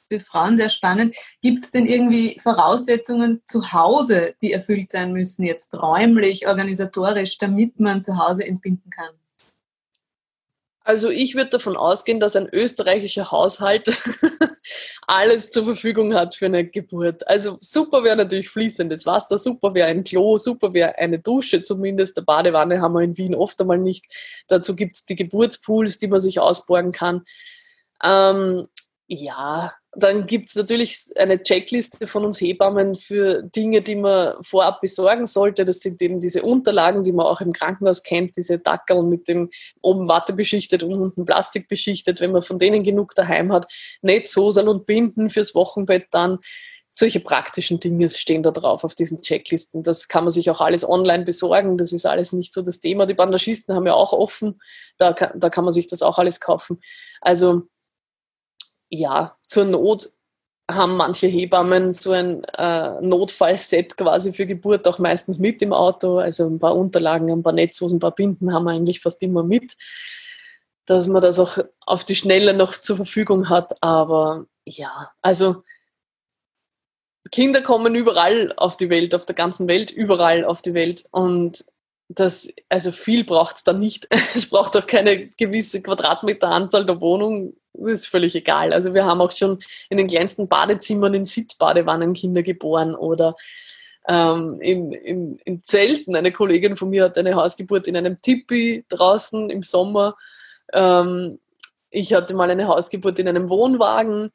für 0.08 0.20
Frauen 0.20 0.56
sehr 0.56 0.70
spannend. 0.70 1.14
Gibt 1.42 1.64
es 1.66 1.70
denn 1.70 1.86
irgendwie 1.86 2.38
Voraussetzungen 2.40 3.42
zu 3.44 3.72
Hause, 3.72 4.34
die 4.40 4.52
erfüllt 4.52 4.90
sein 4.90 5.12
müssen, 5.12 5.44
jetzt 5.44 5.74
räumlich, 5.74 6.48
organisatorisch, 6.48 7.38
damit 7.38 7.78
man 7.78 8.02
zu 8.02 8.18
Hause 8.18 8.46
entbinden 8.46 8.90
kann? 8.90 9.14
Also 10.88 11.10
ich 11.10 11.34
würde 11.34 11.50
davon 11.50 11.76
ausgehen, 11.76 12.18
dass 12.18 12.34
ein 12.34 12.48
österreichischer 12.50 13.30
Haushalt 13.30 13.94
alles 15.06 15.50
zur 15.50 15.66
Verfügung 15.66 16.14
hat 16.14 16.34
für 16.34 16.46
eine 16.46 16.66
Geburt. 16.66 17.28
Also 17.28 17.58
super 17.60 18.04
wäre 18.04 18.16
natürlich 18.16 18.48
fließendes 18.48 19.04
Wasser, 19.04 19.36
super 19.36 19.74
wäre 19.74 19.88
ein 19.88 20.02
Klo, 20.02 20.38
super 20.38 20.72
wäre 20.72 20.96
eine 20.96 21.18
Dusche 21.18 21.60
zumindest. 21.60 22.16
Der 22.16 22.22
Badewanne 22.22 22.80
haben 22.80 22.94
wir 22.94 23.02
in 23.02 23.18
Wien 23.18 23.34
oft 23.34 23.60
einmal 23.60 23.76
nicht. 23.76 24.06
Dazu 24.46 24.74
gibt 24.74 24.96
es 24.96 25.04
die 25.04 25.14
Geburtspools, 25.16 25.98
die 25.98 26.08
man 26.08 26.20
sich 26.20 26.40
ausborgen 26.40 26.92
kann. 26.92 27.26
Ähm, 28.02 28.66
ja, 29.08 29.74
dann 29.92 30.26
gibt 30.26 30.50
es 30.50 30.54
natürlich 30.54 31.06
eine 31.16 31.42
Checkliste 31.42 32.06
von 32.06 32.24
uns 32.24 32.40
Hebammen 32.40 32.94
für 32.94 33.42
Dinge, 33.42 33.80
die 33.80 33.96
man 33.96 34.34
vorab 34.42 34.82
besorgen 34.82 35.24
sollte. 35.24 35.64
Das 35.64 35.80
sind 35.80 36.02
eben 36.02 36.20
diese 36.20 36.42
Unterlagen, 36.42 37.04
die 37.04 37.12
man 37.12 37.26
auch 37.26 37.40
im 37.40 37.52
Krankenhaus 37.52 38.02
kennt, 38.02 38.36
diese 38.36 38.58
Dackel 38.58 39.02
mit 39.02 39.28
dem 39.28 39.50
oben 39.80 40.06
Watte 40.06 40.34
beschichtet 40.34 40.82
und 40.82 40.92
unten 40.92 41.24
Plastik 41.24 41.68
beschichtet. 41.68 42.20
Wenn 42.20 42.32
man 42.32 42.42
von 42.42 42.58
denen 42.58 42.84
genug 42.84 43.14
daheim 43.14 43.50
hat, 43.50 43.66
Netzhosel 44.02 44.68
und 44.68 44.84
Binden 44.84 45.30
fürs 45.30 45.54
Wochenbett 45.54 46.08
dann. 46.10 46.38
Solche 46.90 47.20
praktischen 47.20 47.80
Dinge 47.80 48.08
stehen 48.10 48.42
da 48.42 48.50
drauf 48.50 48.82
auf 48.82 48.94
diesen 48.94 49.22
Checklisten. 49.22 49.82
Das 49.82 50.08
kann 50.08 50.24
man 50.24 50.32
sich 50.32 50.50
auch 50.50 50.60
alles 50.60 50.88
online 50.88 51.24
besorgen. 51.24 51.76
Das 51.76 51.92
ist 51.92 52.06
alles 52.06 52.32
nicht 52.32 52.52
so 52.52 52.62
das 52.62 52.80
Thema. 52.80 53.06
Die 53.06 53.14
Bandagisten 53.14 53.74
haben 53.74 53.86
ja 53.86 53.94
auch 53.94 54.12
offen. 54.12 54.60
Da 54.96 55.12
da 55.12 55.50
kann 55.50 55.64
man 55.64 55.72
sich 55.72 55.86
das 55.86 56.02
auch 56.02 56.18
alles 56.18 56.40
kaufen. 56.40 56.80
Also 57.20 57.68
ja, 58.90 59.36
zur 59.46 59.64
Not 59.64 60.08
haben 60.70 60.96
manche 60.96 61.26
Hebammen 61.26 61.92
so 61.92 62.12
ein 62.12 62.44
äh, 62.44 63.00
Notfallset 63.00 63.96
quasi 63.96 64.32
für 64.32 64.46
Geburt 64.46 64.86
auch 64.86 64.98
meistens 64.98 65.38
mit 65.38 65.62
im 65.62 65.72
Auto. 65.72 66.18
Also 66.18 66.46
ein 66.46 66.58
paar 66.58 66.76
Unterlagen, 66.76 67.30
ein 67.30 67.42
paar 67.42 67.54
Netzhosen, 67.54 67.96
ein 67.96 68.00
paar 68.00 68.14
Binden 68.14 68.52
haben 68.52 68.64
wir 68.64 68.72
eigentlich 68.72 69.00
fast 69.00 69.22
immer 69.22 69.42
mit, 69.42 69.76
dass 70.84 71.06
man 71.06 71.22
das 71.22 71.38
auch 71.38 71.58
auf 71.80 72.04
die 72.04 72.16
Schnelle 72.16 72.52
noch 72.52 72.76
zur 72.76 72.96
Verfügung 72.96 73.48
hat. 73.48 73.82
Aber 73.82 74.44
ja, 74.66 75.10
also 75.22 75.62
Kinder 77.30 77.62
kommen 77.62 77.94
überall 77.94 78.52
auf 78.56 78.76
die 78.76 78.90
Welt, 78.90 79.14
auf 79.14 79.24
der 79.24 79.34
ganzen 79.34 79.68
Welt, 79.68 79.90
überall 79.90 80.44
auf 80.44 80.60
die 80.60 80.74
Welt. 80.74 81.06
Und 81.10 81.64
das, 82.08 82.48
also 82.68 82.90
viel 82.90 83.24
braucht 83.24 83.56
es 83.56 83.64
da 83.64 83.72
nicht. 83.72 84.08
Es 84.34 84.48
braucht 84.48 84.76
auch 84.76 84.86
keine 84.86 85.28
gewisse 85.28 85.82
Quadratmeteranzahl 85.82 86.86
der 86.86 87.00
Wohnung. 87.00 87.54
Das 87.74 88.00
ist 88.00 88.06
völlig 88.06 88.34
egal. 88.34 88.72
Also 88.72 88.94
wir 88.94 89.04
haben 89.06 89.20
auch 89.20 89.30
schon 89.30 89.58
in 89.88 89.98
den 89.98 90.08
kleinsten 90.08 90.48
Badezimmern 90.48 91.14
in 91.14 91.24
Sitzbadewannen 91.24 92.14
Kinder 92.14 92.42
geboren 92.42 92.94
oder 92.94 93.36
ähm, 94.08 94.58
im, 94.60 94.92
im, 94.92 95.40
in 95.44 95.62
Zelten. 95.64 96.16
Eine 96.16 96.32
Kollegin 96.32 96.76
von 96.76 96.90
mir 96.90 97.04
hat 97.04 97.18
eine 97.18 97.34
Hausgeburt 97.34 97.86
in 97.86 97.96
einem 97.96 98.20
Tipi 98.22 98.84
draußen 98.88 99.50
im 99.50 99.62
Sommer. 99.62 100.16
Ähm, 100.72 101.38
ich 101.90 102.14
hatte 102.14 102.34
mal 102.34 102.50
eine 102.50 102.68
Hausgeburt 102.68 103.18
in 103.18 103.28
einem 103.28 103.48
Wohnwagen. 103.48 104.32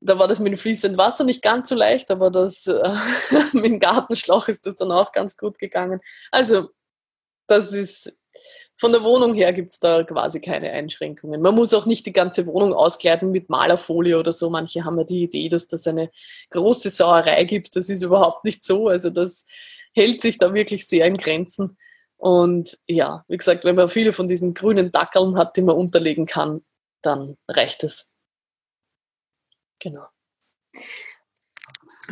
Da 0.00 0.18
war 0.18 0.28
das 0.28 0.40
mit 0.40 0.52
dem 0.52 0.58
fließenden 0.58 0.98
Wasser 0.98 1.24
nicht 1.24 1.42
ganz 1.42 1.68
so 1.68 1.74
leicht, 1.74 2.10
aber 2.10 2.30
das, 2.30 2.66
äh, 2.66 2.90
mit 3.52 3.66
dem 3.66 3.80
Gartenschlauch 3.80 4.48
ist 4.48 4.66
das 4.66 4.76
dann 4.76 4.92
auch 4.92 5.12
ganz 5.12 5.36
gut 5.36 5.58
gegangen. 5.58 6.00
Also 6.30 6.70
das 7.46 7.72
ist 7.72 8.16
von 8.76 8.90
der 8.92 9.04
Wohnung 9.04 9.34
her 9.34 9.52
gibt 9.52 9.72
es 9.72 9.78
da 9.78 10.02
quasi 10.02 10.40
keine 10.40 10.72
Einschränkungen. 10.72 11.40
Man 11.40 11.54
muss 11.54 11.72
auch 11.74 11.86
nicht 11.86 12.06
die 12.06 12.12
ganze 12.12 12.46
Wohnung 12.46 12.74
auskleiden 12.74 13.30
mit 13.30 13.48
Malerfolie 13.48 14.18
oder 14.18 14.32
so. 14.32 14.50
Manche 14.50 14.84
haben 14.84 14.98
ja 14.98 15.04
die 15.04 15.22
Idee, 15.22 15.48
dass 15.48 15.68
das 15.68 15.86
eine 15.86 16.10
große 16.50 16.90
Sauerei 16.90 17.44
gibt. 17.44 17.76
Das 17.76 17.88
ist 17.88 18.02
überhaupt 18.02 18.44
nicht 18.44 18.64
so. 18.64 18.88
Also 18.88 19.10
das 19.10 19.46
hält 19.94 20.20
sich 20.20 20.38
da 20.38 20.52
wirklich 20.54 20.88
sehr 20.88 21.06
in 21.06 21.16
Grenzen. 21.16 21.78
Und 22.16 22.78
ja, 22.86 23.24
wie 23.28 23.36
gesagt, 23.36 23.64
wenn 23.64 23.76
man 23.76 23.88
viele 23.88 24.12
von 24.12 24.26
diesen 24.26 24.54
grünen 24.54 24.90
Dackeln 24.90 25.38
hat, 25.38 25.56
die 25.56 25.62
man 25.62 25.76
unterlegen 25.76 26.26
kann, 26.26 26.64
dann 27.00 27.36
reicht 27.46 27.84
es. 27.84 28.10
Genau. 29.78 30.06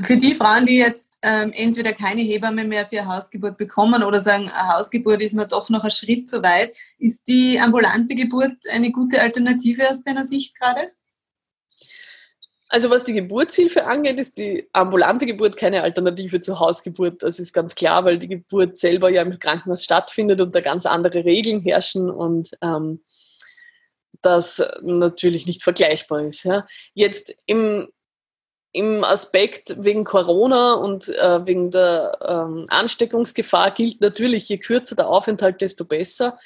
Für 0.00 0.16
die 0.16 0.34
Frauen, 0.34 0.64
die 0.64 0.78
jetzt 0.78 1.18
ähm, 1.20 1.52
entweder 1.52 1.92
keine 1.92 2.22
Hebamme 2.22 2.64
mehr 2.64 2.86
für 2.88 3.06
Hausgeburt 3.06 3.58
bekommen 3.58 4.02
oder 4.02 4.20
sagen, 4.20 4.48
eine 4.48 4.74
Hausgeburt 4.74 5.20
ist 5.20 5.34
mir 5.34 5.46
doch 5.46 5.68
noch 5.68 5.84
ein 5.84 5.90
Schritt 5.90 6.30
zu 6.30 6.42
weit, 6.42 6.74
ist 6.98 7.28
die 7.28 7.60
ambulante 7.60 8.14
Geburt 8.14 8.56
eine 8.70 8.90
gute 8.90 9.20
Alternative 9.20 9.90
aus 9.90 10.02
deiner 10.02 10.24
Sicht 10.24 10.58
gerade? 10.58 10.92
Also 12.70 12.88
was 12.88 13.04
die 13.04 13.12
Geburtshilfe 13.12 13.84
angeht, 13.84 14.18
ist 14.18 14.38
die 14.38 14.66
ambulante 14.72 15.26
Geburt 15.26 15.58
keine 15.58 15.82
Alternative 15.82 16.40
zur 16.40 16.58
Hausgeburt. 16.58 17.22
Das 17.22 17.38
ist 17.38 17.52
ganz 17.52 17.74
klar, 17.74 18.06
weil 18.06 18.18
die 18.18 18.28
Geburt 18.28 18.78
selber 18.78 19.10
ja 19.10 19.20
im 19.20 19.38
Krankenhaus 19.38 19.84
stattfindet 19.84 20.40
und 20.40 20.54
da 20.54 20.62
ganz 20.62 20.86
andere 20.86 21.26
Regeln 21.26 21.60
herrschen 21.60 22.08
und 22.08 22.48
ähm, 22.62 23.04
das 24.22 24.62
natürlich 24.80 25.46
nicht 25.46 25.62
vergleichbar 25.62 26.22
ist. 26.22 26.44
Ja. 26.44 26.66
Jetzt 26.94 27.36
im 27.44 27.88
im 28.72 29.04
Aspekt 29.04 29.76
wegen 29.84 30.04
Corona 30.04 30.74
und 30.74 31.08
äh, 31.08 31.46
wegen 31.46 31.70
der 31.70 32.18
ähm, 32.26 32.64
Ansteckungsgefahr 32.68 33.70
gilt 33.72 34.00
natürlich, 34.00 34.48
je 34.48 34.58
kürzer 34.58 34.96
der 34.96 35.08
Aufenthalt, 35.08 35.60
desto 35.60 35.84
besser. 35.84 36.38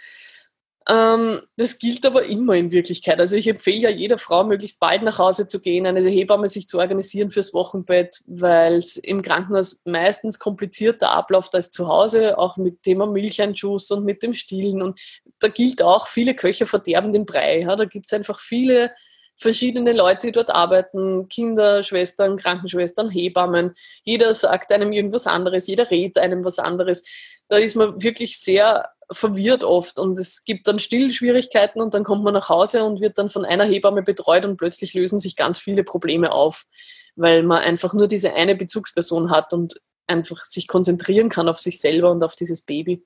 Ähm, 0.88 1.40
das 1.56 1.78
gilt 1.78 2.04
aber 2.04 2.24
immer 2.24 2.54
in 2.54 2.70
Wirklichkeit. 2.70 3.18
Also 3.18 3.34
ich 3.36 3.48
empfehle 3.48 3.78
ja 3.78 3.90
jeder 3.90 4.18
Frau, 4.18 4.44
möglichst 4.44 4.78
bald 4.80 5.02
nach 5.02 5.18
Hause 5.18 5.46
zu 5.46 5.60
gehen, 5.60 5.86
eine 5.86 6.00
Hebamme 6.00 6.48
sich 6.48 6.68
zu 6.68 6.78
organisieren 6.78 7.30
fürs 7.30 7.54
Wochenbett, 7.54 8.20
weil 8.26 8.74
es 8.74 8.96
im 8.96 9.22
Krankenhaus 9.22 9.82
meistens 9.84 10.38
komplizierter 10.38 11.10
abläuft 11.10 11.54
als 11.54 11.70
zu 11.70 11.88
Hause, 11.88 12.38
auch 12.38 12.56
mit 12.56 12.82
Thema 12.82 13.06
Milcheinschuss 13.06 13.90
und 13.90 14.04
mit 14.04 14.22
dem 14.22 14.34
Stillen. 14.34 14.82
Und 14.82 15.00
da 15.40 15.48
gilt 15.48 15.82
auch, 15.82 16.06
viele 16.08 16.34
Köche 16.34 16.66
verderben 16.66 17.12
den 17.12 17.26
Brei. 17.26 17.60
Ja? 17.60 17.74
Da 17.74 17.84
gibt 17.84 18.06
es 18.06 18.12
einfach 18.12 18.38
viele 18.38 18.92
verschiedene 19.36 19.92
Leute, 19.92 20.28
die 20.28 20.32
dort 20.32 20.50
arbeiten, 20.50 21.28
Kinder, 21.28 21.82
Schwestern, 21.82 22.36
Krankenschwestern, 22.36 23.10
Hebammen. 23.10 23.74
Jeder 24.02 24.34
sagt 24.34 24.72
einem 24.72 24.92
irgendwas 24.92 25.26
anderes, 25.26 25.66
jeder 25.66 25.90
redet 25.90 26.18
einem 26.18 26.44
was 26.44 26.58
anderes. 26.58 27.04
Da 27.48 27.58
ist 27.58 27.76
man 27.76 28.02
wirklich 28.02 28.38
sehr 28.38 28.88
verwirrt 29.12 29.62
oft 29.62 29.98
und 29.98 30.18
es 30.18 30.44
gibt 30.44 30.66
dann 30.66 30.78
Stillschwierigkeiten 30.78 31.80
und 31.80 31.94
dann 31.94 32.02
kommt 32.02 32.24
man 32.24 32.34
nach 32.34 32.48
Hause 32.48 32.84
und 32.84 33.00
wird 33.00 33.18
dann 33.18 33.30
von 33.30 33.44
einer 33.44 33.64
Hebamme 33.64 34.02
betreut 34.02 34.44
und 34.44 34.56
plötzlich 34.56 34.94
lösen 34.94 35.18
sich 35.18 35.36
ganz 35.36 35.60
viele 35.60 35.84
Probleme 35.84 36.32
auf, 36.32 36.66
weil 37.14 37.44
man 37.44 37.62
einfach 37.62 37.94
nur 37.94 38.08
diese 38.08 38.34
eine 38.34 38.56
Bezugsperson 38.56 39.30
hat 39.30 39.52
und 39.52 39.80
einfach 40.08 40.44
sich 40.44 40.66
konzentrieren 40.66 41.28
kann 41.28 41.48
auf 41.48 41.60
sich 41.60 41.80
selber 41.80 42.10
und 42.10 42.24
auf 42.24 42.34
dieses 42.34 42.62
Baby. 42.62 43.04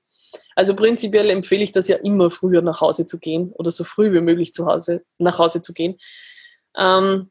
Also 0.55 0.75
prinzipiell 0.75 1.29
empfehle 1.29 1.63
ich 1.63 1.71
das 1.71 1.87
ja 1.87 1.97
immer 1.97 2.31
früher 2.31 2.61
nach 2.61 2.81
Hause 2.81 3.07
zu 3.07 3.19
gehen 3.19 3.51
oder 3.53 3.71
so 3.71 3.83
früh 3.83 4.13
wie 4.13 4.21
möglich 4.21 4.53
zu 4.53 4.65
Hause, 4.65 5.03
nach 5.17 5.39
Hause 5.39 5.61
zu 5.61 5.73
gehen. 5.73 5.99
Ähm, 6.77 7.29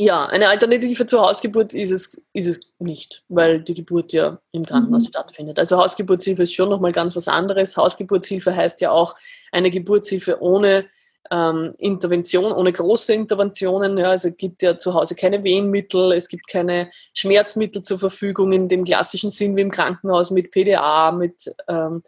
ja, 0.00 0.26
eine 0.26 0.48
Alternative 0.48 1.06
zur 1.06 1.22
Hausgeburt 1.22 1.74
ist 1.74 1.90
es, 1.90 2.22
ist 2.32 2.46
es 2.46 2.60
nicht, 2.78 3.24
weil 3.28 3.60
die 3.60 3.74
Geburt 3.74 4.12
ja 4.12 4.40
im 4.52 4.64
Krankenhaus 4.64 5.04
mhm. 5.04 5.08
stattfindet. 5.08 5.58
Also 5.58 5.76
Hausgeburtshilfe 5.76 6.44
ist 6.44 6.54
schon 6.54 6.68
nochmal 6.68 6.92
ganz 6.92 7.16
was 7.16 7.26
anderes. 7.26 7.76
Hausgeburtshilfe 7.76 8.54
heißt 8.54 8.80
ja 8.80 8.92
auch 8.92 9.16
eine 9.50 9.72
Geburtshilfe 9.72 10.40
ohne 10.40 10.86
ähm, 11.30 11.74
Intervention, 11.78 12.52
ohne 12.52 12.72
große 12.72 13.12
Interventionen. 13.12 13.98
Ja, 13.98 14.10
also 14.10 14.28
es 14.28 14.36
gibt 14.36 14.62
ja 14.62 14.78
zu 14.78 14.94
Hause 14.94 15.14
keine 15.14 15.42
Wehenmittel, 15.44 16.12
es 16.12 16.28
gibt 16.28 16.48
keine 16.48 16.90
Schmerzmittel 17.14 17.82
zur 17.82 17.98
Verfügung 17.98 18.52
in 18.52 18.68
dem 18.68 18.84
klassischen 18.84 19.30
Sinn 19.30 19.56
wie 19.56 19.62
im 19.62 19.70
Krankenhaus 19.70 20.30
mit 20.30 20.50
PDA, 20.50 21.12
mit 21.12 21.54
ähm, 21.68 22.02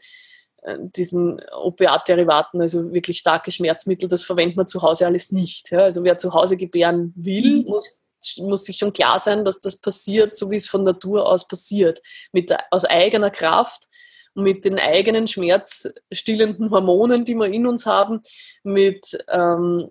äh, 0.62 0.76
diesen 0.80 1.40
Opiatderivaten, 1.52 2.60
also 2.60 2.92
wirklich 2.92 3.18
starke 3.18 3.52
Schmerzmittel, 3.52 4.08
das 4.08 4.24
verwendet 4.24 4.56
man 4.56 4.66
zu 4.66 4.82
Hause 4.82 5.06
alles 5.06 5.32
nicht. 5.32 5.70
Ja. 5.70 5.80
Also 5.80 6.04
wer 6.04 6.18
zu 6.18 6.32
Hause 6.32 6.56
gebären 6.56 7.12
will, 7.16 7.62
mhm. 7.62 7.68
muss, 7.68 8.02
muss 8.38 8.64
sich 8.64 8.76
schon 8.76 8.92
klar 8.92 9.18
sein, 9.18 9.44
dass 9.44 9.60
das 9.60 9.76
passiert, 9.76 10.34
so 10.34 10.50
wie 10.50 10.56
es 10.56 10.66
von 10.66 10.82
Natur 10.82 11.26
aus 11.26 11.48
passiert, 11.48 12.00
mit, 12.32 12.54
aus 12.70 12.84
eigener 12.84 13.30
Kraft 13.30 13.89
mit 14.34 14.64
den 14.64 14.78
eigenen 14.78 15.26
schmerzstillenden 15.26 16.70
Hormonen, 16.70 17.24
die 17.24 17.34
wir 17.34 17.46
in 17.46 17.66
uns 17.66 17.86
haben, 17.86 18.20
mit 18.62 19.18
ähm, 19.28 19.90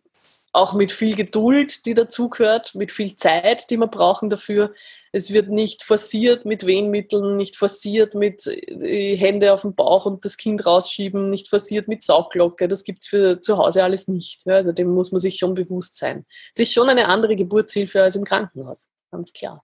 auch 0.52 0.74
mit 0.74 0.92
viel 0.92 1.16
Geduld, 1.16 1.86
die 1.86 1.94
dazugehört, 1.94 2.74
mit 2.74 2.92
viel 2.92 3.16
Zeit, 3.16 3.70
die 3.70 3.78
wir 3.78 3.88
brauchen 3.88 4.30
dafür. 4.30 4.74
Es 5.12 5.32
wird 5.32 5.50
nicht 5.50 5.84
forciert 5.84 6.46
mit 6.46 6.66
Wehenmitteln, 6.66 7.36
nicht 7.36 7.56
forciert 7.56 8.16
mit 8.16 8.46
die 8.46 9.16
Hände 9.16 9.54
auf 9.54 9.62
den 9.62 9.76
Bauch 9.76 10.06
und 10.06 10.26
das 10.26 10.38
Kind 10.38 10.66
rausschieben, 10.66 11.30
nicht 11.30 11.50
forciert 11.50 11.88
mit 11.88 12.02
Saugglocke. 12.02 12.68
Das 12.68 12.84
gibt 12.84 13.02
es 13.02 13.08
für 13.08 13.40
zu 13.40 13.58
Hause 13.58 13.84
alles 13.84 14.08
nicht. 14.08 14.48
Also 14.48 14.72
dem 14.72 14.94
muss 14.94 15.12
man 15.12 15.22
sich 15.22 15.38
schon 15.38 15.54
bewusst 15.54 15.98
sein. 15.98 16.26
Es 16.54 16.62
ist 16.62 16.74
schon 16.74 16.90
eine 16.90 17.08
andere 17.08 17.36
Geburtshilfe 17.36 18.02
als 18.02 18.16
im 18.16 18.24
Krankenhaus, 18.24 18.90
ganz 19.12 19.34
klar. 19.34 19.64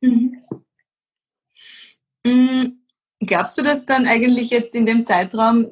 Mhm. 0.00 0.44
Mhm. 2.24 2.81
Glaubst 3.24 3.56
du, 3.56 3.62
dass 3.62 3.86
dann 3.86 4.06
eigentlich 4.06 4.50
jetzt 4.50 4.74
in 4.74 4.86
dem 4.86 5.04
Zeitraum, 5.04 5.70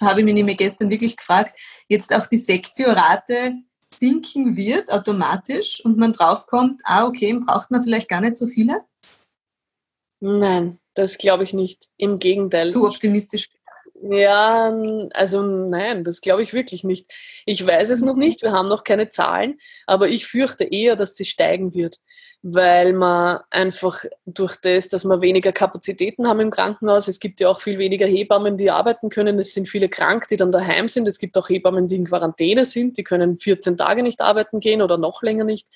habe 0.00 0.20
ich 0.20 0.24
mich 0.24 0.34
nämlich 0.34 0.56
gestern 0.56 0.90
wirklich 0.90 1.16
gefragt, 1.16 1.58
jetzt 1.88 2.14
auch 2.14 2.26
die 2.26 2.38
Sektiorate 2.38 3.54
sinken 3.92 4.56
wird 4.56 4.90
automatisch 4.92 5.84
und 5.84 5.96
man 5.96 6.12
draufkommt, 6.12 6.82
ah 6.84 7.06
okay, 7.06 7.32
braucht 7.34 7.70
man 7.70 7.82
vielleicht 7.82 8.08
gar 8.08 8.20
nicht 8.20 8.36
so 8.36 8.46
viele? 8.46 8.84
Nein, 10.20 10.78
das 10.94 11.18
glaube 11.18 11.44
ich 11.44 11.52
nicht. 11.52 11.88
Im 11.96 12.16
Gegenteil. 12.16 12.70
Zu 12.70 12.86
optimistisch. 12.86 13.48
Ja, 14.08 14.72
also 15.14 15.42
nein, 15.42 16.04
das 16.04 16.20
glaube 16.20 16.42
ich 16.42 16.52
wirklich 16.52 16.84
nicht. 16.84 17.10
Ich 17.44 17.66
weiß 17.66 17.90
es 17.90 18.02
noch 18.02 18.14
nicht, 18.14 18.42
wir 18.42 18.52
haben 18.52 18.68
noch 18.68 18.84
keine 18.84 19.08
Zahlen, 19.08 19.58
aber 19.86 20.08
ich 20.08 20.26
fürchte 20.26 20.64
eher, 20.64 20.96
dass 20.96 21.16
sie 21.16 21.24
steigen 21.24 21.74
wird, 21.74 21.98
weil 22.42 22.92
man 22.92 23.40
einfach 23.50 24.04
durch 24.24 24.56
das, 24.56 24.88
dass 24.88 25.04
wir 25.04 25.20
weniger 25.22 25.50
Kapazitäten 25.50 26.28
haben 26.28 26.40
im 26.40 26.50
Krankenhaus, 26.50 27.08
es 27.08 27.18
gibt 27.18 27.40
ja 27.40 27.48
auch 27.48 27.60
viel 27.60 27.78
weniger 27.78 28.06
Hebammen, 28.06 28.56
die 28.56 28.70
arbeiten 28.70 29.08
können, 29.08 29.38
es 29.40 29.54
sind 29.54 29.68
viele 29.68 29.88
krank, 29.88 30.28
die 30.28 30.36
dann 30.36 30.52
daheim 30.52 30.88
sind, 30.88 31.08
es 31.08 31.18
gibt 31.18 31.36
auch 31.36 31.48
Hebammen, 31.48 31.88
die 31.88 31.96
in 31.96 32.06
Quarantäne 32.06 32.64
sind, 32.64 32.98
die 32.98 33.04
können 33.04 33.38
14 33.38 33.76
Tage 33.76 34.02
nicht 34.02 34.20
arbeiten 34.20 34.60
gehen 34.60 34.82
oder 34.82 34.98
noch 34.98 35.22
länger 35.22 35.44
nicht. 35.44 35.66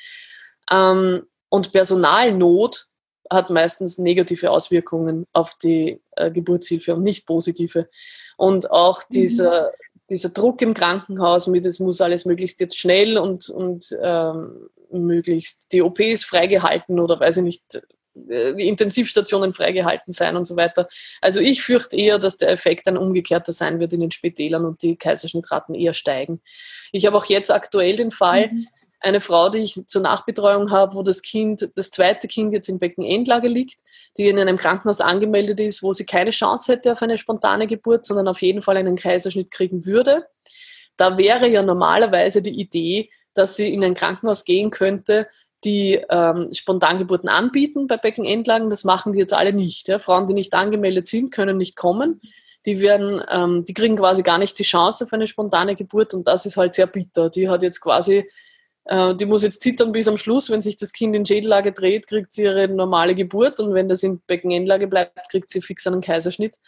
Ähm, 0.71 1.25
und 1.49 1.73
Personalnot 1.73 2.87
hat 3.31 3.51
meistens 3.51 3.99
negative 3.99 4.51
Auswirkungen 4.51 5.27
auf 5.33 5.55
die 5.55 6.01
äh, 6.17 6.31
Geburtshilfe 6.31 6.95
und 6.95 7.05
nicht 7.05 7.27
positive. 7.27 7.89
Und 8.41 8.71
auch 8.71 9.03
mhm. 9.03 9.13
dieser, 9.13 9.73
dieser 10.09 10.31
Druck 10.31 10.63
im 10.63 10.73
Krankenhaus 10.73 11.47
mit, 11.47 11.67
es 11.67 11.79
muss 11.79 12.01
alles 12.01 12.25
möglichst 12.25 12.59
jetzt 12.61 12.79
schnell 12.79 13.19
und, 13.19 13.51
und 13.51 13.95
ähm, 14.03 14.71
möglichst 14.91 15.71
die 15.73 15.83
OPs 15.83 16.25
freigehalten 16.25 16.99
oder 16.99 17.21
weiß 17.21 17.37
ich 17.37 17.43
nicht, 17.43 17.83
äh, 18.31 18.55
die 18.55 18.67
Intensivstationen 18.67 19.53
freigehalten 19.53 20.15
sein 20.15 20.37
und 20.37 20.47
so 20.47 20.57
weiter. 20.57 20.89
Also 21.21 21.39
ich 21.41 21.63
fürchte 21.63 21.97
eher, 21.97 22.19
dass 22.19 22.39
der 22.39 22.49
Effekt 22.49 22.89
ein 22.89 22.97
umgekehrter 22.97 23.53
sein 23.53 23.79
wird 23.79 23.93
in 23.93 24.01
den 24.01 24.11
Spitälern 24.11 24.65
und 24.65 24.83
die 24.83 24.97
Kaiserschnittraten 24.97 25.75
eher 25.75 25.93
steigen. 25.93 26.41
Ich 26.93 27.05
habe 27.05 27.19
auch 27.19 27.27
jetzt 27.27 27.51
aktuell 27.51 27.97
den 27.97 28.11
Fall, 28.11 28.49
mhm 28.53 28.67
eine 29.01 29.21
Frau, 29.21 29.49
die 29.49 29.59
ich 29.59 29.81
zur 29.87 30.03
Nachbetreuung 30.03 30.71
habe, 30.71 30.95
wo 30.95 31.03
das 31.03 31.23
Kind, 31.23 31.71
das 31.75 31.91
zweite 31.91 32.29
Kind 32.29 32.53
jetzt 32.53 32.69
in 32.69 32.79
Beckenendlage 32.79 33.49
liegt, 33.49 33.81
die 34.17 34.29
in 34.29 34.39
einem 34.39 34.57
Krankenhaus 34.57 35.01
angemeldet 35.01 35.61
ist, 35.61 35.83
wo 35.83 35.93
sie 35.93 36.05
keine 36.05 36.31
Chance 36.31 36.73
hätte 36.73 36.93
auf 36.93 37.03
eine 37.03 37.19
spontane 37.19 37.67
Geburt, 37.67 38.05
sondern 38.05 38.29
auf 38.29 38.43
jeden 38.43 38.63
Fall 38.63 38.77
einen 38.77 38.97
Kaiserschnitt 38.97 39.51
kriegen 39.51 39.87
würde. 39.87 40.27
Da 40.97 41.17
wäre 41.17 41.49
ja 41.49 41.63
normalerweise 41.63 42.43
die 42.43 42.61
Idee, 42.61 43.09
dass 43.35 43.57
sie 43.57 43.73
in 43.73 43.83
ein 43.83 43.95
Krankenhaus 43.95 44.45
gehen 44.45 44.71
könnte, 44.71 45.29
die 45.65 46.01
ähm, 46.09 46.53
Spontangeburten 46.53 47.29
anbieten 47.29 47.87
bei 47.87 47.97
Beckenendlagen. 47.97 48.71
Das 48.71 48.85
machen 48.85 49.13
die 49.13 49.19
jetzt 49.19 49.33
alle 49.33 49.53
nicht. 49.53 49.89
Ja. 49.89 49.99
Frauen, 49.99 50.27
die 50.27 50.35
nicht 50.35 50.55
angemeldet 50.55 51.07
sind, 51.07 51.31
können 51.31 51.57
nicht 51.57 51.77
kommen. 51.77 52.21
Die 52.67 52.81
werden, 52.81 53.23
ähm, 53.31 53.65
die 53.65 53.75
kriegen 53.75 53.97
quasi 53.97 54.23
gar 54.23 54.39
nicht 54.39 54.59
die 54.59 54.65
Chance 54.65 55.05
auf 55.05 55.13
eine 55.13 55.27
spontane 55.27 55.75
Geburt 55.77 56.13
und 56.13 56.27
das 56.27 56.45
ist 56.45 56.57
halt 56.57 56.75
sehr 56.75 56.87
bitter. 56.87 57.31
Die 57.31 57.49
hat 57.49 57.63
jetzt 57.63 57.81
quasi, 57.81 58.29
die 58.89 59.27
muss 59.27 59.43
jetzt 59.43 59.63
zittern 59.63 59.93
bis 59.93 60.09
am 60.09 60.17
Schluss. 60.17 60.51
Wenn 60.51 60.61
sich 60.61 60.77
das 60.77 60.93
Kind 60.93 61.15
in 61.15 61.27
Schädellage 61.27 61.73
dreht, 61.73 62.07
kriegt 62.07 62.33
sie 62.33 62.43
ihre 62.43 62.67
normale 62.67 63.15
Geburt 63.15 63.61
und 63.61 63.75
wenn 63.75 63.89
das 63.89 64.03
in 64.03 64.21
Beckenendlage 64.27 64.89
bleibt, 64.89 65.31
kriegt 65.31 65.51
sie 65.51 65.61
fix 65.61 65.87
einen 65.87 66.01
Kaiserschnitt 66.01 66.59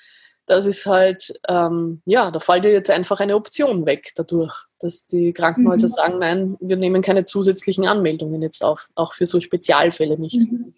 das 0.47 0.67
ist 0.67 0.87
halt, 0.87 1.33
ähm, 1.49 2.03
ja, 2.05 2.31
da 2.31 2.41
fällt 2.41 2.65
dir 2.65 2.73
jetzt 2.73 2.91
einfach 2.91 3.21
eine 3.21 3.37
Option 3.37 3.87
weg 3.87 4.13
dadurch, 4.17 4.65
dass 4.81 5.07
die 5.07 5.33
Krankenhäuser 5.33 5.89
mhm. 5.89 5.93
sagen, 5.93 6.19
nein, 6.19 6.57
wir 6.61 6.77
nehmen 6.77 7.03
keine 7.03 7.25
zusätzlichen 7.25 7.87
Anmeldungen 7.87 8.43
jetzt 8.43 8.63
auf, 8.63 8.89
auch 8.95 9.15
für 9.15 9.27
so 9.27 9.41
Spezialfälle 9.41 10.19
nicht. 10.19 10.37
Mhm. 10.37 10.75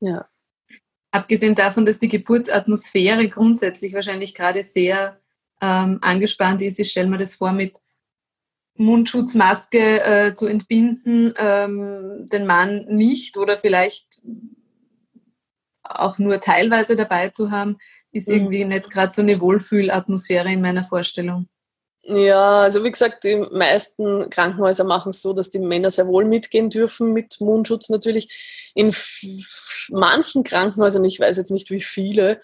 Ja. 0.00 0.28
Abgesehen 1.10 1.54
davon, 1.54 1.86
dass 1.86 1.98
die 1.98 2.08
Geburtsatmosphäre 2.08 3.28
grundsätzlich 3.28 3.94
wahrscheinlich 3.94 4.34
gerade 4.34 4.62
sehr 4.62 5.18
ähm, 5.60 5.98
angespannt 6.02 6.60
ist, 6.60 6.78
ich 6.78 6.90
stelle 6.90 7.08
mir 7.08 7.18
das 7.18 7.36
vor, 7.36 7.52
mit 7.52 7.78
Mundschutzmaske 8.76 10.02
äh, 10.02 10.34
zu 10.34 10.46
entbinden, 10.46 11.32
ähm, 11.36 12.26
den 12.30 12.46
Mann 12.46 12.86
nicht 12.88 13.36
oder 13.36 13.56
vielleicht 13.56 14.20
auch 15.82 16.18
nur 16.18 16.40
teilweise 16.40 16.96
dabei 16.96 17.28
zu 17.28 17.50
haben, 17.50 17.76
ist 18.10 18.28
mhm. 18.28 18.34
irgendwie 18.34 18.64
nicht 18.64 18.90
gerade 18.90 19.12
so 19.12 19.22
eine 19.22 19.40
Wohlfühlatmosphäre 19.40 20.52
in 20.52 20.60
meiner 20.60 20.84
Vorstellung. 20.84 21.48
Ja, 22.06 22.62
also 22.62 22.84
wie 22.84 22.90
gesagt, 22.90 23.24
die 23.24 23.36
meisten 23.50 24.28
Krankenhäuser 24.28 24.84
machen 24.84 25.08
es 25.08 25.22
so, 25.22 25.32
dass 25.32 25.48
die 25.48 25.58
Männer 25.58 25.90
sehr 25.90 26.06
wohl 26.06 26.26
mitgehen 26.26 26.68
dürfen 26.68 27.14
mit 27.14 27.40
Mundschutz 27.40 27.88
natürlich. 27.88 28.70
In 28.74 28.94
manchen 29.88 30.44
Krankenhäusern, 30.44 31.04
ich 31.04 31.18
weiß 31.18 31.38
jetzt 31.38 31.50
nicht 31.50 31.70
wie 31.70 31.80
viele, 31.80 32.42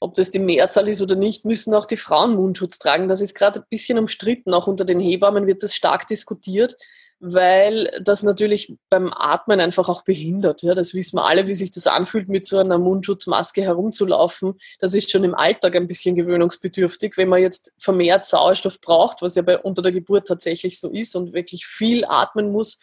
ob 0.00 0.14
das 0.14 0.30
die 0.30 0.38
Mehrzahl 0.38 0.88
ist 0.88 1.02
oder 1.02 1.14
nicht, 1.14 1.44
müssen 1.44 1.74
auch 1.74 1.86
die 1.86 1.96
Frauen 1.96 2.34
Mundschutz 2.34 2.78
tragen. 2.78 3.06
Das 3.06 3.20
ist 3.20 3.34
gerade 3.34 3.60
ein 3.60 3.66
bisschen 3.70 3.98
umstritten. 3.98 4.54
Auch 4.54 4.66
unter 4.66 4.84
den 4.84 4.98
Hebammen 4.98 5.46
wird 5.46 5.62
das 5.62 5.74
stark 5.74 6.06
diskutiert 6.06 6.74
weil 7.20 7.90
das 8.02 8.22
natürlich 8.22 8.74
beim 8.88 9.12
Atmen 9.12 9.60
einfach 9.60 9.90
auch 9.90 10.02
behindert. 10.02 10.62
Ja, 10.62 10.74
das 10.74 10.94
wissen 10.94 11.16
wir 11.16 11.26
alle, 11.26 11.46
wie 11.46 11.54
sich 11.54 11.70
das 11.70 11.86
anfühlt, 11.86 12.30
mit 12.30 12.46
so 12.46 12.58
einer 12.58 12.78
Mundschutzmaske 12.78 13.62
herumzulaufen. 13.62 14.54
Das 14.78 14.94
ist 14.94 15.10
schon 15.10 15.24
im 15.24 15.34
Alltag 15.34 15.76
ein 15.76 15.86
bisschen 15.86 16.14
gewöhnungsbedürftig. 16.14 17.18
Wenn 17.18 17.28
man 17.28 17.42
jetzt 17.42 17.74
vermehrt 17.78 18.24
Sauerstoff 18.24 18.80
braucht, 18.80 19.20
was 19.20 19.34
ja 19.34 19.42
bei, 19.42 19.58
unter 19.58 19.82
der 19.82 19.92
Geburt 19.92 20.28
tatsächlich 20.28 20.80
so 20.80 20.90
ist 20.90 21.14
und 21.14 21.34
wirklich 21.34 21.66
viel 21.66 22.06
atmen 22.06 22.50
muss, 22.50 22.80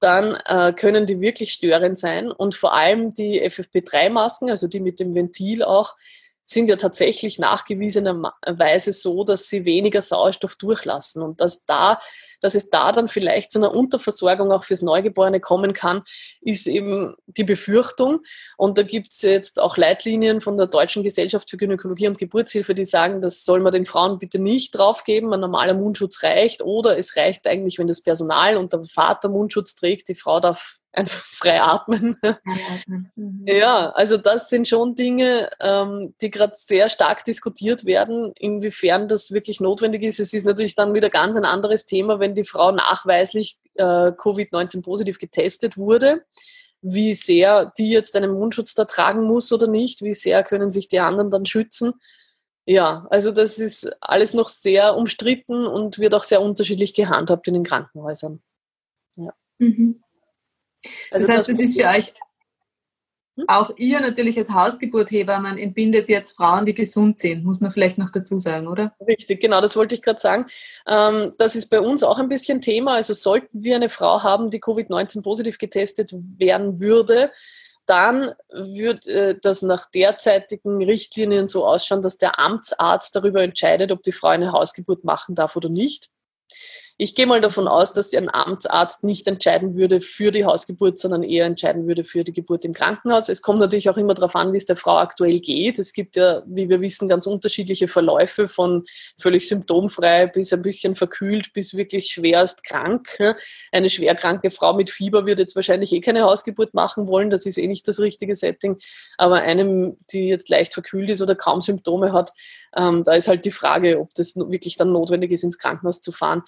dann 0.00 0.36
äh, 0.46 0.72
können 0.72 1.06
die 1.06 1.20
wirklich 1.20 1.52
störend 1.52 2.00
sein. 2.00 2.32
Und 2.32 2.56
vor 2.56 2.74
allem 2.74 3.14
die 3.14 3.40
FFP3-Masken, 3.40 4.50
also 4.50 4.66
die 4.66 4.80
mit 4.80 4.98
dem 4.98 5.14
Ventil 5.14 5.62
auch, 5.62 5.94
sind 6.50 6.68
ja 6.68 6.76
tatsächlich 6.76 7.38
nachgewiesenerweise 7.38 8.92
so, 8.92 9.24
dass 9.24 9.48
sie 9.48 9.64
weniger 9.64 10.00
Sauerstoff 10.00 10.56
durchlassen 10.56 11.22
und 11.22 11.40
dass 11.40 11.66
da 11.66 12.00
dass 12.40 12.54
es 12.54 12.70
da 12.70 12.92
dann 12.92 13.08
vielleicht 13.08 13.50
zu 13.50 13.58
einer 13.58 13.74
Unterversorgung 13.74 14.52
auch 14.52 14.64
fürs 14.64 14.82
Neugeborene 14.82 15.40
kommen 15.40 15.72
kann, 15.72 16.02
ist 16.40 16.66
eben 16.66 17.14
die 17.26 17.44
Befürchtung. 17.44 18.20
Und 18.56 18.78
da 18.78 18.82
gibt 18.82 19.12
es 19.12 19.22
jetzt 19.22 19.60
auch 19.60 19.76
Leitlinien 19.76 20.40
von 20.40 20.56
der 20.56 20.66
Deutschen 20.66 21.02
Gesellschaft 21.02 21.50
für 21.50 21.56
Gynäkologie 21.56 22.08
und 22.08 22.18
Geburtshilfe, 22.18 22.74
die 22.74 22.84
sagen, 22.84 23.20
das 23.20 23.44
soll 23.44 23.60
man 23.60 23.72
den 23.72 23.86
Frauen 23.86 24.18
bitte 24.18 24.38
nicht 24.38 24.72
draufgeben, 24.72 25.32
ein 25.32 25.40
normaler 25.40 25.74
Mundschutz 25.74 26.22
reicht 26.22 26.62
oder 26.62 26.98
es 26.98 27.16
reicht 27.16 27.46
eigentlich, 27.46 27.78
wenn 27.78 27.88
das 27.88 28.02
Personal 28.02 28.56
und 28.56 28.72
der 28.72 28.84
Vater 28.84 29.28
Mundschutz 29.28 29.74
trägt, 29.74 30.08
die 30.08 30.14
Frau 30.14 30.40
darf 30.40 30.78
einfach 30.92 31.24
frei 31.24 31.60
atmen. 31.60 32.16
Mhm. 33.16 33.44
Ja, 33.46 33.90
also 33.90 34.16
das 34.16 34.48
sind 34.48 34.68
schon 34.68 34.94
Dinge, 34.94 35.50
ähm, 35.60 36.14
die 36.20 36.30
gerade 36.30 36.54
sehr 36.56 36.88
stark 36.88 37.24
diskutiert 37.24 37.84
werden, 37.84 38.32
inwiefern 38.38 39.08
das 39.08 39.32
wirklich 39.32 39.60
notwendig 39.60 40.02
ist. 40.02 40.20
Es 40.20 40.32
ist 40.32 40.44
natürlich 40.44 40.74
dann 40.74 40.94
wieder 40.94 41.10
ganz 41.10 41.36
ein 41.36 41.44
anderes 41.44 41.86
Thema, 41.86 42.20
wenn 42.20 42.34
die 42.34 42.44
Frau 42.44 42.72
nachweislich 42.72 43.58
äh, 43.74 43.82
Covid-19 43.82 44.82
positiv 44.82 45.18
getestet 45.18 45.76
wurde, 45.76 46.24
wie 46.80 47.12
sehr 47.12 47.72
die 47.78 47.90
jetzt 47.90 48.16
einen 48.16 48.32
Mundschutz 48.32 48.74
da 48.74 48.84
tragen 48.84 49.24
muss 49.24 49.52
oder 49.52 49.66
nicht, 49.66 50.02
wie 50.02 50.14
sehr 50.14 50.42
können 50.44 50.70
sich 50.70 50.88
die 50.88 51.00
anderen 51.00 51.30
dann 51.30 51.46
schützen. 51.46 51.94
Ja, 52.66 53.06
also 53.08 53.32
das 53.32 53.58
ist 53.58 53.90
alles 54.02 54.34
noch 54.34 54.50
sehr 54.50 54.94
umstritten 54.94 55.66
und 55.66 55.98
wird 55.98 56.14
auch 56.14 56.22
sehr 56.22 56.42
unterschiedlich 56.42 56.92
gehandhabt 56.92 57.48
in 57.48 57.54
den 57.54 57.64
Krankenhäusern. 57.64 58.42
Ja. 59.16 59.32
Mhm. 59.56 60.02
Also 61.10 61.26
das 61.26 61.36
heißt, 61.36 61.48
es 61.48 61.60
ist 61.60 61.80
für 61.80 61.86
euch 61.86 62.12
hm? 63.36 63.44
auch 63.46 63.70
ihr 63.76 64.00
natürlich 64.00 64.36
als 64.38 64.50
Hausgeburtheber, 64.50 65.38
man 65.38 65.58
entbindet 65.58 66.08
jetzt 66.08 66.32
Frauen, 66.32 66.64
die 66.64 66.74
gesund 66.74 67.18
sind, 67.18 67.44
muss 67.44 67.60
man 67.60 67.70
vielleicht 67.70 67.98
noch 67.98 68.10
dazu 68.10 68.38
sagen, 68.38 68.66
oder? 68.66 68.94
Richtig, 69.06 69.40
genau, 69.40 69.60
das 69.60 69.76
wollte 69.76 69.94
ich 69.94 70.02
gerade 70.02 70.20
sagen. 70.20 70.46
Ähm, 70.86 71.34
das 71.38 71.54
ist 71.54 71.66
bei 71.66 71.80
uns 71.80 72.02
auch 72.02 72.18
ein 72.18 72.28
bisschen 72.28 72.60
Thema. 72.60 72.94
Also 72.94 73.14
sollten 73.14 73.62
wir 73.62 73.76
eine 73.76 73.88
Frau 73.88 74.22
haben, 74.22 74.50
die 74.50 74.60
Covid-19 74.60 75.22
positiv 75.22 75.58
getestet 75.58 76.12
werden 76.12 76.80
würde, 76.80 77.30
dann 77.86 78.34
würde 78.50 79.10
äh, 79.10 79.38
das 79.40 79.62
nach 79.62 79.90
derzeitigen 79.90 80.84
Richtlinien 80.84 81.48
so 81.48 81.66
ausschauen, 81.66 82.02
dass 82.02 82.18
der 82.18 82.38
Amtsarzt 82.38 83.16
darüber 83.16 83.42
entscheidet, 83.42 83.92
ob 83.92 84.02
die 84.02 84.12
Frau 84.12 84.28
eine 84.28 84.52
Hausgeburt 84.52 85.04
machen 85.04 85.34
darf 85.34 85.56
oder 85.56 85.70
nicht. 85.70 86.10
Ich 87.00 87.14
gehe 87.14 87.28
mal 87.28 87.40
davon 87.40 87.68
aus, 87.68 87.92
dass 87.92 88.12
ein 88.12 88.28
Amtsarzt 88.28 89.04
nicht 89.04 89.28
entscheiden 89.28 89.76
würde 89.76 90.00
für 90.00 90.32
die 90.32 90.44
Hausgeburt, 90.44 90.98
sondern 90.98 91.22
eher 91.22 91.46
entscheiden 91.46 91.86
würde 91.86 92.02
für 92.02 92.24
die 92.24 92.32
Geburt 92.32 92.64
im 92.64 92.72
Krankenhaus. 92.72 93.28
Es 93.28 93.40
kommt 93.40 93.60
natürlich 93.60 93.88
auch 93.88 93.96
immer 93.96 94.14
darauf 94.14 94.34
an, 94.34 94.52
wie 94.52 94.56
es 94.56 94.64
der 94.64 94.74
Frau 94.74 94.96
aktuell 94.96 95.38
geht. 95.38 95.78
Es 95.78 95.92
gibt 95.92 96.16
ja, 96.16 96.42
wie 96.48 96.68
wir 96.68 96.80
wissen, 96.80 97.08
ganz 97.08 97.28
unterschiedliche 97.28 97.86
Verläufe 97.86 98.48
von 98.48 98.84
völlig 99.16 99.46
symptomfrei 99.46 100.26
bis 100.26 100.52
ein 100.52 100.62
bisschen 100.62 100.96
verkühlt 100.96 101.52
bis 101.52 101.76
wirklich 101.76 102.08
schwerst 102.08 102.64
krank. 102.64 103.16
Eine 103.70 103.90
schwerkranke 103.90 104.50
Frau 104.50 104.74
mit 104.74 104.90
Fieber 104.90 105.24
würde 105.24 105.42
jetzt 105.42 105.54
wahrscheinlich 105.54 105.92
eh 105.92 106.00
keine 106.00 106.24
Hausgeburt 106.24 106.74
machen 106.74 107.06
wollen. 107.06 107.30
Das 107.30 107.46
ist 107.46 107.58
eh 107.58 107.68
nicht 107.68 107.86
das 107.86 108.00
richtige 108.00 108.34
Setting. 108.34 108.76
Aber 109.18 109.36
einem, 109.36 109.96
die 110.10 110.26
jetzt 110.26 110.48
leicht 110.48 110.74
verkühlt 110.74 111.10
ist 111.10 111.22
oder 111.22 111.36
kaum 111.36 111.60
Symptome 111.60 112.12
hat, 112.12 112.32
ähm, 112.76 113.04
da 113.04 113.12
ist 113.12 113.28
halt 113.28 113.44
die 113.44 113.52
Frage, 113.52 114.00
ob 114.00 114.14
das 114.14 114.34
wirklich 114.34 114.76
dann 114.76 114.90
notwendig 114.90 115.30
ist, 115.30 115.44
ins 115.44 115.58
Krankenhaus 115.58 116.00
zu 116.00 116.10
fahren. 116.10 116.42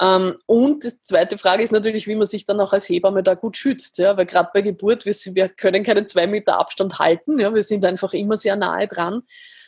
Ähm, 0.00 0.36
und 0.46 0.84
die 0.84 1.02
zweite 1.02 1.38
Frage 1.38 1.62
ist 1.62 1.72
natürlich, 1.72 2.06
wie 2.06 2.14
man 2.14 2.26
sich 2.26 2.44
dann 2.44 2.60
auch 2.60 2.72
als 2.72 2.88
Hebamme 2.88 3.22
da 3.22 3.34
gut 3.34 3.56
schützt. 3.56 3.98
Ja? 3.98 4.16
Weil 4.16 4.26
gerade 4.26 4.50
bei 4.52 4.62
Geburt, 4.62 5.04
wir, 5.06 5.14
wir, 5.34 5.48
können 5.48 5.82
keinen 5.82 6.06
zwei 6.06 6.26
Meter 6.26 6.58
Abstand 6.58 6.98
halten. 6.98 7.38
Ja? 7.40 7.54
Wir 7.54 7.62
sind 7.62 7.84
einfach 7.84 8.12
immer 8.12 8.36
sehr 8.36 8.56
nahe 8.56 8.86
dran. 8.86 9.22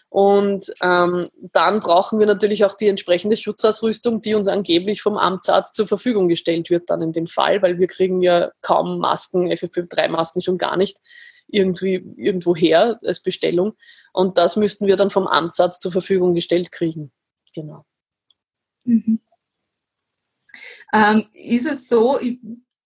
Und 0.09 0.73
ähm, 0.83 1.31
dann 1.53 1.79
brauchen 1.79 2.19
wir 2.19 2.27
natürlich 2.27 2.64
auch 2.64 2.75
die 2.75 2.88
entsprechende 2.88 3.37
Schutzausrüstung, 3.37 4.21
die 4.21 4.35
uns 4.35 4.49
angeblich 4.49 5.03
vom 5.03 5.16
Amtsarzt 5.16 5.77
zur 5.77 5.87
Verfügung 5.87 6.29
gestellt 6.29 6.69
wird 6.69 6.90
dann 6.90 7.01
in 7.01 7.12
dem 7.12 7.29
Fall, 7.29 7.62
weil 7.62 7.79
wir 7.79 7.87
kriegen 7.87 8.21
ja 8.21 8.51
kaum 8.61 8.99
Masken, 8.99 9.53
FFP3-Masken 9.53 10.43
schon 10.43 10.59
gar 10.59 10.77
nicht 10.77 10.99
irgendwie 11.47 12.05
irgendwo 12.16 12.57
her 12.57 12.99
als 13.05 13.21
Bestellung. 13.21 13.75
Und 14.12 14.37
das 14.37 14.57
müssten 14.57 14.88
wir 14.88 14.97
dann 14.97 15.11
vom 15.11 15.29
Amtsarzt 15.29 15.81
zur 15.81 15.93
Verfügung 15.93 16.35
gestellt 16.35 16.73
kriegen. 16.73 17.12
Genau. 17.55 17.85
Mhm. 18.83 19.21
Ähm, 20.92 21.26
ist 21.33 21.66
es 21.66 21.88
so, 21.88 22.18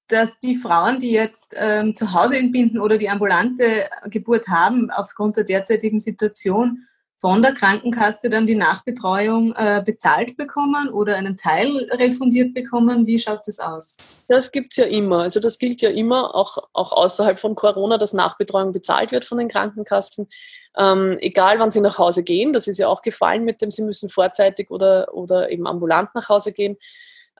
dass 0.08 0.38
die 0.40 0.56
Frauen, 0.56 0.98
die 0.98 1.12
jetzt 1.12 1.54
ähm, 1.56 1.96
zu 1.96 2.12
Hause 2.12 2.36
entbinden 2.38 2.80
oder 2.80 2.98
die 2.98 3.08
ambulante 3.08 3.88
Geburt 4.06 4.48
haben, 4.48 4.90
aufgrund 4.90 5.36
der 5.36 5.44
derzeitigen 5.44 5.98
Situation 5.98 6.86
von 7.24 7.40
der 7.40 7.54
Krankenkasse 7.54 8.28
dann 8.28 8.46
die 8.46 8.54
Nachbetreuung 8.54 9.54
äh, 9.54 9.82
bezahlt 9.82 10.36
bekommen 10.36 10.90
oder 10.90 11.16
einen 11.16 11.38
Teil 11.38 11.88
refundiert 11.92 12.52
bekommen? 12.52 13.06
Wie 13.06 13.18
schaut 13.18 13.40
das 13.46 13.60
aus? 13.60 13.96
Das 14.28 14.50
gibt 14.52 14.72
es 14.72 14.76
ja 14.76 14.84
immer. 14.84 15.20
Also 15.22 15.40
das 15.40 15.58
gilt 15.58 15.80
ja 15.80 15.88
immer, 15.88 16.34
auch, 16.34 16.58
auch 16.74 16.92
außerhalb 16.92 17.38
von 17.38 17.54
Corona, 17.54 17.96
dass 17.96 18.12
Nachbetreuung 18.12 18.72
bezahlt 18.72 19.10
wird 19.10 19.24
von 19.24 19.38
den 19.38 19.48
Krankenkassen. 19.48 20.28
Ähm, 20.76 21.16
egal 21.20 21.58
wann 21.60 21.70
sie 21.70 21.80
nach 21.80 21.98
Hause 21.98 22.24
gehen, 22.24 22.52
das 22.52 22.66
ist 22.66 22.78
ja 22.78 22.88
auch 22.88 23.00
gefallen 23.00 23.44
mit 23.44 23.62
dem, 23.62 23.70
sie 23.70 23.82
müssen 23.82 24.10
vorzeitig 24.10 24.70
oder, 24.70 25.14
oder 25.14 25.50
eben 25.50 25.66
ambulant 25.66 26.14
nach 26.14 26.28
Hause 26.28 26.52
gehen. 26.52 26.76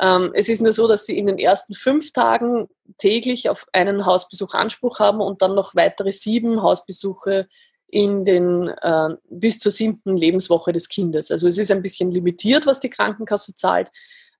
Ähm, 0.01 0.33
es 0.35 0.49
ist 0.49 0.61
nur 0.61 0.73
so, 0.73 0.89
dass 0.89 1.07
sie 1.07 1.17
in 1.17 1.27
den 1.27 1.39
ersten 1.39 1.75
fünf 1.75 2.13
Tagen 2.13 2.69
täglich 2.99 3.49
auf 3.49 3.67
einen 3.73 4.07
Hausbesuch 4.07 4.55
Anspruch 4.55 4.99
haben 4.99 5.21
und 5.21 5.43
dann 5.43 5.55
noch 5.55 5.75
weitere 5.75 6.13
sieben 6.13 6.63
Hausbesuche 6.63 7.49
in 7.87 8.25
den 8.25 8.69
äh, 8.69 9.11
bis 9.31 9.61
zur 9.61 9.71
siebten 9.71 10.17
Lebenswoche 10.17 10.73
des 10.73 10.89
Kindes. 10.89 11.31
Also 11.31 11.47
es 11.47 11.59
ist 11.59 11.71
ein 11.71 11.83
bisschen 11.83 12.11
limitiert, 12.11 12.67
was 12.67 12.81
die 12.81 12.91
Krankenkasse 12.91 13.55
zahlt, 13.55 13.91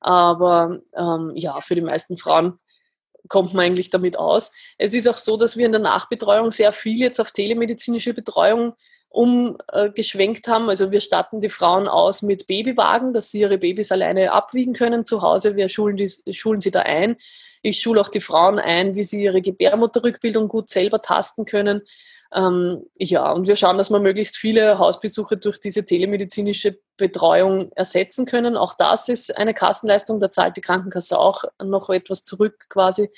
aber 0.01 0.81
ähm, 0.95 1.33
ja, 1.37 1.61
für 1.61 1.77
die 1.77 1.81
meisten 1.81 2.17
Frauen 2.17 2.59
kommt 3.29 3.55
man 3.55 3.67
eigentlich 3.67 3.91
damit 3.91 4.19
aus. 4.19 4.53
Es 4.77 4.93
ist 4.93 5.09
auch 5.09 5.17
so, 5.17 5.37
dass 5.37 5.57
wir 5.57 5.67
in 5.67 5.73
der 5.73 5.81
Nachbetreuung 5.81 6.51
sehr 6.51 6.73
viel 6.73 6.99
jetzt 6.99 7.21
auf 7.21 7.31
telemedizinische 7.31 8.13
Betreuung 8.13 8.75
umgeschwenkt 9.15 10.49
haben. 10.49 10.69
Also 10.69 10.91
wir 10.91 11.01
statten 11.01 11.41
die 11.41 11.49
Frauen 11.49 11.87
aus 11.87 12.23
mit 12.23 12.49
Babywagen, 12.49 13.13
dass 13.13 13.31
sie 13.31 13.41
ihre 13.41 13.59
Babys 13.59 13.93
alleine 13.93 14.33
abwiegen 14.33 14.73
können 14.73 15.07
zu 15.07 15.23
Hause. 15.23 15.55
Wir 15.55 15.69
schulen, 15.69 15.97
die, 15.97 16.11
schulen 16.33 16.59
sie 16.59 16.73
da 16.73 16.81
ein. 16.81 17.17
Ich 17.63 17.81
schule 17.81 18.01
auch 18.01 18.09
die 18.09 18.21
Frauen 18.21 18.59
ein, 18.59 18.97
wie 18.97 19.05
sie 19.05 19.23
ihre 19.23 19.41
Gebärmutterrückbildung 19.41 20.49
gut 20.49 20.69
selber 20.69 21.01
tasten 21.01 21.45
können. 21.45 21.83
Ähm, 22.35 22.87
ja, 22.99 23.31
und 23.31 23.47
wir 23.47 23.55
schauen, 23.55 23.79
dass 23.79 23.91
wir 23.91 24.01
möglichst 24.01 24.37
viele 24.37 24.79
Hausbesuche 24.79 25.37
durch 25.37 25.61
diese 25.61 25.85
telemedizinische 25.85 26.77
Betreuung 26.97 27.71
ersetzen 27.77 28.27
können. 28.27 28.57
Auch 28.57 28.75
das 28.75 29.09
ist 29.09 29.37
eine 29.39 29.55
Kassenleistung, 29.55 30.19
da 30.19 30.33
zahlt 30.33 30.57
die 30.57 30.61
Krankenkasse 30.61 31.17
auch 31.17 31.45
noch 31.63 31.89
etwas 31.91 32.25
zurück 32.25 32.67
quasi. 32.69 33.09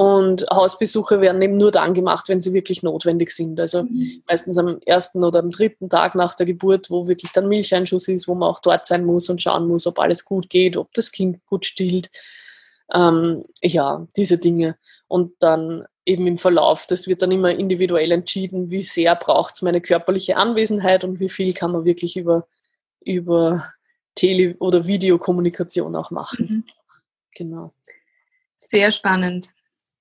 Und 0.00 0.46
Hausbesuche 0.50 1.20
werden 1.20 1.42
eben 1.42 1.58
nur 1.58 1.72
dann 1.72 1.92
gemacht, 1.92 2.30
wenn 2.30 2.40
sie 2.40 2.54
wirklich 2.54 2.82
notwendig 2.82 3.32
sind. 3.32 3.60
Also 3.60 3.82
mhm. 3.82 4.22
meistens 4.26 4.56
am 4.56 4.80
ersten 4.86 5.22
oder 5.22 5.40
am 5.40 5.50
dritten 5.50 5.90
Tag 5.90 6.14
nach 6.14 6.34
der 6.34 6.46
Geburt, 6.46 6.88
wo 6.88 7.06
wirklich 7.06 7.32
dann 7.32 7.48
Milcheinschuss 7.48 8.08
ist, 8.08 8.26
wo 8.26 8.34
man 8.34 8.48
auch 8.48 8.60
dort 8.60 8.86
sein 8.86 9.04
muss 9.04 9.28
und 9.28 9.42
schauen 9.42 9.68
muss, 9.68 9.86
ob 9.86 9.98
alles 9.98 10.24
gut 10.24 10.48
geht, 10.48 10.78
ob 10.78 10.90
das 10.94 11.12
Kind 11.12 11.44
gut 11.44 11.66
stillt. 11.66 12.10
Ähm, 12.94 13.42
ja, 13.60 14.08
diese 14.16 14.38
Dinge. 14.38 14.78
Und 15.06 15.34
dann 15.40 15.84
eben 16.06 16.26
im 16.26 16.38
Verlauf, 16.38 16.86
das 16.86 17.06
wird 17.06 17.20
dann 17.20 17.30
immer 17.30 17.50
individuell 17.50 18.10
entschieden, 18.10 18.70
wie 18.70 18.84
sehr 18.84 19.14
braucht 19.16 19.56
es 19.56 19.60
meine 19.60 19.82
körperliche 19.82 20.38
Anwesenheit 20.38 21.04
und 21.04 21.20
wie 21.20 21.28
viel 21.28 21.52
kann 21.52 21.72
man 21.72 21.84
wirklich 21.84 22.16
über, 22.16 22.46
über 23.04 23.66
Tele- 24.14 24.56
oder 24.60 24.86
Videokommunikation 24.86 25.94
auch 25.94 26.10
machen. 26.10 26.46
Mhm. 26.48 26.64
Genau. 27.34 27.74
Sehr 28.56 28.92
spannend. 28.92 29.48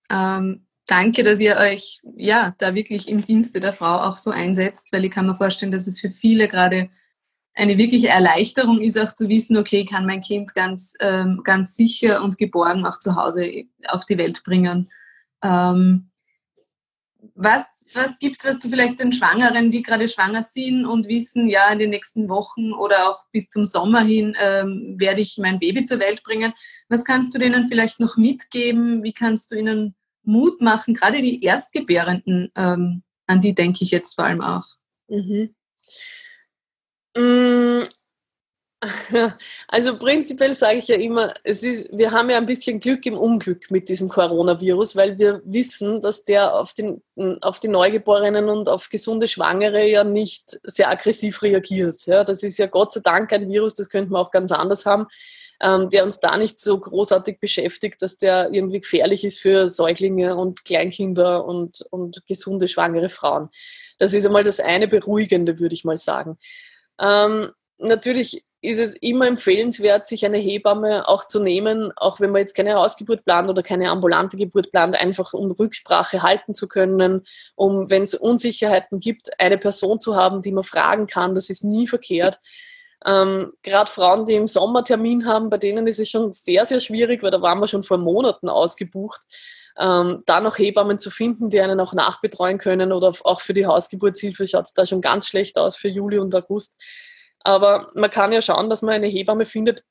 Ähm, 0.10 0.66
danke, 0.86 1.24
dass 1.24 1.40
ihr 1.40 1.58
euch 1.58 2.02
ja 2.16 2.56
da 2.58 2.76
wirklich 2.76 3.08
im 3.08 3.22
Dienste 3.22 3.60
der 3.60 3.74
Frau 3.74 4.02
auch 4.02 4.18
so 4.18 4.32
einsetzt, 4.32 4.92
weil 4.92 5.06
ich 5.06 5.12
kann 5.12 5.28
mir 5.28 5.36
vorstellen, 5.36 5.72
dass 5.72 5.88
es 5.88 6.00
für 6.00 6.12
viele 6.12 6.48
gerade 6.48 6.90
eine 7.54 7.78
wirkliche 7.78 8.08
Erleichterung 8.08 8.80
ist, 8.80 8.98
auch 8.98 9.14
zu 9.14 9.28
wissen, 9.28 9.58
okay, 9.58 9.86
kann 9.86 10.06
mein 10.06 10.22
Kind 10.22 10.54
ganz, 10.54 10.94
ähm, 11.00 11.42
ganz 11.44 11.76
sicher 11.76 12.24
und 12.24 12.38
geborgen 12.38 12.86
auch 12.86 13.00
zu 13.00 13.16
Hause 13.16 13.66
auf 13.88 14.06
die 14.06 14.18
Welt 14.18 14.44
bringen. 14.44 14.90
Ähm, 15.44 16.10
was, 17.36 17.66
was 17.94 18.20
gibt 18.20 18.46
was 18.46 18.60
du 18.60 18.70
vielleicht 18.70 19.00
den 19.00 19.12
Schwangeren, 19.12 19.72
die 19.72 19.82
gerade 19.82 20.08
schwanger 20.08 20.44
sind 20.44 20.86
und 20.86 21.08
wissen, 21.08 21.50
ja, 21.50 21.70
in 21.72 21.80
den 21.80 21.90
nächsten 21.90 22.30
Wochen 22.30 22.74
oder 22.74 23.10
auch 23.10 23.26
bis 23.32 23.50
zum 23.50 23.66
Sommer 23.66 24.02
hin 24.02 24.36
ähm, 24.40 24.96
werde 24.98 25.22
ich 25.22 25.38
mein 25.38 25.60
Baby 25.60 25.84
zur 25.84 26.00
Welt 26.00 26.24
bringen. 26.24 26.54
Was 26.88 27.04
kannst 27.04 27.34
du 27.34 27.40
denen 27.40 27.66
vielleicht 27.66 28.00
noch 28.00 28.16
mitgeben? 28.16 29.04
Wie 29.04 29.14
kannst 29.14 29.52
du 29.52 29.56
ihnen 29.56 29.96
Mut 30.24 30.62
machen, 30.62 30.94
gerade 30.94 31.22
die 31.22 31.44
Erstgebärenden, 31.44 32.52
ähm, 32.56 33.04
an 33.28 33.42
die 33.42 33.54
denke 33.56 33.84
ich 33.84 33.92
jetzt 33.92 34.16
vor 34.16 34.26
allem 34.26 34.42
auch. 34.42 34.66
Mhm. 35.08 35.56
Mm. 37.16 37.84
Also 39.68 39.98
prinzipiell 39.98 40.56
sage 40.56 40.78
ich 40.80 40.88
ja 40.88 40.96
immer, 40.96 41.34
es 41.44 41.64
ist, 41.64 41.90
wir 41.92 42.12
haben 42.12 42.30
ja 42.30 42.38
ein 42.38 42.46
bisschen 42.46 42.80
Glück 42.80 43.06
im 43.06 43.18
Unglück 43.18 43.70
mit 43.72 43.90
diesem 43.90 44.08
Coronavirus, 44.08 44.96
weil 44.96 45.18
wir 45.20 45.42
wissen, 45.44 46.00
dass 46.00 46.24
der 46.24 46.56
auf, 46.56 46.74
den, 46.74 47.02
auf 47.42 47.60
die 47.60 47.68
Neugeborenen 47.68 48.48
und 48.48 48.70
auf 48.70 48.88
gesunde 48.88 49.28
Schwangere 49.28 49.86
ja 49.86 50.06
nicht 50.06 50.60
sehr 50.64 50.90
aggressiv 50.90 51.42
reagiert. 51.42 52.06
Ja, 52.06 52.24
das 52.24 52.42
ist 52.42 52.58
ja 52.58 52.68
Gott 52.68 52.94
sei 52.94 53.02
Dank 53.04 53.34
ein 53.34 53.50
Virus, 53.50 53.76
das 53.76 53.90
könnte 53.90 54.12
man 54.12 54.22
auch 54.22 54.32
ganz 54.32 54.52
anders 54.52 54.86
haben 54.86 55.08
ähm, 55.62 55.90
der 55.90 56.04
uns 56.04 56.20
da 56.20 56.38
nicht 56.38 56.60
so 56.60 56.80
großartig 56.80 57.40
beschäftigt, 57.40 58.02
dass 58.02 58.18
der 58.18 58.50
irgendwie 58.54 58.80
gefährlich 58.80 59.24
ist 59.24 59.40
für 59.40 59.70
Säuglinge 59.70 60.36
und 60.36 60.66
Kleinkinder 60.66 61.46
und, 61.46 61.82
und 61.90 62.26
gesunde 62.28 62.68
schwangere 62.68 63.10
Frauen. 63.10 63.50
Das 63.98 64.14
ist 64.14 64.26
einmal 64.26 64.44
das 64.44 64.60
eine 64.60 64.88
Beruhigende, 64.88 65.60
würde 65.60 65.76
ich 65.76 65.84
mal 65.84 65.98
sagen. 65.98 66.38
Ähm, 67.00 67.52
natürlich 67.78 68.44
ist 68.62 68.80
es 68.80 68.94
immer 68.96 69.26
empfehlenswert, 69.28 70.06
sich 70.06 70.26
eine 70.26 70.38
Hebamme 70.38 71.08
auch 71.08 71.26
zu 71.26 71.42
nehmen, 71.42 71.94
auch 71.96 72.20
wenn 72.20 72.32
man 72.32 72.42
jetzt 72.42 72.56
keine 72.56 72.74
Hausgeburt 72.74 73.24
plant 73.24 73.50
oder 73.50 73.64
keine 73.64 73.90
ambulante 73.90 74.36
Geburt 74.36 74.72
plant, 74.72 74.96
einfach 74.96 75.34
um 75.34 75.52
Rücksprache 75.52 76.24
halten 76.24 76.54
zu 76.54 76.68
können, 76.68 77.26
um, 77.56 77.90
wenn 77.90 78.04
es 78.04 78.16
Unsicherheiten 78.16 79.00
gibt, 79.00 79.30
eine 79.40 79.58
Person 79.58 80.02
zu 80.02 80.16
haben, 80.16 80.42
die 80.42 80.52
man 80.52 80.66
fragen 80.66 81.08
kann. 81.08 81.36
Das 81.36 81.50
ist 81.50 81.64
nie 81.64 81.88
verkehrt. 81.88 82.42
Ähm, 83.06 83.54
Gerade 83.64 83.90
Frauen, 83.90 84.26
die 84.26 84.36
im 84.36 84.48
Sommer 84.48 84.84
Termin 84.84 85.26
haben, 85.26 85.50
bei 85.50 85.58
denen 85.58 85.88
ist 85.88 86.00
es 86.00 86.10
schon 86.10 86.32
sehr, 86.32 86.66
sehr 86.66 86.80
schwierig, 86.80 87.24
weil 87.24 87.32
da 87.32 87.42
waren 87.42 87.60
wir 87.60 87.68
schon 87.68 87.84
vor 87.84 87.98
Monaten 87.98 88.50
ausgebucht. 88.50 89.22
Ähm, 89.78 90.24
da 90.26 90.42
noch 90.42 90.58
Hebammen 90.58 91.00
zu 91.00 91.10
finden, 91.10 91.50
die 91.50 91.62
einen 91.62 91.80
auch 91.80 91.94
nachbetreuen 91.94 92.58
können 92.58 92.92
oder 92.92 93.14
auch 93.24 93.40
für 93.40 93.54
die 93.54 93.66
Hausgeburtshilfe 93.66 94.48
schaut 94.48 94.66
es 94.66 94.74
da 94.74 94.86
schon 94.86 95.00
ganz 95.00 95.28
schlecht 95.28 95.58
aus 95.58 95.78
für 95.78 95.88
Juli 95.88 96.20
und 96.20 96.36
August. 96.36 96.78
Aber 97.42 97.90
man 97.96 98.12
kann 98.12 98.34
ja 98.34 98.42
schauen, 98.42 98.70
dass 98.70 98.82
man 98.82 98.96
eine 98.96 99.08
Hebamme 99.08 99.46
findet, 99.46 99.86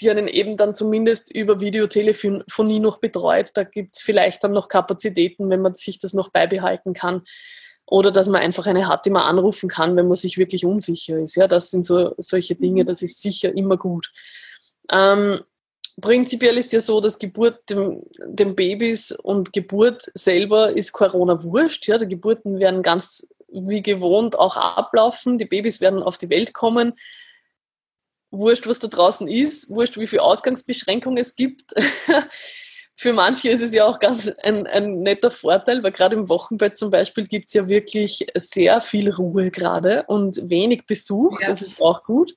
die 0.00 0.10
einen 0.10 0.28
eben 0.28 0.56
dann 0.56 0.74
zumindest 0.74 1.34
über 1.34 1.60
Videotelefonie 1.60 2.78
noch 2.80 2.98
betreut. 2.98 3.50
Da 3.54 3.64
gibt 3.64 3.96
es 3.96 4.02
vielleicht 4.02 4.44
dann 4.44 4.52
noch 4.52 4.68
Kapazitäten, 4.68 5.50
wenn 5.50 5.62
man 5.62 5.74
sich 5.74 5.98
das 5.98 6.14
noch 6.14 6.30
beibehalten 6.30 6.94
kann. 6.94 7.22
Oder 7.86 8.10
dass 8.10 8.28
man 8.28 8.40
einfach 8.40 8.66
eine 8.66 8.88
hat, 8.88 9.04
die 9.04 9.10
man 9.10 9.22
anrufen 9.22 9.68
kann, 9.68 9.96
wenn 9.96 10.08
man 10.08 10.16
sich 10.16 10.38
wirklich 10.38 10.64
unsicher 10.64 11.18
ist. 11.18 11.36
Ja, 11.36 11.46
das 11.48 11.70
sind 11.70 11.84
so 11.84 12.14
solche 12.16 12.54
Dinge, 12.54 12.82
mhm. 12.82 12.86
das 12.86 13.02
ist 13.02 13.20
sicher 13.20 13.54
immer 13.54 13.76
gut. 13.76 14.10
Ähm, 14.90 15.40
prinzipiell 16.00 16.56
ist 16.56 16.72
ja 16.72 16.80
so, 16.80 17.00
dass 17.00 17.18
Geburt 17.18 17.68
dem, 17.70 18.02
dem, 18.24 18.54
Babys 18.54 19.12
und 19.12 19.52
Geburt 19.52 20.10
selber 20.14 20.70
ist 20.70 20.92
Corona 20.92 21.42
wurscht. 21.42 21.86
Ja, 21.86 21.98
die 21.98 22.08
Geburten 22.08 22.58
werden 22.58 22.82
ganz 22.82 23.26
wie 23.48 23.82
gewohnt 23.82 24.38
auch 24.38 24.56
ablaufen. 24.56 25.38
Die 25.38 25.44
Babys 25.44 25.80
werden 25.80 26.02
auf 26.02 26.18
die 26.18 26.30
Welt 26.30 26.54
kommen. 26.54 26.94
Wurscht, 28.30 28.66
was 28.66 28.80
da 28.80 28.88
draußen 28.88 29.28
ist, 29.28 29.70
wurscht, 29.70 29.96
wie 29.96 30.08
viel 30.08 30.18
Ausgangsbeschränkungen 30.18 31.18
es 31.18 31.36
gibt. 31.36 31.72
für 32.96 33.12
manche 33.12 33.48
ist 33.48 33.62
es 33.62 33.74
ja 33.74 33.86
auch 33.86 33.98
ganz 33.98 34.28
ein, 34.42 34.66
ein 34.68 34.98
netter 35.02 35.32
Vorteil, 35.32 35.82
weil 35.82 35.90
gerade 35.90 36.14
im 36.14 36.28
Wochenbett 36.28 36.78
zum 36.78 36.90
Beispiel 36.90 37.26
gibt 37.26 37.48
es 37.48 37.54
ja 37.54 37.66
wirklich 37.66 38.26
sehr 38.36 38.80
viel 38.80 39.10
Ruhe 39.10 39.50
gerade 39.50 40.04
und 40.06 40.48
wenig 40.48 40.86
Besuch. 40.86 41.40
Ja. 41.40 41.48
Das 41.48 41.60
ist 41.60 41.82
auch 41.82 42.04
gut. 42.04 42.34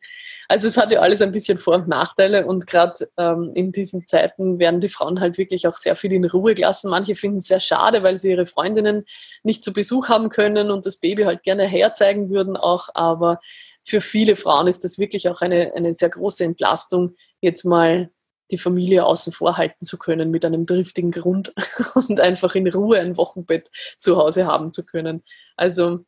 Also 0.47 0.67
es 0.67 0.77
hat 0.77 0.91
ja 0.91 1.01
alles 1.01 1.21
ein 1.21 1.31
bisschen 1.31 1.59
Vor- 1.59 1.75
und 1.75 1.87
Nachteile 1.87 2.47
und 2.47 2.65
gerade 2.65 3.07
ähm, 3.17 3.51
in 3.53 3.71
diesen 3.71 4.07
Zeiten 4.07 4.57
werden 4.57 4.79
die 4.79 4.89
Frauen 4.89 5.19
halt 5.19 5.37
wirklich 5.37 5.67
auch 5.67 5.77
sehr 5.77 5.95
viel 5.95 6.13
in 6.13 6.25
Ruhe 6.25 6.55
gelassen. 6.55 6.89
Manche 6.89 7.15
finden 7.15 7.39
es 7.39 7.47
sehr 7.47 7.59
schade, 7.59 8.01
weil 8.01 8.17
sie 8.17 8.31
ihre 8.31 8.47
Freundinnen 8.47 9.05
nicht 9.43 9.63
zu 9.63 9.73
Besuch 9.73 10.09
haben 10.09 10.29
können 10.29 10.71
und 10.71 10.87
das 10.87 10.97
Baby 10.97 11.23
halt 11.23 11.43
gerne 11.43 11.67
herzeigen 11.67 12.29
würden 12.31 12.57
auch. 12.57 12.89
Aber 12.95 13.39
für 13.83 14.01
viele 14.01 14.35
Frauen 14.35 14.67
ist 14.67 14.83
das 14.83 14.97
wirklich 14.97 15.29
auch 15.29 15.41
eine, 15.41 15.73
eine 15.75 15.93
sehr 15.93 16.09
große 16.09 16.43
Entlastung, 16.43 17.15
jetzt 17.41 17.63
mal 17.63 18.09
die 18.51 18.57
Familie 18.57 19.05
außen 19.05 19.33
vor 19.33 19.57
halten 19.57 19.85
zu 19.85 19.97
können 19.97 20.31
mit 20.31 20.45
einem 20.45 20.65
driftigen 20.65 21.11
Grund 21.11 21.53
und 21.95 22.19
einfach 22.19 22.55
in 22.55 22.67
Ruhe 22.67 22.99
ein 22.99 23.17
Wochenbett 23.17 23.69
zu 23.97 24.17
Hause 24.17 24.45
haben 24.45 24.71
zu 24.71 24.85
können. 24.85 25.23
Also 25.55 26.05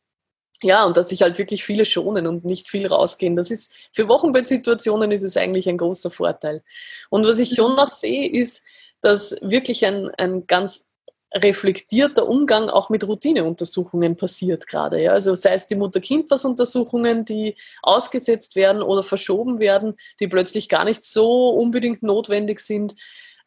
ja, 0.62 0.84
und 0.84 0.96
dass 0.96 1.08
sich 1.08 1.22
halt 1.22 1.38
wirklich 1.38 1.64
viele 1.64 1.84
schonen 1.86 2.26
und 2.26 2.44
nicht 2.44 2.68
viel 2.68 2.86
rausgehen. 2.86 3.34
Das 3.34 3.50
ist 3.50 3.72
für 3.92 4.08
Wochenbettsituationen 4.08 5.10
ist 5.10 5.22
es 5.22 5.36
eigentlich 5.36 5.68
ein 5.68 5.78
großer 5.78 6.10
Vorteil. 6.10 6.62
Und 7.08 7.26
was 7.26 7.38
ich 7.38 7.54
schon 7.54 7.76
noch 7.76 7.92
sehe, 7.92 8.28
ist, 8.30 8.64
dass 9.00 9.36
wirklich 9.40 9.86
ein, 9.86 10.10
ein 10.18 10.46
ganz 10.46 10.86
reflektierter 11.32 12.28
Umgang 12.28 12.68
auch 12.68 12.90
mit 12.90 13.06
Routineuntersuchungen 13.06 14.16
passiert 14.16 14.66
gerade. 14.66 15.00
Ja? 15.00 15.12
Also 15.12 15.34
sei 15.34 15.54
es 15.54 15.66
die 15.66 15.76
Mutter-Kind-Pass-Untersuchungen, 15.76 17.24
die 17.24 17.54
ausgesetzt 17.82 18.56
werden 18.56 18.82
oder 18.82 19.02
verschoben 19.02 19.60
werden, 19.60 19.94
die 20.18 20.28
plötzlich 20.28 20.68
gar 20.68 20.84
nicht 20.84 21.04
so 21.04 21.50
unbedingt 21.50 22.02
notwendig 22.02 22.60
sind. 22.60 22.94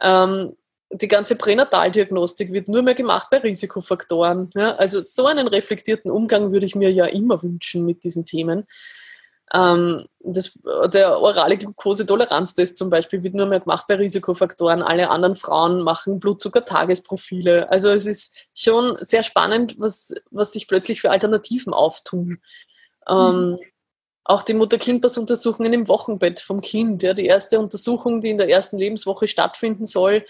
Ähm, 0.02 0.56
die 0.92 1.08
ganze 1.08 1.36
Pränataldiagnostik 1.36 2.54
wird 2.54 2.68
nur 2.68 2.84
mehr 2.84 2.94
gemacht 2.94 3.28
bei 3.32 3.40
Risikofaktoren. 3.40 4.52
Ja? 4.56 4.76
Also 4.76 5.02
so 5.02 5.26
einen 5.26 5.48
reflektierten 5.48 6.12
Umgang 6.12 6.54
würde 6.54 6.66
ich 6.66 6.76
mir 6.76 6.92
ja 6.92 7.06
immer 7.06 7.42
wünschen 7.44 7.86
mit 7.86 8.04
diesen 8.04 8.26
Themen. 8.26 8.66
Ähm, 9.54 10.08
das, 10.20 10.58
der 10.92 11.20
orale 11.20 11.58
Glukosetoleranztest 11.58 12.76
zum 12.76 12.90
Beispiel 12.90 13.22
wird 13.22 13.36
nur 13.36 13.46
mehr 13.46 13.60
gemacht 13.60 13.86
bei 13.88 13.96
Risikofaktoren. 13.96 14.82
Alle 14.82 15.12
anderen 15.12 15.36
Frauen 15.36 15.84
machen 15.84 16.20
Blutzucker-Tagesprofile. 16.20 17.70
Also 17.70 17.90
es 17.90 18.08
ist 18.08 18.36
schon 18.54 18.98
sehr 19.02 19.22
spannend, 19.22 19.80
was, 19.80 20.14
was 20.32 20.54
sich 20.54 20.68
plötzlich 20.68 21.02
für 21.02 21.12
Alternativen 21.12 21.74
auftun. 21.74 22.40
Ähm, 23.08 23.52
mhm. 23.52 23.60
Auch 24.26 24.42
die 24.42 24.54
Mutter-Kind-Pass-Untersuchungen 24.54 25.74
im 25.74 25.88
Wochenbett 25.88 26.40
vom 26.40 26.62
Kind. 26.62 27.04
Ja, 27.04 27.14
die 27.14 27.26
erste 27.26 27.60
Untersuchung, 27.60 28.22
die 28.22 28.30
in 28.30 28.38
der 28.38 28.50
ersten 28.50 28.78
Lebenswoche 28.78 29.28
stattfinden 29.28 29.86
soll, 29.86 30.26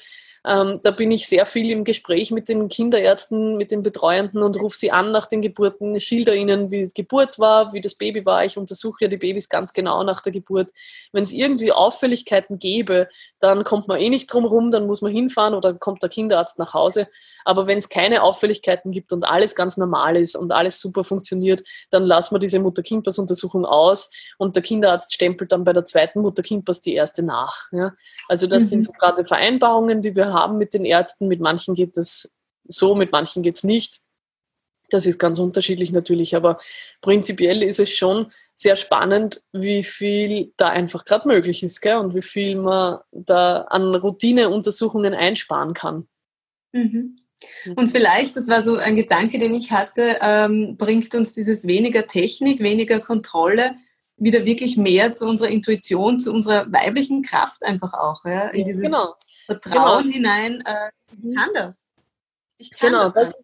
Ähm, 0.45 0.81
da 0.83 0.91
bin 0.91 1.09
ich 1.11 1.27
sehr 1.27 1.45
viel 1.45 1.71
im 1.71 1.85
Gespräch 1.85 2.31
mit 2.31 2.49
den 2.49 2.67
Kinderärzten, 2.67 3.55
mit 3.55 3.71
den 3.71 3.81
Betreuenden 3.81 4.43
und 4.43 4.59
rufe 4.59 4.77
sie 4.77 4.91
an 4.91 5.11
nach 5.11 5.25
den 5.25 5.41
Geburten, 5.41 5.99
schilder 6.01 6.35
ihnen, 6.35 6.69
wie 6.69 6.87
die 6.87 6.93
Geburt 6.93 7.39
war, 7.39 7.71
wie 7.71 7.79
das 7.79 7.95
Baby 7.95 8.25
war. 8.25 8.43
Ich 8.43 8.57
untersuche 8.57 9.05
ja 9.05 9.07
die 9.07 9.17
Babys 9.17 9.47
ganz 9.47 9.71
genau 9.71 10.03
nach 10.03 10.21
der 10.21 10.33
Geburt. 10.33 10.71
Wenn 11.13 11.23
es 11.23 11.31
irgendwie 11.31 11.71
Auffälligkeiten 11.71 12.59
gäbe, 12.59 13.07
dann 13.39 13.63
kommt 13.63 13.87
man 13.87 13.99
eh 13.99 14.09
nicht 14.09 14.27
drum 14.27 14.45
rum, 14.45 14.71
dann 14.71 14.85
muss 14.85 15.01
man 15.01 15.11
hinfahren 15.11 15.53
oder 15.53 15.73
kommt 15.75 16.03
der 16.03 16.09
Kinderarzt 16.09 16.59
nach 16.59 16.73
Hause. 16.73 17.07
Aber 17.45 17.67
wenn 17.67 17.77
es 17.77 17.87
keine 17.87 18.23
Auffälligkeiten 18.23 18.91
gibt 18.91 19.13
und 19.13 19.23
alles 19.23 19.55
ganz 19.55 19.77
normal 19.77 20.17
ist 20.17 20.35
und 20.35 20.51
alles 20.51 20.79
super 20.81 21.03
funktioniert, 21.03 21.65
dann 21.89 22.03
lassen 22.03 22.35
wir 22.35 22.39
diese 22.39 22.59
Mutter-Kind-Pass-Untersuchung 22.59 23.65
aus 23.65 24.11
und 24.37 24.55
der 24.55 24.63
Kinderarzt 24.63 25.13
stempelt 25.13 25.51
dann 25.51 25.63
bei 25.63 25.73
der 25.73 25.85
zweiten 25.85 26.21
Mutter-Kind-Pass 26.21 26.81
die 26.81 26.95
erste 26.95 27.23
nach. 27.23 27.71
Ja? 27.71 27.93
Also 28.27 28.47
das 28.47 28.63
mhm. 28.63 28.67
sind 28.67 28.99
gerade 28.99 29.25
Vereinbarungen, 29.25 30.01
die 30.01 30.15
wir 30.15 30.32
haben 30.33 30.57
mit 30.57 30.73
den 30.73 30.83
Ärzten. 30.83 31.27
Mit 31.27 31.39
manchen 31.39 31.75
geht 31.75 31.97
es 31.97 32.31
so, 32.65 32.95
mit 32.95 33.11
manchen 33.11 33.43
geht 33.43 33.55
es 33.55 33.63
nicht. 33.63 34.01
Das 34.89 35.05
ist 35.05 35.17
ganz 35.17 35.39
unterschiedlich 35.39 35.91
natürlich, 35.91 36.35
aber 36.35 36.59
prinzipiell 37.01 37.63
ist 37.63 37.79
es 37.79 37.89
schon 37.89 38.31
sehr 38.55 38.75
spannend, 38.75 39.41
wie 39.51 39.83
viel 39.83 40.53
da 40.57 40.69
einfach 40.69 41.05
gerade 41.05 41.27
möglich 41.27 41.63
ist 41.63 41.81
gell? 41.81 41.97
und 41.97 42.13
wie 42.13 42.21
viel 42.21 42.55
man 42.55 42.99
da 43.11 43.61
an 43.61 43.95
Routineuntersuchungen 43.95 45.13
einsparen 45.13 45.73
kann. 45.73 46.07
Mhm. 46.71 47.17
Und 47.75 47.89
vielleicht, 47.91 48.37
das 48.37 48.47
war 48.47 48.61
so 48.61 48.77
ein 48.77 48.95
Gedanke, 48.95 49.39
den 49.39 49.53
ich 49.53 49.71
hatte, 49.71 50.17
ähm, 50.21 50.77
bringt 50.77 51.13
uns 51.15 51.33
dieses 51.33 51.65
weniger 51.65 52.07
Technik, 52.07 52.61
weniger 52.61 52.99
Kontrolle 52.99 53.75
wieder 54.17 54.45
wirklich 54.45 54.77
mehr 54.77 55.15
zu 55.15 55.27
unserer 55.27 55.49
Intuition, 55.49 56.19
zu 56.19 56.31
unserer 56.31 56.71
weiblichen 56.71 57.23
Kraft 57.23 57.63
einfach 57.63 57.93
auch, 57.93 58.23
ja, 58.25 58.49
in 58.49 58.63
dieses 58.63 58.83
genau. 58.83 59.15
Vertrauen 59.45 60.03
genau. 60.03 60.13
hinein. 60.13 60.61
Äh, 60.65 60.91
ich 61.11 61.35
kann 61.35 61.49
das. 61.53 61.91
Ich 62.57 62.71
kann 62.71 62.91
genau, 62.91 63.03
das. 63.03 63.13
das 63.13 63.35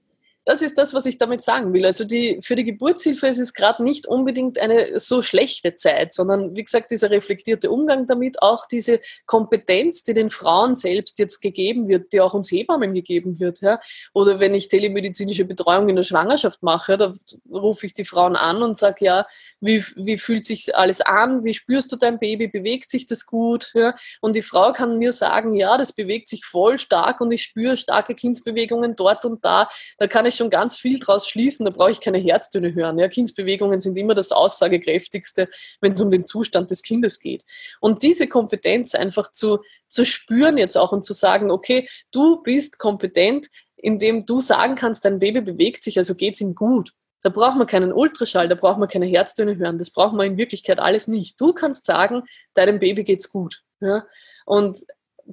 das 0.49 0.63
ist 0.63 0.79
das, 0.79 0.95
was 0.95 1.05
ich 1.05 1.19
damit 1.19 1.43
sagen 1.43 1.73
will. 1.73 1.85
Also 1.85 2.05
die, 2.05 2.39
für 2.41 2.55
die 2.55 2.63
Geburtshilfe 2.63 3.27
ist 3.27 3.37
es 3.37 3.53
gerade 3.53 3.83
nicht 3.83 4.07
unbedingt 4.07 4.57
eine 4.57 4.99
so 4.99 5.21
schlechte 5.21 5.75
Zeit, 5.75 6.11
sondern 6.11 6.55
wie 6.55 6.63
gesagt, 6.63 6.89
dieser 6.89 7.11
reflektierte 7.11 7.69
Umgang 7.69 8.07
damit, 8.07 8.41
auch 8.41 8.65
diese 8.65 8.99
Kompetenz, 9.27 10.01
die 10.05 10.15
den 10.15 10.31
Frauen 10.31 10.73
selbst 10.73 11.19
jetzt 11.19 11.41
gegeben 11.41 11.87
wird, 11.87 12.13
die 12.13 12.19
auch 12.19 12.33
uns 12.33 12.51
Hebammen 12.51 12.95
gegeben 12.95 13.39
wird. 13.39 13.61
Ja? 13.61 13.79
Oder 14.15 14.39
wenn 14.39 14.55
ich 14.55 14.69
telemedizinische 14.69 15.45
Betreuung 15.45 15.87
in 15.87 15.97
der 15.97 16.01
Schwangerschaft 16.01 16.63
mache, 16.63 16.97
da 16.97 17.13
rufe 17.51 17.85
ich 17.85 17.93
die 17.93 18.03
Frauen 18.03 18.35
an 18.35 18.63
und 18.63 18.75
sage, 18.75 19.05
ja, 19.05 19.27
wie, 19.61 19.85
wie 19.97 20.17
fühlt 20.17 20.47
sich 20.47 20.75
alles 20.75 21.01
an? 21.01 21.43
Wie 21.43 21.53
spürst 21.53 21.91
du 21.91 21.95
dein 21.95 22.17
Baby? 22.17 22.47
Bewegt 22.47 22.89
sich 22.89 23.05
das 23.05 23.27
gut? 23.27 23.69
Ja? 23.75 23.93
Und 24.19 24.35
die 24.35 24.41
Frau 24.41 24.73
kann 24.73 24.97
mir 24.97 25.11
sagen, 25.11 25.53
ja, 25.53 25.77
das 25.77 25.93
bewegt 25.93 26.27
sich 26.27 26.43
voll 26.43 26.79
stark 26.79 27.21
und 27.21 27.29
ich 27.29 27.43
spüre 27.43 27.77
starke 27.77 28.15
Kindsbewegungen 28.15 28.95
dort 28.95 29.25
und 29.25 29.45
da. 29.45 29.69
Da 29.99 30.07
kann 30.07 30.25
ich 30.25 30.38
schon 30.39 30.49
ganz 30.49 30.75
viel 30.77 30.97
draus 30.99 31.27
schließen, 31.27 31.65
da 31.65 31.71
brauche 31.71 31.91
ich 31.91 32.01
keine 32.01 32.17
Herztöne 32.17 32.73
hören. 32.73 32.97
Ja, 32.97 33.07
Kindsbewegungen 33.07 33.79
sind 33.79 33.97
immer 33.97 34.15
das 34.15 34.31
Aussagekräftigste, 34.31 35.47
wenn 35.81 35.93
es 35.93 36.01
um 36.01 36.09
den 36.09 36.25
Zustand 36.25 36.71
des 36.71 36.81
Kindes 36.81 37.19
geht. 37.19 37.43
Und 37.79 38.01
diese 38.01 38.27
Kompetenz 38.27 38.95
einfach 38.95 39.31
zu, 39.31 39.59
zu 39.87 40.05
spüren 40.05 40.57
jetzt 40.57 40.77
auch 40.77 40.91
und 40.91 41.05
zu 41.05 41.13
sagen, 41.13 41.51
okay, 41.51 41.87
du 42.11 42.41
bist 42.41 42.79
kompetent, 42.79 43.47
indem 43.75 44.25
du 44.25 44.39
sagen 44.39 44.75
kannst, 44.75 45.05
dein 45.05 45.19
Baby 45.19 45.41
bewegt 45.41 45.83
sich, 45.83 45.97
also 45.97 46.15
geht 46.15 46.33
es 46.33 46.41
ihm 46.41 46.55
gut. 46.55 46.93
Da 47.21 47.29
braucht 47.29 47.57
man 47.57 47.67
keinen 47.67 47.91
Ultraschall, 47.91 48.47
da 48.47 48.55
braucht 48.55 48.79
man 48.79 48.87
keine 48.87 49.05
Herztöne 49.05 49.57
hören. 49.57 49.77
Das 49.77 49.91
braucht 49.91 50.13
man 50.13 50.25
in 50.25 50.37
Wirklichkeit 50.37 50.79
alles 50.79 51.07
nicht. 51.07 51.39
Du 51.39 51.53
kannst 51.53 51.85
sagen, 51.85 52.23
deinem 52.53 52.79
Baby 52.79 53.03
geht's 53.03 53.29
gut. 53.29 53.61
Ja? 53.81 54.05
Und 54.45 54.79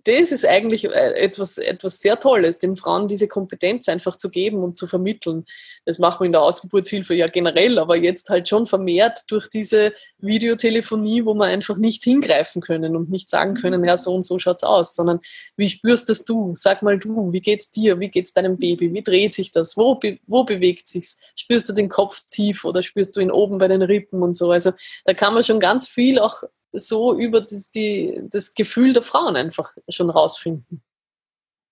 das 0.05 0.31
ist 0.31 0.45
eigentlich 0.45 0.85
äh, 0.85 1.13
etwas, 1.15 1.57
etwas 1.57 2.01
sehr 2.01 2.19
Tolles, 2.19 2.59
den 2.59 2.77
Frauen 2.77 3.09
diese 3.09 3.29
Kompetenz 3.29 3.89
einfach 3.89 4.17
zu 4.17 4.31
geben 4.31 4.63
und 4.63 4.77
zu 4.77 4.87
vermitteln. 4.87 5.47
Das 5.87 5.99
machen 5.99 6.21
wir 6.21 6.27
in 6.27 6.33
der 6.33 6.43
Ausgeburtshilfe 6.43 7.15
ja 7.15 7.29
generell, 7.29 7.79
aber 7.79 7.97
jetzt 7.97 8.29
halt 8.29 8.49
schon 8.49 8.67
vermehrt 8.67 9.25
durch 9.29 9.49
diese 9.49 9.95
Videotelefonie, 10.19 11.25
wo 11.25 11.33
wir 11.35 11.47
einfach 11.47 11.79
nicht 11.79 12.05
hingreifen 12.05 12.61
können 12.61 12.95
und 12.95 13.09
nicht 13.09 13.31
sagen 13.31 13.53
mhm. 13.53 13.57
können, 13.57 13.85
ja, 13.85 13.97
so 13.97 14.15
und 14.15 14.23
so 14.23 14.39
schaut's 14.39 14.65
aus, 14.65 14.95
sondern 14.95 15.21
wie 15.57 15.69
spürst 15.69 16.11
das 16.11 16.25
du? 16.25 16.53
Sag 16.55 16.83
mal 16.83 16.99
du, 16.99 17.33
wie 17.33 17.41
geht's 17.41 17.71
dir? 17.71 17.99
Wie 17.99 18.11
geht's 18.11 18.35
deinem 18.35 18.59
Baby? 18.59 18.93
Wie 18.93 19.03
dreht 19.03 19.35
sich 19.35 19.51
das? 19.51 19.79
Wo, 19.79 19.99
wo 20.27 20.45
bewegt 20.45 20.89
sich's? 20.89 21.19
Spürst 21.37 21.69
du 21.71 21.73
den 21.73 21.89
Kopf 21.89 22.21
tief 22.31 22.67
oder 22.67 22.83
spürst 22.83 23.17
du 23.17 23.21
ihn 23.21 23.31
oben 23.31 23.57
bei 23.57 23.69
den 23.69 23.83
Rippen 23.83 24.23
und 24.23 24.37
so? 24.37 24.51
Also 24.51 24.73
da 25.07 25.15
kann 25.15 25.33
man 25.33 25.43
schon 25.45 25.61
ganz 25.61 25.89
viel 25.89 26.19
auch 26.19 26.43
so 26.79 27.19
über 27.19 27.41
das, 27.41 27.71
die, 27.71 28.21
das 28.31 28.55
Gefühl 28.55 28.93
der 28.93 29.03
Frauen 29.03 29.37
einfach 29.37 29.73
schon 29.89 30.11
rausfinden. 30.11 30.83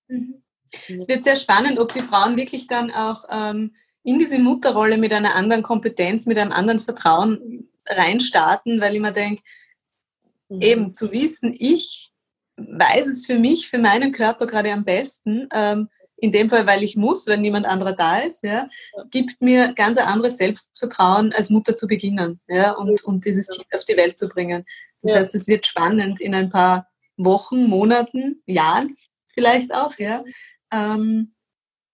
Mhm. 0.08 0.42
Es 0.88 1.08
wird 1.08 1.24
sehr 1.24 1.36
spannend, 1.36 1.78
ob 1.78 1.92
die 1.92 2.00
Frauen 2.00 2.36
wirklich 2.36 2.66
dann 2.66 2.90
auch 2.90 3.24
ähm, 3.30 3.74
in 4.02 4.18
diese 4.18 4.38
Mutterrolle 4.38 4.98
mit 4.98 5.12
einer 5.12 5.34
anderen 5.34 5.62
Kompetenz, 5.62 6.26
mit 6.26 6.38
einem 6.38 6.52
anderen 6.52 6.80
Vertrauen 6.80 7.68
reinstarten, 7.86 8.80
weil 8.80 8.94
ich 8.94 9.00
mir 9.00 9.12
denke, 9.12 9.42
mhm. 10.48 10.60
eben 10.60 10.92
zu 10.92 11.12
wissen, 11.12 11.54
ich 11.58 12.12
weiß 12.56 13.06
es 13.06 13.26
für 13.26 13.38
mich, 13.38 13.68
für 13.68 13.78
meinen 13.78 14.12
Körper 14.12 14.46
gerade 14.46 14.72
am 14.72 14.84
besten, 14.84 15.48
ähm, 15.52 15.88
in 16.16 16.32
dem 16.32 16.48
Fall, 16.48 16.66
weil 16.66 16.82
ich 16.82 16.96
muss, 16.96 17.26
wenn 17.26 17.40
niemand 17.40 17.66
anderer 17.66 17.92
da 17.92 18.18
ist, 18.18 18.44
ja, 18.44 18.68
gibt 19.10 19.40
mir 19.42 19.72
ganz 19.74 19.98
ein 19.98 20.06
anderes 20.06 20.36
Selbstvertrauen, 20.36 21.32
als 21.32 21.50
Mutter 21.50 21.76
zu 21.76 21.86
beginnen 21.86 22.40
ja, 22.48 22.72
und, 22.72 23.02
und 23.04 23.24
dieses 23.24 23.48
Kind 23.48 23.66
auf 23.74 23.84
die 23.84 23.96
Welt 23.96 24.18
zu 24.18 24.28
bringen. 24.28 24.64
Das 25.02 25.12
ja. 25.12 25.18
heißt, 25.18 25.34
es 25.34 25.46
wird 25.46 25.66
spannend 25.66 26.20
in 26.20 26.34
ein 26.34 26.48
paar 26.48 26.88
Wochen, 27.16 27.64
Monaten, 27.64 28.42
Jahren 28.46 28.94
vielleicht 29.34 29.74
auch, 29.74 29.98
ja, 29.98 30.24
ähm, 30.72 31.34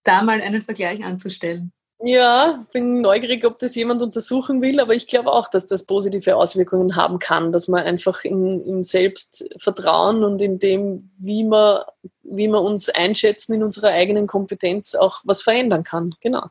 da 0.05 0.22
mal 0.22 0.40
einen 0.40 0.62
Vergleich 0.62 1.03
anzustellen. 1.05 1.72
Ja, 2.03 2.64
bin 2.72 3.03
neugierig, 3.03 3.44
ob 3.44 3.59
das 3.59 3.74
jemand 3.74 4.01
untersuchen 4.01 4.62
will, 4.62 4.80
aber 4.80 4.94
ich 4.94 5.07
glaube 5.07 5.30
auch, 5.32 5.48
dass 5.48 5.66
das 5.66 5.84
positive 5.84 6.34
Auswirkungen 6.34 6.96
haben 6.96 7.18
kann, 7.18 7.53
dass 7.53 7.68
man 7.68 7.82
einfach 7.82 8.24
in, 8.24 8.64
im 8.64 8.82
Selbstvertrauen 8.82 10.24
und 10.24 10.40
in 10.40 10.59
dem, 10.59 11.11
wie 11.18 11.44
wir, 11.44 11.86
wie 12.22 12.48
wir 12.48 12.62
uns 12.62 12.88
einschätzen 12.88 13.53
in 13.53 13.62
unserer 13.62 13.88
eigenen 13.88 14.26
Kompetenz 14.26 14.94
auch 14.94 15.20
was 15.24 15.42
verändern 15.42 15.84
kann. 15.84 16.14
Genau. 16.22 16.46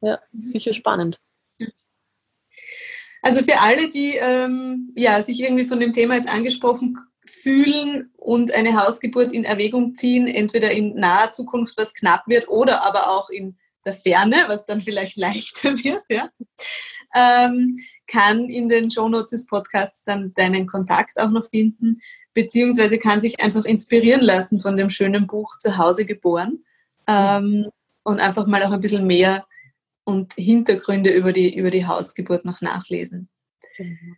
Ja, 0.00 0.20
mhm. 0.32 0.40
sicher 0.40 0.72
spannend. 0.72 1.20
Also 3.24 3.42
für 3.42 3.58
alle, 3.58 3.88
die 3.88 4.16
ähm, 4.16 4.92
ja, 4.94 5.22
sich 5.22 5.40
irgendwie 5.40 5.64
von 5.64 5.80
dem 5.80 5.94
Thema 5.94 6.16
jetzt 6.16 6.28
angesprochen 6.28 6.98
fühlen 7.24 8.10
und 8.18 8.52
eine 8.52 8.78
Hausgeburt 8.78 9.32
in 9.32 9.44
Erwägung 9.44 9.94
ziehen, 9.94 10.28
entweder 10.28 10.70
in 10.70 10.94
naher 10.94 11.32
Zukunft, 11.32 11.78
was 11.78 11.94
knapp 11.94 12.24
wird, 12.26 12.48
oder 12.50 12.84
aber 12.84 13.08
auch 13.08 13.30
in 13.30 13.56
der 13.86 13.94
Ferne, 13.94 14.44
was 14.48 14.66
dann 14.66 14.82
vielleicht 14.82 15.16
leichter 15.16 15.70
wird, 15.78 16.02
ja, 16.10 16.28
ähm, 17.14 17.76
kann 18.06 18.50
in 18.50 18.68
den 18.68 18.90
Shownotes 18.90 19.30
des 19.30 19.46
Podcasts 19.46 20.04
dann 20.04 20.34
deinen 20.34 20.66
Kontakt 20.66 21.18
auch 21.18 21.30
noch 21.30 21.46
finden, 21.46 22.02
beziehungsweise 22.34 22.98
kann 22.98 23.22
sich 23.22 23.42
einfach 23.42 23.64
inspirieren 23.64 24.20
lassen 24.20 24.60
von 24.60 24.76
dem 24.76 24.90
schönen 24.90 25.26
Buch 25.26 25.56
Zu 25.58 25.78
Hause 25.78 26.04
geboren 26.04 26.62
ähm, 27.06 27.70
und 28.04 28.20
einfach 28.20 28.46
mal 28.46 28.62
auch 28.64 28.72
ein 28.72 28.80
bisschen 28.80 29.06
mehr 29.06 29.46
und 30.04 30.34
Hintergründe 30.34 31.10
über 31.10 31.32
die, 31.32 31.54
über 31.54 31.70
die 31.70 31.86
Hausgeburt 31.86 32.44
noch 32.44 32.60
nachlesen. 32.60 33.28
Genau. 33.76 34.14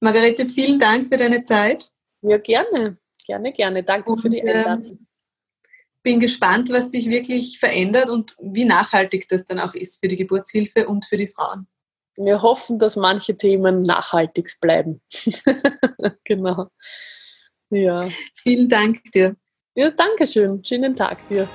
Margarete, 0.00 0.46
vielen 0.46 0.78
Dank 0.78 1.08
für 1.08 1.16
deine 1.16 1.44
Zeit. 1.44 1.90
Ja, 2.22 2.38
gerne. 2.38 2.98
Gerne, 3.26 3.52
gerne. 3.52 3.82
Danke 3.82 4.12
und, 4.12 4.20
für 4.20 4.30
die 4.30 4.42
Einladung. 4.42 4.84
Ähm, 4.84 5.06
bin 6.02 6.20
gespannt, 6.20 6.70
was 6.70 6.90
sich 6.90 7.08
wirklich 7.08 7.58
verändert 7.58 8.10
und 8.10 8.36
wie 8.38 8.66
nachhaltig 8.66 9.26
das 9.28 9.46
dann 9.46 9.58
auch 9.58 9.74
ist 9.74 10.00
für 10.00 10.08
die 10.08 10.16
Geburtshilfe 10.16 10.86
und 10.86 11.06
für 11.06 11.16
die 11.16 11.28
Frauen. 11.28 11.66
Wir 12.16 12.42
hoffen, 12.42 12.78
dass 12.78 12.96
manche 12.96 13.36
Themen 13.36 13.80
nachhaltig 13.80 14.54
bleiben. 14.60 15.00
genau. 16.24 16.68
Ja. 17.70 18.08
Vielen 18.34 18.68
Dank 18.68 19.02
dir. 19.12 19.34
Ja, 19.74 19.90
danke 19.90 20.26
schön. 20.26 20.64
Schönen 20.64 20.94
Tag 20.94 21.26
dir. 21.28 21.48